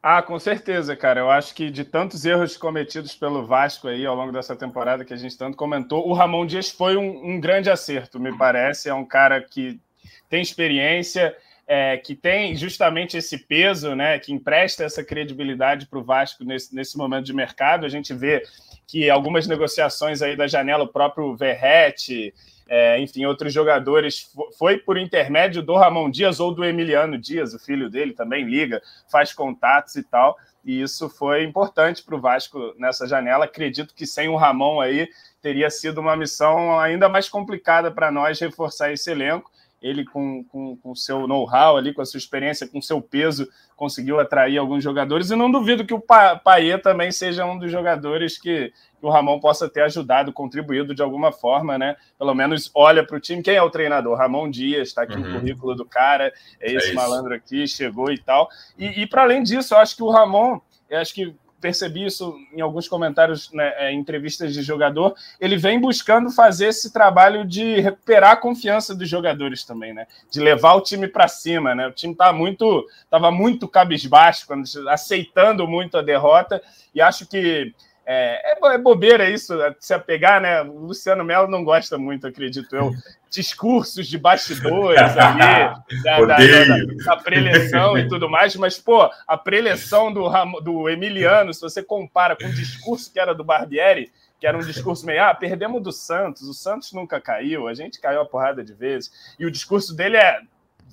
Ah, 0.02 0.24
com 0.24 0.40
certeza, 0.40 0.96
cara. 0.96 1.20
Eu 1.20 1.30
acho 1.30 1.54
que 1.54 1.70
de 1.70 1.84
tantos 1.84 2.26
erros 2.26 2.58
cometidos 2.58 3.14
pelo 3.14 3.46
Vasco 3.46 3.88
aí 3.88 4.06
ao 4.08 4.16
longo 4.16 4.32
dessa 4.32 4.56
temporada 4.56 5.06
que 5.06 5.14
a 5.14 5.18
gente 5.18 5.38
tanto 5.38 5.56
comentou, 5.56 6.08
o 6.08 6.14
Ramon 6.14 6.48
Dias 6.48 6.72
foi 6.72 6.98
um, 6.98 7.34
um 7.34 7.40
grande 7.40 7.70
acerto, 7.70 8.20
me 8.20 8.36
parece. 8.36 8.90
É 8.90 8.94
um 8.94 9.06
cara 9.06 9.40
que 9.40 9.80
tem 10.28 10.42
experiência, 10.42 11.36
é, 11.68 11.98
que 11.98 12.16
tem 12.16 12.56
justamente 12.56 13.18
esse 13.18 13.38
peso, 13.38 13.96
né, 13.96 14.18
que 14.18 14.34
empresta 14.34 14.84
essa 14.84 15.04
credibilidade 15.04 15.86
para 15.86 16.00
o 16.00 16.04
Vasco 16.04 16.44
nesse, 16.44 16.74
nesse 16.74 16.98
momento 16.98 17.26
de 17.26 17.34
mercado. 17.34 17.86
A 17.86 17.90
gente 17.90 18.16
vê 18.16 18.42
que 18.88 19.12
algumas 19.12 19.46
negociações 19.46 20.24
aí 20.24 20.36
da 20.36 20.48
janela, 20.48 20.86
o 20.86 20.88
próprio 20.88 21.36
Verrete, 21.36 22.34
é, 22.70 23.00
enfim, 23.00 23.26
outros 23.26 23.54
jogadores, 23.54 24.32
foi 24.58 24.78
por 24.78 24.98
intermédio 24.98 25.62
do 25.62 25.76
Ramon 25.76 26.10
Dias 26.10 26.40
ou 26.40 26.54
do 26.54 26.64
Emiliano 26.64 27.18
Dias, 27.18 27.54
o 27.54 27.60
filho 27.60 27.90
dele 27.90 28.14
também 28.14 28.46
liga, 28.46 28.82
faz 29.12 29.34
contatos 29.34 29.96
e 29.96 30.04
tal. 30.04 30.38
E 30.66 30.82
isso 30.82 31.10
foi 31.10 31.44
importante 31.44 32.04
para 32.04 32.16
o 32.16 32.20
Vasco 32.20 32.74
nessa 32.78 33.08
janela. 33.08 33.46
Acredito 33.46 33.96
que 33.96 34.06
sem 34.06 34.28
o 34.28 34.36
Ramon 34.36 34.82
aí 34.82 35.08
teria 35.42 35.70
sido 35.70 36.00
uma 36.00 36.16
missão 36.16 36.78
ainda 36.78 37.08
mais 37.08 37.30
complicada 37.30 37.90
para 37.90 38.12
nós 38.12 38.40
reforçar 38.40 38.92
esse 38.92 39.10
elenco 39.10 39.50
ele 39.82 40.04
com 40.04 40.46
o 40.52 40.78
com, 40.78 40.96
seu 40.96 41.28
know-how 41.28 41.78
ali, 41.78 41.94
com 41.94 42.02
a 42.02 42.06
sua 42.06 42.18
experiência, 42.18 42.68
com 42.68 42.80
o 42.80 42.84
seu 42.84 43.02
peso, 43.02 43.48
conseguiu 43.76 44.20
atrair 44.20 44.58
alguns 44.58 44.84
jogadores, 44.84 45.30
e 45.30 45.36
não 45.36 45.52
duvido 45.52 45.86
que 45.86 45.94
o 45.94 46.02
Paê 46.02 46.78
também 46.80 47.12
seja 47.12 47.46
um 47.46 47.60
dos 47.60 47.72
jogadores 47.72 48.38
que, 48.38 48.74
que, 49.00 49.06
o 49.06 49.10
Ramon 49.10 49.40
possa 49.40 49.70
ter 49.70 49.82
ajudado, 49.82 50.34
contribuído 50.34 50.96
de 50.96 51.04
alguma 51.04 51.32
forma, 51.32 51.78
né? 51.78 51.96
Pelo 52.18 52.34
menos 52.34 52.72
olha 52.74 53.06
para 53.06 53.18
o 53.18 53.20
time. 53.20 53.44
Quem 53.44 53.56
é 53.56 53.62
o 53.62 53.70
treinador? 53.70 54.18
Ramon 54.18 54.50
Dias, 54.50 54.90
está 54.90 55.04
aqui 55.04 55.16
uhum. 55.16 55.30
o 55.30 55.40
currículo 55.40 55.76
do 55.76 55.86
cara, 55.86 56.34
é 56.60 56.74
esse 56.74 56.92
é 56.92 56.94
malandro 56.94 57.34
aqui, 57.36 57.68
chegou 57.68 58.12
e 58.12 58.18
tal. 58.18 58.50
E, 58.78 59.04
e 59.04 59.08
para 59.08 59.22
além 59.22 59.44
disso, 59.44 59.76
eu 59.76 59.78
acho 59.78 59.96
que 59.96 60.04
o 60.04 60.10
Ramon, 60.10 60.60
eu 60.90 61.00
acho 61.00 61.14
que 61.14 61.36
percebi 61.60 62.06
isso 62.06 62.38
em 62.54 62.62
alguns 62.62 62.88
comentários, 62.88 63.52
né, 63.52 63.74
é, 63.78 63.92
em 63.92 64.00
entrevistas 64.00 64.54
de 64.54 64.62
jogador, 64.62 65.16
ele 65.40 65.58
vem 65.58 65.80
buscando 65.80 66.30
fazer 66.30 66.68
esse 66.68 66.92
trabalho 66.92 67.46
de 67.46 67.80
recuperar 67.80 68.32
a 68.32 68.38
confiança 68.38 68.96
dos 68.96 69.10
jogadores 69.10 69.64
também, 69.64 69.94
né? 69.94 70.08
De 70.32 70.40
levar 70.40 70.74
o 70.76 70.82
time 70.82 71.08
para 71.08 71.28
cima, 71.28 71.74
né? 71.74 71.88
O 71.88 71.92
time 71.92 72.16
tá 72.16 72.32
muito, 72.32 72.86
tava 73.10 73.32
muito 73.32 73.68
cabisbaixo, 73.68 74.46
quando, 74.46 74.64
aceitando 74.90 75.68
muito 75.68 75.98
a 75.98 76.02
derrota, 76.02 76.62
e 76.94 77.02
acho 77.02 77.28
que 77.28 77.74
é, 78.10 78.54
é, 78.54 78.74
é, 78.74 78.78
bobeira 78.78 79.30
isso, 79.30 79.54
se 79.82 79.94
apegar, 79.94 80.40
né? 80.40 80.62
O 80.62 80.80
Luciano 80.80 81.26
Melo 81.26 81.50
não 81.50 81.62
gosta 81.62 81.98
muito, 81.98 82.26
acredito 82.26 82.74
eu, 82.74 82.94
discursos 83.30 84.08
de 84.08 84.18
bastidores 84.18 84.98
ali, 85.18 85.40
da, 86.04 86.22
da, 86.22 86.38
da, 86.38 87.04
da 87.04 87.18
preleção 87.18 87.98
e 87.98 88.08
tudo 88.08 88.30
mais, 88.30 88.56
mas, 88.56 88.80
pô, 88.80 89.12
a 89.28 89.38
preleção 89.38 90.14
do, 90.14 90.30
do 90.62 90.88
Emiliano, 90.88 91.54
se 91.54 91.60
você 91.60 91.84
compara 91.84 92.38
com 92.38 92.46
o 92.46 92.54
discurso 92.54 93.12
que 93.12 93.20
era 93.20 93.36
do 93.36 93.44
Barbieri, 93.44 94.10
que 94.40 94.48
era 94.48 94.58
um 94.58 94.62
discurso 94.62 95.06
meio, 95.06 95.26
ah, 95.26 95.36
perdemos 95.36 95.84
do 95.84 95.92
Santos, 95.92 96.44
o 96.44 96.54
Santos 96.54 96.94
nunca 96.94 97.20
caiu, 97.20 97.68
a 97.68 97.74
gente 97.74 98.00
caiu 98.00 98.22
a 98.22 98.26
porrada 98.26 98.64
de 98.64 98.74
vezes, 98.74 99.12
e 99.38 99.46
o 99.46 99.52
discurso 99.52 99.94
dele 99.94 100.16
é, 100.16 100.40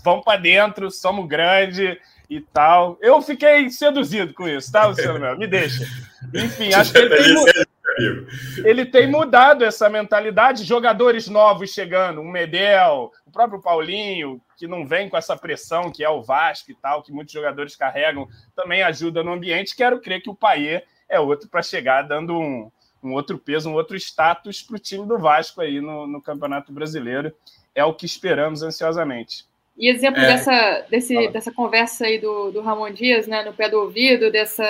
vamos 0.03 0.25
para 0.25 0.41
dentro, 0.41 0.91
somos 0.91 1.29
grande 1.29 1.97
e 2.29 2.41
tal. 2.41 2.99
Eu 3.01 3.21
fiquei 3.21 3.71
seduzido 3.71 4.33
com 4.35 4.49
isso, 4.49 4.71
tá, 4.73 4.87
Luciano? 4.87 5.37
Me 5.37 5.47
deixa. 5.47 5.85
Enfim, 6.33 6.73
acho 6.73 6.93
que 6.93 6.99
ele 6.99 7.17
tem, 7.17 8.65
ele 8.65 8.87
tem 8.87 9.11
mudado 9.11 9.65
essa 9.65 9.89
mentalidade. 9.89 10.65
Jogadores 10.65 11.29
novos 11.29 11.71
chegando, 11.71 12.21
um 12.21 12.31
Medel, 12.31 13.13
o 13.27 13.31
próprio 13.31 13.61
Paulinho, 13.61 14.41
que 14.57 14.67
não 14.67 14.87
vem 14.87 15.09
com 15.09 15.17
essa 15.17 15.37
pressão 15.37 15.91
que 15.91 16.03
é 16.03 16.09
o 16.09 16.23
Vasco 16.23 16.71
e 16.71 16.75
tal, 16.75 17.03
que 17.03 17.13
muitos 17.13 17.33
jogadores 17.33 17.77
carregam, 17.77 18.29
também 18.57 18.83
ajuda 18.83 19.23
no 19.23 19.33
ambiente. 19.33 19.77
Quero 19.77 20.01
crer 20.01 20.23
que 20.23 20.31
o 20.31 20.35
Paier 20.35 20.85
é 21.09 21.21
outro 21.21 21.49
para 21.49 21.63
chegar 21.63 22.03
dando 22.03 22.39
um, 22.39 22.71
um 23.03 23.13
outro 23.13 23.39
peso, 23.39 23.69
um 23.69 23.75
outro 23.75 23.97
status 23.97 24.63
para 24.63 24.77
o 24.77 24.79
time 24.79 25.07
do 25.07 25.19
Vasco 25.19 25.61
aí 25.61 25.81
no, 25.81 26.07
no 26.07 26.23
Campeonato 26.23 26.73
Brasileiro. 26.73 27.35
É 27.75 27.85
o 27.85 27.95
que 27.95 28.07
esperamos 28.07 28.63
ansiosamente. 28.63 29.45
E 29.77 29.91
exemplo 29.91 30.21
é, 30.21 30.27
dessa, 30.27 30.87
desse, 30.89 31.29
dessa 31.29 31.53
conversa 31.53 32.07
aí 32.07 32.19
do, 32.19 32.51
do 32.51 32.61
Ramon 32.61 32.91
Dias, 32.91 33.27
né, 33.27 33.43
no 33.43 33.53
pé 33.53 33.69
do 33.69 33.81
ouvido, 33.81 34.31
dessa, 34.31 34.65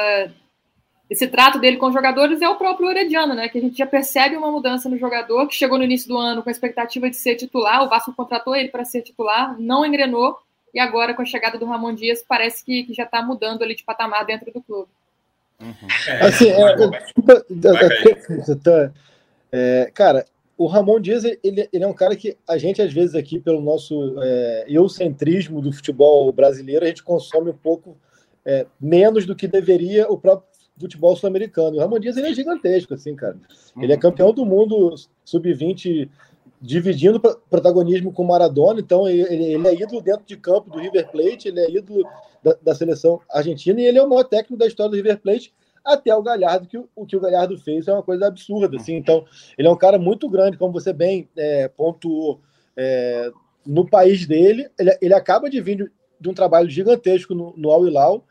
desse 1.08 1.26
trato 1.26 1.58
dele 1.58 1.76
com 1.76 1.86
os 1.86 1.94
jogadores, 1.94 2.40
é 2.40 2.48
o 2.48 2.56
próprio 2.56 2.88
Orediano, 2.88 3.34
né, 3.34 3.48
que 3.48 3.58
a 3.58 3.60
gente 3.60 3.76
já 3.76 3.86
percebe 3.86 4.34
uma 4.34 4.50
mudança 4.50 4.88
no 4.88 4.98
jogador, 4.98 5.46
que 5.46 5.54
chegou 5.54 5.76
no 5.76 5.84
início 5.84 6.08
do 6.08 6.16
ano 6.16 6.42
com 6.42 6.48
a 6.48 6.52
expectativa 6.52 7.10
de 7.10 7.16
ser 7.16 7.36
titular, 7.36 7.82
o 7.82 7.88
Vasco 7.88 8.14
contratou 8.14 8.56
ele 8.56 8.70
para 8.70 8.84
ser 8.84 9.02
titular, 9.02 9.54
não 9.60 9.84
engrenou, 9.84 10.38
e 10.72 10.80
agora 10.80 11.12
com 11.12 11.22
a 11.22 11.26
chegada 11.26 11.58
do 11.58 11.66
Ramon 11.66 11.94
Dias 11.94 12.24
parece 12.26 12.64
que, 12.64 12.84
que 12.84 12.94
já 12.94 13.04
está 13.04 13.22
mudando 13.22 13.62
ali 13.62 13.76
de 13.76 13.84
patamar 13.84 14.24
dentro 14.24 14.50
do 14.52 14.62
clube. 14.62 14.88
Uhum. 15.60 15.74
É, 16.08 16.26
assim, 16.26 16.50
é, 16.50 16.74
desculpa, 16.76 17.44
é, 19.52 19.90
cara, 19.94 20.26
o 20.56 20.66
Ramon 20.66 21.00
Dias, 21.00 21.24
ele, 21.24 21.68
ele, 21.72 21.84
é 21.84 21.86
um 21.86 21.92
cara 21.92 22.14
que 22.14 22.36
a 22.48 22.56
gente, 22.56 22.80
às 22.80 22.92
vezes, 22.92 23.14
aqui, 23.14 23.40
pelo 23.40 23.60
nosso 23.60 24.14
é, 24.22 24.64
eucentrismo 24.68 25.60
do 25.60 25.72
futebol 25.72 26.30
brasileiro, 26.32 26.84
a 26.84 26.88
gente 26.88 27.02
consome 27.02 27.50
um 27.50 27.56
pouco 27.56 27.96
é, 28.44 28.66
menos 28.80 29.26
do 29.26 29.34
que 29.34 29.48
deveria 29.48 30.08
o 30.08 30.16
próprio 30.16 30.48
futebol 30.78 31.16
sul-americano. 31.16 31.76
O 31.76 31.80
Ramon 31.80 31.98
Dias 31.98 32.16
ele 32.16 32.28
é 32.28 32.34
gigantesco, 32.34 32.94
assim, 32.94 33.16
cara. 33.16 33.36
Ele 33.80 33.92
é 33.92 33.96
campeão 33.96 34.32
do 34.32 34.46
mundo 34.46 34.94
sub-20, 35.24 36.08
dividindo 36.60 37.20
protagonismo 37.20 38.12
com 38.12 38.22
o 38.22 38.28
Maradona, 38.28 38.80
então 38.80 39.08
ele, 39.08 39.22
ele, 39.22 39.68
é 39.68 39.74
ídolo 39.74 40.00
dentro 40.00 40.24
de 40.24 40.36
campo 40.36 40.70
do 40.70 40.78
River 40.78 41.10
Plate, 41.10 41.48
ele 41.48 41.60
é 41.60 41.70
ídolo 41.70 42.08
da, 42.42 42.56
da 42.62 42.74
seleção 42.74 43.20
argentina 43.30 43.80
e 43.80 43.84
ele 43.84 43.98
é 43.98 44.02
o 44.02 44.08
maior 44.08 44.24
técnico 44.24 44.56
da 44.56 44.66
história 44.66 44.90
do 44.90 44.96
River 44.96 45.20
Plate 45.20 45.52
até 45.84 46.14
o 46.14 46.22
Galhardo, 46.22 46.66
que 46.66 46.78
o, 46.78 47.06
que 47.06 47.16
o 47.16 47.20
Galhardo 47.20 47.58
fez 47.58 47.86
é 47.86 47.92
uma 47.92 48.02
coisa 48.02 48.26
absurda. 48.26 48.76
Assim. 48.76 48.94
Então, 48.94 49.24
ele 49.58 49.68
é 49.68 49.70
um 49.70 49.76
cara 49.76 49.98
muito 49.98 50.28
grande, 50.28 50.56
como 50.56 50.72
você 50.72 50.92
bem 50.92 51.28
é, 51.36 51.68
pontuou, 51.68 52.40
é, 52.76 53.30
no 53.66 53.86
país 53.86 54.26
dele. 54.26 54.68
Ele, 54.78 54.98
ele 55.02 55.14
acaba 55.14 55.50
de 55.50 55.60
vir 55.60 55.76
de, 55.76 55.90
de, 56.18 56.28
um 56.28 56.34
trabalho 56.34 56.70
gigantesco 56.70 57.34
no, 57.34 57.54
no 57.56 57.70
Al 57.70 57.86
Hilal. 57.86 58.24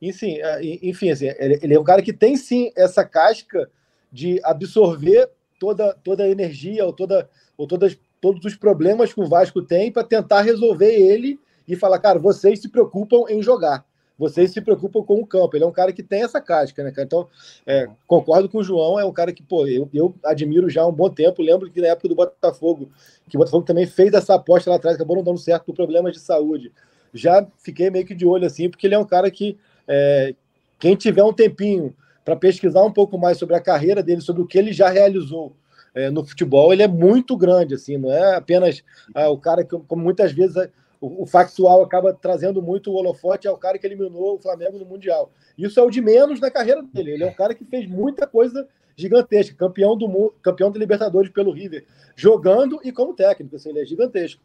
Enfim, 0.00 0.38
é, 0.38 0.60
enfim 0.62 1.10
assim, 1.10 1.26
ele, 1.38 1.58
ele, 1.62 1.74
é 1.74 1.80
um 1.80 1.84
cara 1.84 2.00
que 2.00 2.12
tem 2.12 2.36
sim 2.36 2.70
essa 2.76 3.04
casca 3.04 3.68
de 4.12 4.40
absorver 4.44 5.28
toda, 5.58 5.92
toda 5.92 6.22
a 6.22 6.28
energia 6.28 6.86
ou, 6.86 6.92
toda, 6.92 7.28
ou 7.56 7.66
todas, 7.66 7.98
todos 8.20 8.44
os 8.44 8.56
problemas 8.56 9.12
que 9.12 9.20
o 9.20 9.28
Vasco 9.28 9.60
tem 9.62 9.92
para 9.92 10.04
tentar 10.04 10.42
resolver 10.42 10.94
ele 10.94 11.38
e 11.68 11.76
falar, 11.76 11.98
cara, 11.98 12.18
vocês 12.18 12.60
se 12.60 12.68
preocupam 12.68 13.24
em 13.28 13.42
jogar 13.42 13.84
vocês 14.20 14.50
se 14.50 14.60
preocupam 14.60 15.02
com 15.02 15.18
o 15.18 15.26
campo. 15.26 15.56
Ele 15.56 15.64
é 15.64 15.66
um 15.66 15.72
cara 15.72 15.94
que 15.94 16.02
tem 16.02 16.22
essa 16.22 16.42
casca, 16.42 16.84
né, 16.84 16.90
cara? 16.90 17.06
Então, 17.06 17.26
é, 17.66 17.88
concordo 18.06 18.50
com 18.50 18.58
o 18.58 18.62
João, 18.62 19.00
é 19.00 19.04
um 19.04 19.12
cara 19.14 19.32
que, 19.32 19.42
pô, 19.42 19.66
eu, 19.66 19.88
eu 19.94 20.14
admiro 20.22 20.68
já 20.68 20.82
há 20.82 20.86
um 20.86 20.92
bom 20.92 21.08
tempo. 21.08 21.40
Lembro 21.40 21.70
que 21.70 21.80
na 21.80 21.86
época 21.88 22.06
do 22.06 22.14
Botafogo, 22.14 22.90
que 23.30 23.38
o 23.38 23.40
Botafogo 23.40 23.64
também 23.64 23.86
fez 23.86 24.12
essa 24.12 24.34
aposta 24.34 24.68
lá 24.68 24.76
atrás, 24.76 24.94
acabou 24.94 25.16
não 25.16 25.24
dando 25.24 25.38
certo 25.38 25.64
por 25.64 25.74
problemas 25.74 26.12
de 26.12 26.20
saúde. 26.20 26.70
Já 27.14 27.46
fiquei 27.56 27.88
meio 27.88 28.04
que 28.04 28.14
de 28.14 28.26
olho 28.26 28.44
assim, 28.44 28.68
porque 28.68 28.86
ele 28.86 28.94
é 28.94 28.98
um 28.98 29.06
cara 29.06 29.30
que, 29.30 29.56
é, 29.88 30.34
quem 30.78 30.94
tiver 30.94 31.24
um 31.24 31.32
tempinho 31.32 31.96
para 32.22 32.36
pesquisar 32.36 32.84
um 32.84 32.92
pouco 32.92 33.16
mais 33.16 33.38
sobre 33.38 33.56
a 33.56 33.60
carreira 33.60 34.02
dele, 34.02 34.20
sobre 34.20 34.42
o 34.42 34.46
que 34.46 34.58
ele 34.58 34.70
já 34.70 34.90
realizou 34.90 35.56
é, 35.94 36.10
no 36.10 36.24
futebol, 36.26 36.74
ele 36.74 36.82
é 36.82 36.88
muito 36.88 37.36
grande, 37.38 37.74
assim, 37.74 37.96
não 37.96 38.12
é 38.12 38.36
apenas 38.36 38.84
ah, 39.14 39.30
o 39.30 39.38
cara 39.38 39.64
que, 39.64 39.76
como 39.88 40.04
muitas 40.04 40.30
vezes 40.30 40.56
o, 41.00 41.22
o, 41.22 41.26
factual 41.26 41.82
acaba 41.82 42.12
trazendo 42.12 42.60
muito 42.60 42.90
o 42.90 42.94
holofote 42.94 43.48
ao 43.48 43.56
cara 43.56 43.78
que 43.78 43.86
eliminou 43.86 44.36
o 44.36 44.38
Flamengo 44.38 44.78
no 44.78 44.84
Mundial. 44.84 45.32
Isso 45.56 45.80
é 45.80 45.82
o 45.82 45.90
de 45.90 46.00
menos 46.00 46.40
na 46.40 46.50
carreira 46.50 46.82
dele. 46.82 47.12
Ele 47.12 47.24
é 47.24 47.26
um 47.26 47.34
cara 47.34 47.54
que 47.54 47.64
fez 47.64 47.88
muita 47.88 48.26
coisa 48.26 48.68
gigantesca, 48.96 49.56
campeão 49.56 49.96
do 49.96 50.06
mundo, 50.06 50.34
campeão 50.42 50.70
da 50.70 50.78
Libertadores 50.78 51.30
pelo 51.30 51.52
River, 51.52 51.86
jogando 52.14 52.80
e 52.84 52.92
como 52.92 53.14
técnico, 53.14 53.56
assim, 53.56 53.70
ele 53.70 53.80
é 53.80 53.86
gigantesco. 53.86 54.42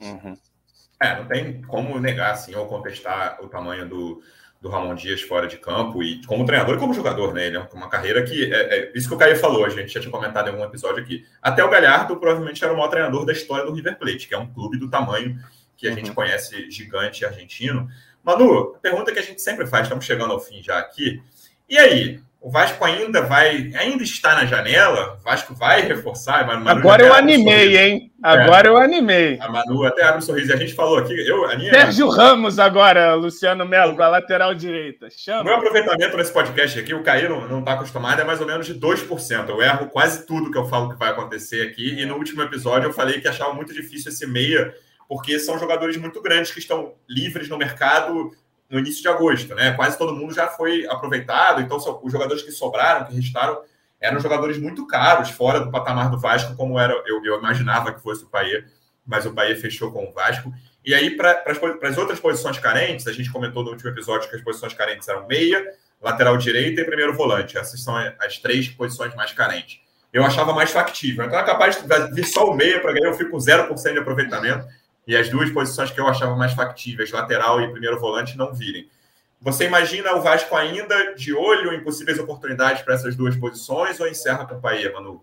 Uhum. 0.00 0.36
É, 1.00 1.16
não 1.16 1.26
tem 1.26 1.62
como 1.62 1.98
negar 1.98 2.32
assim 2.32 2.54
ou 2.54 2.66
contestar 2.66 3.38
o 3.42 3.48
tamanho 3.48 3.88
do, 3.88 4.22
do 4.60 4.68
Ramon 4.68 4.94
Dias 4.94 5.20
fora 5.22 5.46
de 5.46 5.56
campo 5.56 6.02
e 6.02 6.24
como 6.26 6.44
treinador 6.44 6.76
e 6.76 6.78
como 6.78 6.94
jogador, 6.94 7.34
né? 7.34 7.46
Ele 7.46 7.56
é 7.56 7.68
uma 7.72 7.88
carreira 7.88 8.22
que 8.24 8.52
é, 8.52 8.78
é, 8.78 8.92
isso 8.94 9.08
que 9.08 9.14
o 9.14 9.18
Caio 9.18 9.36
falou, 9.36 9.64
a 9.64 9.68
gente 9.68 9.92
já 9.92 10.00
tinha 10.00 10.12
comentado 10.12 10.48
em 10.48 10.52
algum 10.52 10.64
episódio 10.64 11.02
aqui. 11.02 11.24
Até 11.40 11.64
o 11.64 11.70
Galhardo 11.70 12.16
provavelmente 12.16 12.62
era 12.62 12.72
o 12.72 12.76
maior 12.76 12.88
treinador 12.88 13.24
da 13.24 13.32
história 13.32 13.64
do 13.64 13.72
River 13.72 13.98
Plate, 13.98 14.28
que 14.28 14.34
é 14.34 14.38
um 14.38 14.52
clube 14.52 14.78
do 14.78 14.88
tamanho 14.88 15.38
que 15.82 15.88
a 15.88 15.90
uhum. 15.90 15.96
gente 15.96 16.12
conhece 16.12 16.70
gigante 16.70 17.24
argentino. 17.24 17.88
Manu, 18.22 18.76
pergunta 18.80 19.10
que 19.10 19.18
a 19.18 19.22
gente 19.22 19.42
sempre 19.42 19.66
faz, 19.66 19.86
estamos 19.86 20.04
chegando 20.04 20.32
ao 20.32 20.38
fim 20.38 20.62
já 20.62 20.78
aqui. 20.78 21.20
E 21.68 21.76
aí, 21.76 22.20
o 22.40 22.48
Vasco 22.48 22.84
ainda 22.84 23.22
vai, 23.22 23.72
ainda 23.74 24.04
está 24.04 24.36
na 24.36 24.46
janela? 24.46 25.18
O 25.18 25.24
Vasco 25.24 25.56
vai 25.56 25.82
reforçar? 25.82 26.46
Manu 26.46 26.68
Agora 26.68 27.04
eu 27.04 27.12
animei, 27.12 27.76
hein? 27.76 28.12
Agora 28.22 28.68
é. 28.68 28.70
eu 28.70 28.76
animei. 28.76 29.38
A 29.40 29.48
Manu 29.48 29.84
até 29.84 30.04
abre 30.04 30.18
um 30.18 30.22
sorriso. 30.22 30.52
A 30.52 30.56
gente 30.56 30.72
falou 30.72 30.98
aqui, 30.98 31.14
eu, 31.28 31.50
a 31.50 31.56
minha... 31.56 31.72
Sérgio 31.72 32.08
Ramos 32.08 32.60
agora, 32.60 33.14
Luciano 33.14 33.66
Melo, 33.66 33.96
para 33.96 34.06
lateral 34.06 34.54
direita. 34.54 35.08
Chama. 35.10 35.42
Meu 35.42 35.56
aproveitamento 35.56 36.16
nesse 36.16 36.32
podcast 36.32 36.78
aqui, 36.78 36.94
o 36.94 37.02
Caio 37.02 37.48
não 37.48 37.58
está 37.58 37.72
acostumado, 37.72 38.20
é 38.20 38.24
mais 38.24 38.40
ou 38.40 38.46
menos 38.46 38.66
de 38.66 38.74
2%. 38.74 39.48
Eu 39.48 39.60
erro 39.60 39.88
quase 39.88 40.24
tudo 40.26 40.48
que 40.48 40.58
eu 40.58 40.66
falo 40.66 40.90
que 40.90 40.98
vai 40.98 41.10
acontecer 41.10 41.66
aqui. 41.66 42.00
E 42.00 42.06
no 42.06 42.14
último 42.14 42.40
episódio 42.42 42.88
eu 42.88 42.92
falei 42.92 43.20
que 43.20 43.26
achava 43.26 43.52
muito 43.52 43.74
difícil 43.74 44.12
esse 44.12 44.28
meia, 44.28 44.72
porque 45.12 45.38
são 45.38 45.58
jogadores 45.58 45.98
muito 45.98 46.22
grandes 46.22 46.52
que 46.52 46.58
estão 46.58 46.94
livres 47.06 47.46
no 47.46 47.58
mercado 47.58 48.34
no 48.70 48.78
início 48.78 49.02
de 49.02 49.08
agosto, 49.08 49.54
né? 49.54 49.72
Quase 49.72 49.98
todo 49.98 50.16
mundo 50.16 50.32
já 50.32 50.48
foi 50.48 50.86
aproveitado, 50.86 51.60
então 51.60 51.76
os 51.76 52.10
jogadores 52.10 52.42
que 52.42 52.50
sobraram, 52.50 53.04
que 53.04 53.14
restaram, 53.14 53.60
eram 54.00 54.18
jogadores 54.18 54.56
muito 54.56 54.86
caros, 54.86 55.28
fora 55.28 55.60
do 55.60 55.70
patamar 55.70 56.10
do 56.10 56.18
Vasco, 56.18 56.56
como 56.56 56.78
era 56.78 56.94
eu, 57.06 57.22
eu 57.26 57.38
imaginava 57.38 57.92
que 57.92 58.00
fosse 58.00 58.24
o 58.24 58.26
Paê, 58.28 58.64
mas 59.04 59.26
o 59.26 59.34
Paê 59.34 59.54
fechou 59.54 59.92
com 59.92 60.08
o 60.08 60.12
Vasco. 60.14 60.50
E 60.82 60.94
aí, 60.94 61.14
para 61.14 61.44
as 61.82 61.98
outras 61.98 62.18
posições 62.18 62.58
carentes, 62.58 63.06
a 63.06 63.12
gente 63.12 63.30
comentou 63.30 63.62
no 63.62 63.72
último 63.72 63.90
episódio 63.90 64.30
que 64.30 64.36
as 64.36 64.42
posições 64.42 64.72
carentes 64.72 65.06
eram 65.08 65.26
meia, 65.26 65.62
lateral 66.00 66.38
direita 66.38 66.80
e 66.80 66.84
primeiro 66.86 67.12
volante. 67.12 67.58
Essas 67.58 67.82
são 67.82 67.94
as 68.18 68.38
três 68.38 68.66
posições 68.66 69.14
mais 69.14 69.30
carentes. 69.34 69.78
Eu 70.10 70.24
achava 70.24 70.54
mais 70.54 70.70
factível. 70.70 71.26
Então 71.26 71.38
é 71.38 71.44
capaz 71.44 71.76
de 71.76 72.14
vir 72.14 72.24
só 72.24 72.46
o 72.46 72.54
meia 72.54 72.80
para 72.80 72.94
ganhar, 72.94 73.08
eu 73.08 73.14
fico 73.14 73.32
com 73.32 73.36
0% 73.36 73.92
de 73.92 73.98
aproveitamento 73.98 74.66
e 75.06 75.16
as 75.16 75.28
duas 75.28 75.50
posições 75.50 75.90
que 75.90 76.00
eu 76.00 76.06
achava 76.06 76.36
mais 76.36 76.52
factíveis, 76.52 77.10
lateral 77.10 77.60
e 77.60 77.70
primeiro 77.70 77.98
volante, 77.98 78.36
não 78.36 78.52
virem. 78.52 78.88
Você 79.40 79.66
imagina 79.66 80.14
o 80.14 80.22
Vasco 80.22 80.54
ainda 80.54 81.14
de 81.14 81.34
olho 81.34 81.72
em 81.72 81.82
possíveis 81.82 82.18
oportunidades 82.18 82.82
para 82.82 82.94
essas 82.94 83.16
duas 83.16 83.36
posições 83.36 83.98
ou 83.98 84.06
encerra 84.06 84.46
com 84.46 84.54
o 84.54 84.60
Paia, 84.60 84.92
Manu? 84.92 85.22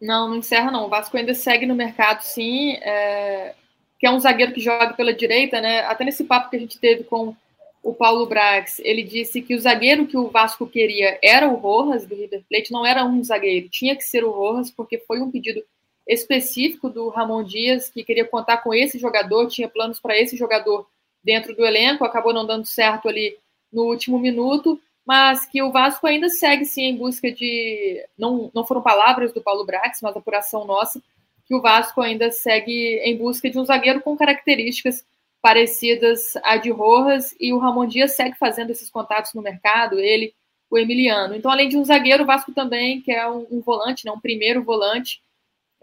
Não, 0.00 0.28
não 0.28 0.36
encerra 0.36 0.70
não. 0.70 0.86
O 0.86 0.88
Vasco 0.88 1.16
ainda 1.16 1.32
segue 1.32 1.64
no 1.64 1.74
mercado, 1.74 2.22
sim. 2.22 2.72
É... 2.82 3.54
Que 3.98 4.06
é 4.06 4.10
um 4.10 4.18
zagueiro 4.18 4.52
que 4.52 4.60
joga 4.60 4.92
pela 4.94 5.14
direita, 5.14 5.60
né? 5.60 5.80
Até 5.86 6.04
nesse 6.04 6.24
papo 6.24 6.50
que 6.50 6.56
a 6.56 6.58
gente 6.58 6.78
teve 6.78 7.04
com 7.04 7.34
o 7.82 7.94
Paulo 7.94 8.26
Brax, 8.26 8.80
ele 8.80 9.04
disse 9.04 9.40
que 9.40 9.54
o 9.54 9.60
zagueiro 9.60 10.08
que 10.08 10.16
o 10.16 10.28
Vasco 10.28 10.66
queria 10.66 11.16
era 11.22 11.48
o 11.48 11.54
Rojas, 11.54 12.04
do 12.04 12.16
River 12.16 12.42
Plate, 12.50 12.72
não 12.72 12.84
era 12.84 13.04
um 13.04 13.22
zagueiro, 13.22 13.68
tinha 13.68 13.94
que 13.94 14.02
ser 14.02 14.24
o 14.24 14.32
Rojas, 14.32 14.72
porque 14.72 14.98
foi 14.98 15.20
um 15.20 15.30
pedido 15.30 15.62
específico 16.06 16.88
do 16.88 17.08
Ramon 17.08 17.42
Dias, 17.42 17.88
que 17.88 18.04
queria 18.04 18.24
contar 18.24 18.58
com 18.58 18.72
esse 18.72 18.98
jogador, 18.98 19.48
tinha 19.48 19.68
planos 19.68 19.98
para 19.98 20.16
esse 20.16 20.36
jogador 20.36 20.86
dentro 21.22 21.54
do 21.56 21.66
elenco, 21.66 22.04
acabou 22.04 22.32
não 22.32 22.46
dando 22.46 22.64
certo 22.64 23.08
ali 23.08 23.36
no 23.72 23.82
último 23.84 24.18
minuto, 24.18 24.80
mas 25.04 25.46
que 25.46 25.62
o 25.62 25.70
Vasco 25.72 26.06
ainda 26.06 26.28
segue 26.28 26.64
sim 26.64 26.82
em 26.82 26.96
busca 26.96 27.30
de. 27.30 28.04
Não, 28.18 28.50
não 28.54 28.66
foram 28.66 28.82
palavras 28.82 29.32
do 29.32 29.40
Paulo 29.40 29.64
Brax, 29.64 30.00
mas 30.02 30.16
apuração 30.16 30.64
nossa, 30.64 31.02
que 31.46 31.54
o 31.54 31.60
Vasco 31.60 32.00
ainda 32.00 32.30
segue 32.30 33.00
em 33.04 33.16
busca 33.16 33.48
de 33.48 33.58
um 33.58 33.64
zagueiro 33.64 34.00
com 34.00 34.16
características 34.16 35.04
parecidas 35.40 36.34
a 36.42 36.56
de 36.56 36.70
Rojas, 36.70 37.34
e 37.38 37.52
o 37.52 37.58
Ramon 37.58 37.86
Dias 37.86 38.16
segue 38.16 38.36
fazendo 38.36 38.70
esses 38.70 38.90
contatos 38.90 39.32
no 39.32 39.42
mercado, 39.42 40.00
ele, 40.00 40.34
o 40.68 40.76
Emiliano. 40.76 41.36
Então, 41.36 41.50
além 41.50 41.68
de 41.68 41.76
um 41.76 41.84
zagueiro, 41.84 42.24
o 42.24 42.26
Vasco 42.26 42.52
também 42.52 43.00
quer 43.00 43.28
um, 43.28 43.46
um 43.48 43.60
volante, 43.60 44.04
né, 44.04 44.10
um 44.10 44.20
primeiro 44.20 44.64
volante, 44.64 45.20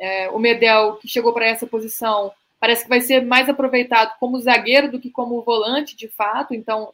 é, 0.03 0.29
o 0.31 0.37
Medel, 0.37 0.97
que 0.97 1.07
chegou 1.07 1.31
para 1.31 1.45
essa 1.45 1.65
posição, 1.65 2.29
parece 2.59 2.83
que 2.83 2.89
vai 2.89 2.99
ser 2.99 3.21
mais 3.21 3.47
aproveitado 3.47 4.17
como 4.19 4.37
zagueiro 4.37 4.91
do 4.91 4.99
que 4.99 5.09
como 5.09 5.41
volante, 5.41 5.95
de 5.95 6.09
fato. 6.09 6.53
Então, 6.53 6.93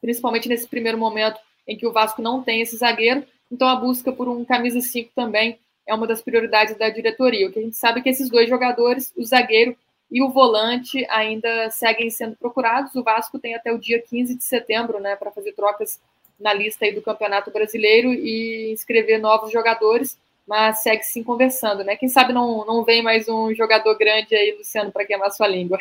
principalmente 0.00 0.48
nesse 0.48 0.66
primeiro 0.66 0.98
momento 0.98 1.38
em 1.68 1.76
que 1.76 1.86
o 1.86 1.92
Vasco 1.92 2.20
não 2.20 2.42
tem 2.42 2.60
esse 2.60 2.76
zagueiro. 2.76 3.24
Então, 3.50 3.68
a 3.68 3.76
busca 3.76 4.10
por 4.10 4.28
um 4.28 4.44
camisa 4.44 4.80
5 4.80 5.12
também 5.14 5.56
é 5.86 5.94
uma 5.94 6.04
das 6.04 6.20
prioridades 6.20 6.76
da 6.76 6.90
diretoria. 6.90 7.46
O 7.46 7.52
que 7.52 7.60
a 7.60 7.62
gente 7.62 7.76
sabe 7.76 8.00
é 8.00 8.02
que 8.02 8.08
esses 8.08 8.28
dois 8.28 8.48
jogadores, 8.48 9.12
o 9.16 9.24
zagueiro 9.24 9.76
e 10.10 10.20
o 10.20 10.28
volante, 10.28 11.06
ainda 11.08 11.70
seguem 11.70 12.10
sendo 12.10 12.34
procurados. 12.34 12.92
O 12.96 13.04
Vasco 13.04 13.38
tem 13.38 13.54
até 13.54 13.72
o 13.72 13.78
dia 13.78 14.02
15 14.02 14.34
de 14.34 14.42
setembro 14.42 14.98
né, 14.98 15.14
para 15.14 15.30
fazer 15.30 15.52
trocas 15.52 16.00
na 16.40 16.52
lista 16.52 16.84
aí 16.84 16.92
do 16.92 17.02
Campeonato 17.02 17.52
Brasileiro 17.52 18.12
e 18.12 18.72
inscrever 18.72 19.20
novos 19.20 19.52
jogadores 19.52 20.18
mas 20.46 20.82
segue 20.82 21.02
sim 21.02 21.22
conversando, 21.22 21.82
né? 21.82 21.96
Quem 21.96 22.08
sabe 22.08 22.32
não, 22.32 22.64
não 22.64 22.84
vem 22.84 23.02
mais 23.02 23.28
um 23.28 23.54
jogador 23.54 23.96
grande 23.98 24.34
aí, 24.34 24.54
Luciano, 24.56 24.92
para 24.92 25.04
queimar 25.04 25.30
sua 25.30 25.48
língua. 25.48 25.78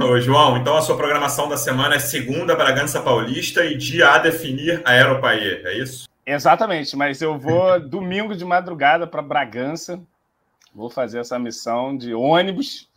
Ô, 0.00 0.18
João, 0.18 0.56
então 0.56 0.76
a 0.76 0.80
sua 0.82 0.96
programação 0.96 1.48
da 1.48 1.56
semana 1.56 1.96
é 1.96 1.98
segunda 1.98 2.56
Bragança 2.56 3.02
Paulista 3.02 3.64
e 3.64 3.76
dia 3.76 4.10
a 4.10 4.18
definir 4.18 4.80
a 4.84 4.92
Aeropaie, 4.92 5.60
é 5.64 5.76
isso? 5.76 6.08
Exatamente, 6.24 6.96
mas 6.96 7.20
eu 7.20 7.38
vou 7.38 7.78
domingo 7.86 8.34
de 8.34 8.44
madrugada 8.44 9.06
para 9.06 9.20
Bragança, 9.20 10.00
vou 10.74 10.88
fazer 10.88 11.18
essa 11.18 11.38
missão 11.38 11.94
de 11.94 12.14
ônibus 12.14 12.88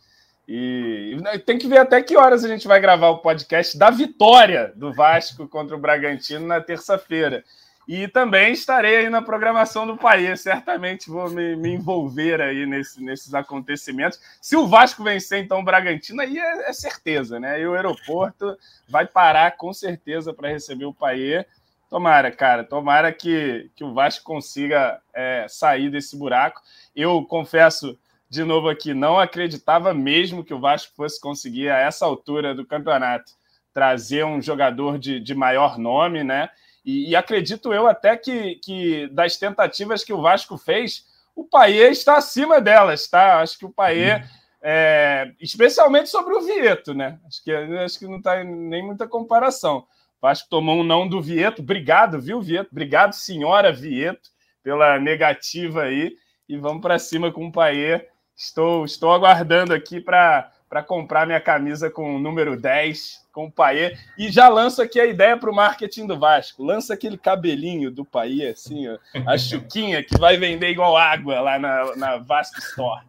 e 0.48 1.16
tem 1.44 1.58
que 1.58 1.66
ver 1.66 1.78
até 1.78 2.00
que 2.00 2.16
horas 2.16 2.44
a 2.44 2.48
gente 2.48 2.68
vai 2.68 2.80
gravar 2.80 3.08
o 3.08 3.18
podcast 3.18 3.76
da 3.76 3.90
vitória 3.90 4.72
do 4.76 4.92
Vasco 4.92 5.48
contra 5.48 5.74
o 5.76 5.80
Bragantino 5.80 6.46
na 6.46 6.60
terça-feira. 6.60 7.44
E 7.86 8.08
também 8.08 8.52
estarei 8.52 8.96
aí 8.96 9.08
na 9.08 9.22
programação 9.22 9.86
do 9.86 9.96
país. 9.96 10.40
Certamente 10.40 11.08
vou 11.08 11.30
me, 11.30 11.54
me 11.54 11.74
envolver 11.74 12.40
aí 12.40 12.66
nesse, 12.66 13.02
nesses 13.02 13.32
acontecimentos. 13.32 14.20
Se 14.40 14.56
o 14.56 14.66
Vasco 14.66 15.04
vencer, 15.04 15.44
então, 15.44 15.60
o 15.60 15.64
Bragantino, 15.64 16.20
aí 16.20 16.38
é, 16.38 16.70
é 16.70 16.72
certeza, 16.72 17.38
né? 17.38 17.60
E 17.60 17.66
o 17.66 17.74
aeroporto 17.74 18.56
vai 18.88 19.06
parar 19.06 19.56
com 19.56 19.72
certeza 19.72 20.34
para 20.34 20.48
receber 20.48 20.84
o 20.84 20.94
país. 20.94 21.44
Tomara, 21.88 22.32
cara, 22.32 22.64
tomara 22.64 23.12
que, 23.12 23.70
que 23.76 23.84
o 23.84 23.94
Vasco 23.94 24.24
consiga 24.24 25.00
é, 25.14 25.46
sair 25.48 25.88
desse 25.88 26.16
buraco. 26.16 26.60
Eu 26.94 27.24
confesso 27.24 27.96
de 28.28 28.42
novo 28.42 28.68
aqui, 28.68 28.92
não 28.92 29.18
acreditava 29.18 29.94
mesmo 29.94 30.44
que 30.44 30.52
o 30.52 30.58
Vasco 30.60 30.92
fosse 30.96 31.20
conseguir, 31.20 31.70
a 31.70 31.78
essa 31.78 32.04
altura 32.04 32.54
do 32.54 32.66
campeonato, 32.66 33.32
trazer 33.72 34.24
um 34.24 34.42
jogador 34.42 34.98
de, 34.98 35.20
de 35.20 35.34
maior 35.34 35.78
nome, 35.78 36.24
né? 36.24 36.50
E, 36.86 37.10
e, 37.10 37.16
acredito 37.16 37.74
eu 37.74 37.88
até 37.88 38.16
que, 38.16 38.54
que 38.56 39.08
das 39.08 39.36
tentativas 39.36 40.04
que 40.04 40.12
o 40.12 40.22
Vasco 40.22 40.56
fez, 40.56 41.04
o 41.34 41.44
Paê 41.44 41.90
está 41.90 42.16
acima 42.16 42.60
delas, 42.60 43.08
tá? 43.08 43.40
Acho 43.40 43.58
que 43.58 43.66
o 43.66 43.72
Paê, 43.72 44.14
uhum. 44.14 44.22
é, 44.62 45.32
especialmente 45.40 46.08
sobre 46.08 46.32
o 46.34 46.40
Vieto, 46.40 46.94
né? 46.94 47.18
Acho 47.26 47.42
que, 47.42 47.52
acho 47.52 47.98
que 47.98 48.06
não 48.06 48.18
está 48.18 48.44
nem 48.44 48.86
muita 48.86 49.08
comparação. 49.08 49.78
O 49.78 49.86
Vasco 50.22 50.48
tomou 50.48 50.76
um 50.76 50.84
não 50.84 51.08
do 51.08 51.20
Vieto. 51.20 51.60
Obrigado, 51.60 52.20
viu, 52.20 52.40
Vieto? 52.40 52.68
Obrigado, 52.70 53.14
senhora 53.14 53.72
Vieto, 53.72 54.30
pela 54.62 54.96
negativa 55.00 55.82
aí. 55.82 56.16
E 56.48 56.56
vamos 56.56 56.80
para 56.80 57.00
cima 57.00 57.32
com 57.32 57.48
o 57.48 57.52
Paê. 57.52 58.08
Estou, 58.36 58.84
estou 58.84 59.12
aguardando 59.12 59.74
aqui 59.74 60.00
para 60.00 60.52
comprar 60.82 61.26
minha 61.26 61.40
camisa 61.40 61.90
com 61.90 62.16
o 62.16 62.18
número 62.18 62.56
10 62.56 63.26
com 63.32 63.46
o 63.46 63.52
Paê. 63.52 63.96
E 64.16 64.30
já 64.30 64.48
lanço 64.48 64.80
aqui 64.80 64.98
a 64.98 65.04
ideia 65.04 65.36
para 65.36 65.50
o 65.50 65.54
marketing 65.54 66.06
do 66.06 66.18
Vasco. 66.18 66.64
Lança 66.64 66.94
aquele 66.94 67.18
cabelinho 67.18 67.90
do 67.90 68.02
Paê, 68.02 68.48
assim, 68.48 68.88
ó, 68.88 68.96
a 69.26 69.36
chuquinha, 69.38 70.02
que 70.02 70.18
vai 70.18 70.38
vender 70.38 70.70
igual 70.70 70.96
água 70.96 71.40
lá 71.40 71.58
na, 71.58 71.96
na 71.96 72.16
Vasco 72.16 72.58
Store. 72.58 73.04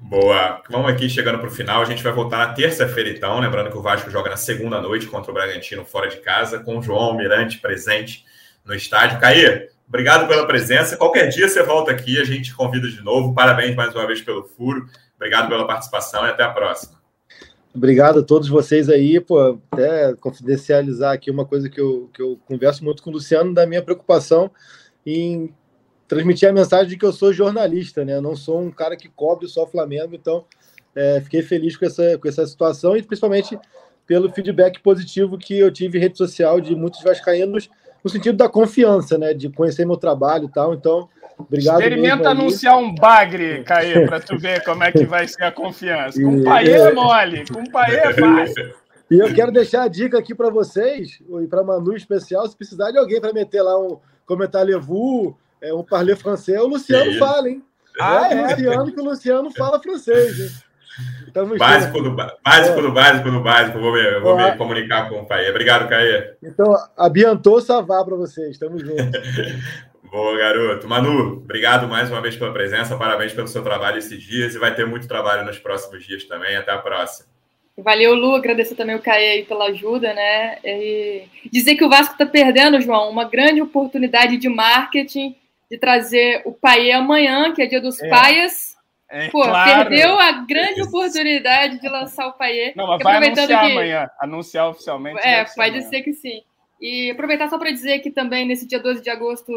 Boa. 0.00 0.62
Vamos 0.70 0.90
aqui 0.90 1.10
chegando 1.10 1.38
para 1.38 1.48
o 1.48 1.50
final. 1.50 1.82
A 1.82 1.84
gente 1.84 2.02
vai 2.02 2.12
voltar 2.12 2.38
na 2.38 2.54
terça-feira, 2.54 3.10
então. 3.10 3.38
Lembrando 3.40 3.70
que 3.70 3.76
o 3.76 3.82
Vasco 3.82 4.10
joga 4.10 4.30
na 4.30 4.36
segunda 4.36 4.80
noite 4.80 5.06
contra 5.06 5.30
o 5.30 5.34
Bragantino 5.34 5.84
fora 5.84 6.08
de 6.08 6.18
casa, 6.18 6.60
com 6.60 6.78
o 6.78 6.82
João 6.82 7.00
Almirante 7.00 7.58
presente 7.58 8.24
no 8.64 8.74
estádio. 8.74 9.18
Caí, 9.18 9.68
obrigado 9.86 10.26
pela 10.28 10.46
presença. 10.46 10.96
Qualquer 10.96 11.28
dia 11.28 11.48
você 11.48 11.62
volta 11.62 11.90
aqui, 11.90 12.18
a 12.18 12.24
gente 12.24 12.54
convida 12.54 12.88
de 12.88 13.02
novo. 13.02 13.34
Parabéns 13.34 13.74
mais 13.74 13.94
uma 13.94 14.06
vez 14.06 14.22
pelo 14.22 14.44
furo. 14.44 14.88
Obrigado 15.18 15.48
pela 15.48 15.66
participação 15.66 16.24
e 16.24 16.30
até 16.30 16.44
a 16.44 16.50
próxima. 16.50 16.96
Obrigado 17.74 18.20
a 18.20 18.22
todos 18.22 18.48
vocês 18.48 18.88
aí, 18.88 19.20
pô, 19.20 19.60
até 19.70 20.14
confidencializar 20.16 21.12
aqui 21.12 21.30
uma 21.30 21.44
coisa 21.44 21.68
que 21.68 21.80
eu, 21.80 22.08
que 22.14 22.22
eu 22.22 22.38
converso 22.46 22.82
muito 22.84 23.02
com 23.02 23.10
o 23.10 23.12
Luciano, 23.12 23.52
da 23.52 23.66
minha 23.66 23.82
preocupação 23.82 24.50
em 25.04 25.52
transmitir 26.06 26.48
a 26.48 26.52
mensagem 26.52 26.88
de 26.88 26.96
que 26.96 27.04
eu 27.04 27.12
sou 27.12 27.32
jornalista, 27.32 28.04
né? 28.04 28.14
Eu 28.14 28.22
não 28.22 28.34
sou 28.34 28.60
um 28.60 28.70
cara 28.70 28.96
que 28.96 29.08
cobre 29.08 29.46
só 29.46 29.66
Flamengo, 29.66 30.14
então 30.14 30.44
é, 30.94 31.20
fiquei 31.20 31.42
feliz 31.42 31.76
com 31.76 31.84
essa, 31.84 32.16
com 32.16 32.28
essa 32.28 32.46
situação 32.46 32.96
e 32.96 33.02
principalmente 33.02 33.58
pelo 34.06 34.32
feedback 34.32 34.80
positivo 34.80 35.36
que 35.36 35.58
eu 35.58 35.70
tive 35.70 35.98
em 35.98 36.00
rede 36.00 36.16
social 36.16 36.60
de 36.60 36.74
muitos 36.74 37.02
vascaínos 37.02 37.68
no 38.02 38.10
sentido 38.10 38.36
da 38.36 38.48
confiança, 38.48 39.18
né? 39.18 39.34
De 39.34 39.48
conhecer 39.50 39.84
meu 39.84 39.96
trabalho 39.96 40.46
e 40.46 40.52
tal. 40.52 40.74
Então, 40.74 41.08
Obrigado 41.38 41.80
Experimenta 41.80 42.30
anunciar 42.30 42.76
um 42.76 42.92
bagre, 42.92 43.62
Caê, 43.62 44.06
para 44.06 44.18
tu 44.18 44.36
ver 44.36 44.64
como 44.64 44.82
é 44.82 44.90
que 44.90 45.04
vai 45.04 45.26
ser 45.28 45.44
a 45.44 45.52
confiança. 45.52 46.20
Com 46.20 46.40
o 46.40 46.44
Paê 46.44 46.72
é 46.72 46.92
mole, 46.92 47.44
com 47.46 47.60
o 47.60 47.70
Paê 47.70 47.96
é 47.96 48.12
fácil. 48.12 48.74
E 49.10 49.18
eu 49.18 49.32
quero 49.32 49.52
deixar 49.52 49.84
a 49.84 49.88
dica 49.88 50.18
aqui 50.18 50.34
para 50.34 50.50
vocês, 50.50 51.20
e 51.40 51.46
para 51.46 51.62
Manu 51.62 51.92
em 51.92 51.96
especial, 51.96 52.46
se 52.46 52.56
precisar 52.56 52.90
de 52.90 52.98
alguém 52.98 53.20
para 53.20 53.32
meter 53.32 53.62
lá 53.62 53.78
um 53.78 53.98
comentário 54.26 54.74
levu, 54.74 55.36
é, 55.62 55.72
um 55.72 55.82
parler 55.82 56.16
francês, 56.16 56.60
o 56.60 56.66
Luciano 56.66 57.14
fala, 57.18 57.48
hein? 57.48 57.62
Ah, 58.00 58.28
é, 58.30 58.34
é? 58.34 58.42
Luciano, 58.48 58.92
que 58.92 59.00
o 59.00 59.04
Luciano 59.04 59.50
fala 59.52 59.80
francês, 59.80 60.40
hein? 60.40 60.50
Básico, 61.58 62.00
do, 62.02 62.10
básico 62.10 62.78
é. 62.78 62.82
do 62.82 62.92
básico 62.92 63.30
do 63.30 63.40
básico. 63.40 63.78
Vou 63.78 63.92
me, 63.92 64.20
vou 64.20 64.36
me 64.36 64.56
comunicar 64.56 65.08
com 65.08 65.20
o 65.20 65.26
Caê. 65.26 65.50
Obrigado, 65.50 65.88
Caê. 65.88 66.34
Então, 66.42 66.74
abiantou 66.96 67.60
Savá 67.60 68.04
para 68.04 68.16
vocês. 68.16 68.58
Tamo 68.58 68.78
junto. 68.78 68.96
Boa, 70.10 70.38
garoto. 70.38 70.88
Manu, 70.88 71.34
obrigado 71.36 71.86
mais 71.86 72.10
uma 72.10 72.22
vez 72.22 72.34
pela 72.36 72.52
presença. 72.52 72.96
Parabéns 72.96 73.32
pelo 73.32 73.46
seu 73.46 73.62
trabalho 73.62 73.98
esses 73.98 74.22
dias 74.22 74.54
e 74.54 74.58
vai 74.58 74.74
ter 74.74 74.86
muito 74.86 75.06
trabalho 75.06 75.44
nos 75.44 75.58
próximos 75.58 76.06
dias 76.06 76.24
também. 76.24 76.56
Até 76.56 76.72
a 76.72 76.78
próxima. 76.78 77.28
Valeu, 77.76 78.14
Lu. 78.14 78.34
Agradecer 78.34 78.74
também 78.74 78.96
o 78.96 79.02
Caê 79.02 79.30
aí 79.32 79.44
pela 79.44 79.66
ajuda, 79.66 80.12
né? 80.14 80.58
E 80.64 81.24
dizer 81.52 81.76
que 81.76 81.84
o 81.84 81.88
Vasco 81.88 82.12
está 82.12 82.26
perdendo, 82.26 82.80
João, 82.80 83.10
uma 83.10 83.24
grande 83.24 83.60
oportunidade 83.60 84.36
de 84.36 84.48
marketing 84.48 85.36
de 85.70 85.78
trazer 85.78 86.42
o 86.44 86.52
Paê 86.52 86.92
amanhã, 86.92 87.52
que 87.52 87.62
é 87.62 87.66
dia 87.66 87.80
dos 87.80 88.00
é. 88.00 88.08
paias 88.08 88.67
é, 89.10 89.28
Pô, 89.30 89.42
claro. 89.42 89.88
perdeu 89.88 90.18
a 90.20 90.32
grande 90.32 90.82
oportunidade 90.82 91.80
de 91.80 91.88
lançar 91.88 92.26
o 92.28 92.34
Paier. 92.34 92.74
Não, 92.76 92.86
mas 92.86 93.02
vai 93.02 93.16
anunciar 93.16 93.48
que... 93.48 93.72
amanhã. 93.72 94.10
Anunciar 94.20 94.68
oficialmente. 94.68 95.20
É, 95.26 95.44
pode 95.44 95.82
ser 95.84 96.02
que 96.02 96.12
sim. 96.12 96.42
E 96.80 97.10
aproveitar 97.10 97.48
só 97.48 97.58
para 97.58 97.72
dizer 97.72 97.98
que 98.00 98.10
também 98.10 98.46
nesse 98.46 98.66
dia 98.66 98.78
12 98.78 99.02
de 99.02 99.10
agosto 99.10 99.50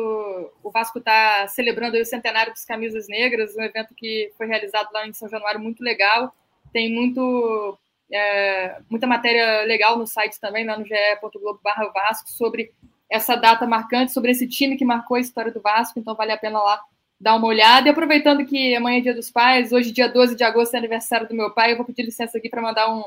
o 0.63 0.71
Vasco 0.71 0.99
está 0.99 1.47
celebrando 1.49 1.97
o 1.97 2.05
centenário 2.05 2.51
dos 2.51 2.65
Camisas 2.65 3.07
Negras, 3.07 3.55
um 3.55 3.61
evento 3.61 3.93
que 3.95 4.31
foi 4.37 4.47
realizado 4.47 4.89
lá 4.91 5.05
em 5.05 5.13
São 5.13 5.29
Januário 5.29 5.59
muito 5.59 5.83
legal. 5.83 6.33
Tem 6.71 6.91
muito, 6.91 7.77
é, 8.11 8.77
muita 8.89 9.05
matéria 9.05 9.63
legal 9.63 9.97
no 9.97 10.07
site 10.07 10.39
também, 10.39 10.65
lá 10.65 10.77
no 10.77 10.85
ge.globo 10.85 11.59
Vasco, 11.93 12.29
sobre 12.29 12.71
essa 13.09 13.35
data 13.35 13.67
marcante, 13.67 14.13
sobre 14.13 14.31
esse 14.31 14.47
time 14.47 14.77
que 14.77 14.85
marcou 14.85 15.17
a 15.17 15.19
história 15.19 15.51
do 15.51 15.61
Vasco, 15.61 15.99
então 15.99 16.15
vale 16.15 16.31
a 16.31 16.37
pena 16.37 16.59
lá 16.59 16.81
dar 17.21 17.35
uma 17.35 17.47
olhada. 17.47 17.87
E 17.87 17.91
aproveitando 17.91 18.45
que 18.45 18.75
amanhã 18.75 18.97
é 18.97 19.01
dia 19.01 19.13
dos 19.13 19.29
pais, 19.29 19.71
hoje, 19.71 19.91
dia 19.91 20.09
12 20.09 20.35
de 20.35 20.43
agosto, 20.43 20.73
é 20.73 20.77
aniversário 20.77 21.27
do 21.27 21.35
meu 21.35 21.51
pai, 21.51 21.71
eu 21.71 21.77
vou 21.77 21.85
pedir 21.85 22.03
licença 22.03 22.37
aqui 22.37 22.49
para 22.49 22.61
mandar 22.61 22.91
um, 22.91 23.03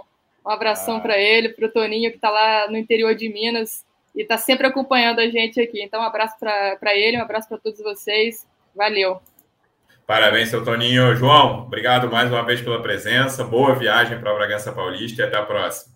um 0.47 0.51
abração 0.51 0.97
ah. 0.97 1.01
para 1.01 1.19
ele, 1.19 1.49
para 1.49 1.67
o 1.67 1.71
Toninho, 1.71 2.11
que 2.11 2.17
está 2.17 2.31
lá 2.31 2.71
no 2.71 2.79
interior 2.79 3.15
de 3.15 3.29
Minas 3.29 3.85
e 4.15 4.23
está 4.23 4.39
sempre 4.39 4.67
acompanhando 4.67 5.19
a 5.19 5.29
gente 5.29 5.61
aqui. 5.61 5.83
Então, 5.83 6.01
um 6.01 6.05
abraço 6.05 6.39
para 6.39 6.95
ele, 6.95 7.19
um 7.19 7.23
abraço 7.23 7.49
para 7.49 7.59
todos 7.59 7.81
vocês. 7.81 8.47
Valeu. 8.75 9.21
Parabéns, 10.07 10.51
seu 10.51 10.65
Toninho. 10.65 11.17
João, 11.17 11.63
obrigado 11.63 12.09
mais 12.11 12.31
uma 12.31 12.45
vez 12.45 12.61
pela 12.61 12.81
presença. 12.81 13.43
Boa 13.43 13.75
viagem 13.75 14.21
para 14.21 14.31
a 14.31 14.35
Bragança 14.35 14.71
Paulista 14.71 15.23
e 15.23 15.25
até 15.25 15.37
a 15.37 15.43
próxima. 15.43 15.95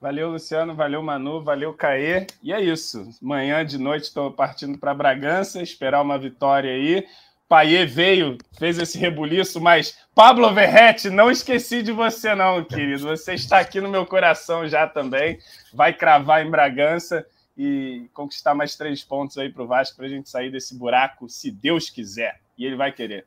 Valeu, 0.00 0.30
Luciano. 0.30 0.74
Valeu, 0.74 1.02
Manu. 1.02 1.42
Valeu, 1.42 1.74
Caê. 1.74 2.26
E 2.42 2.54
é 2.54 2.60
isso. 2.60 3.06
Manhã 3.20 3.64
de 3.64 3.76
noite 3.76 4.04
estou 4.04 4.32
partindo 4.32 4.78
para 4.78 4.94
Bragança, 4.94 5.62
esperar 5.62 6.00
uma 6.00 6.18
vitória 6.18 6.72
aí. 6.72 7.06
Paier 7.50 7.88
veio, 7.88 8.38
fez 8.56 8.78
esse 8.78 8.96
rebuliço, 8.96 9.60
mas 9.60 9.98
Pablo 10.14 10.54
Verrete, 10.54 11.10
não 11.10 11.28
esqueci 11.28 11.82
de 11.82 11.90
você 11.90 12.32
não, 12.32 12.62
querido. 12.62 13.08
Você 13.08 13.34
está 13.34 13.58
aqui 13.58 13.80
no 13.80 13.90
meu 13.90 14.06
coração 14.06 14.68
já 14.68 14.86
também. 14.86 15.36
Vai 15.74 15.92
cravar 15.92 16.46
em 16.46 16.50
Bragança 16.50 17.26
e 17.58 18.08
conquistar 18.14 18.54
mais 18.54 18.76
três 18.76 19.02
pontos 19.02 19.36
aí 19.36 19.50
para 19.50 19.64
o 19.64 19.66
Vasco 19.66 19.96
para 19.96 20.06
a 20.06 20.08
gente 20.08 20.30
sair 20.30 20.48
desse 20.52 20.78
buraco, 20.78 21.28
se 21.28 21.50
Deus 21.50 21.90
quiser. 21.90 22.38
E 22.56 22.64
ele 22.64 22.76
vai 22.76 22.92
querer. 22.92 23.26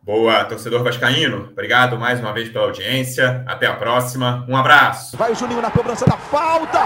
Boa, 0.00 0.44
torcedor 0.44 0.84
vascaíno. 0.84 1.48
Obrigado 1.50 1.98
mais 1.98 2.20
uma 2.20 2.32
vez 2.32 2.48
pela 2.48 2.66
audiência. 2.66 3.42
Até 3.44 3.66
a 3.66 3.74
próxima. 3.74 4.46
Um 4.48 4.56
abraço. 4.56 5.16
Vai 5.16 5.32
o 5.32 5.34
Juninho 5.34 5.60
na 5.60 5.70
cobrança 5.72 6.06
da 6.06 6.16
falta. 6.16 6.78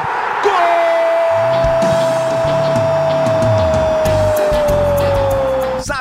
Gol! 0.43 0.82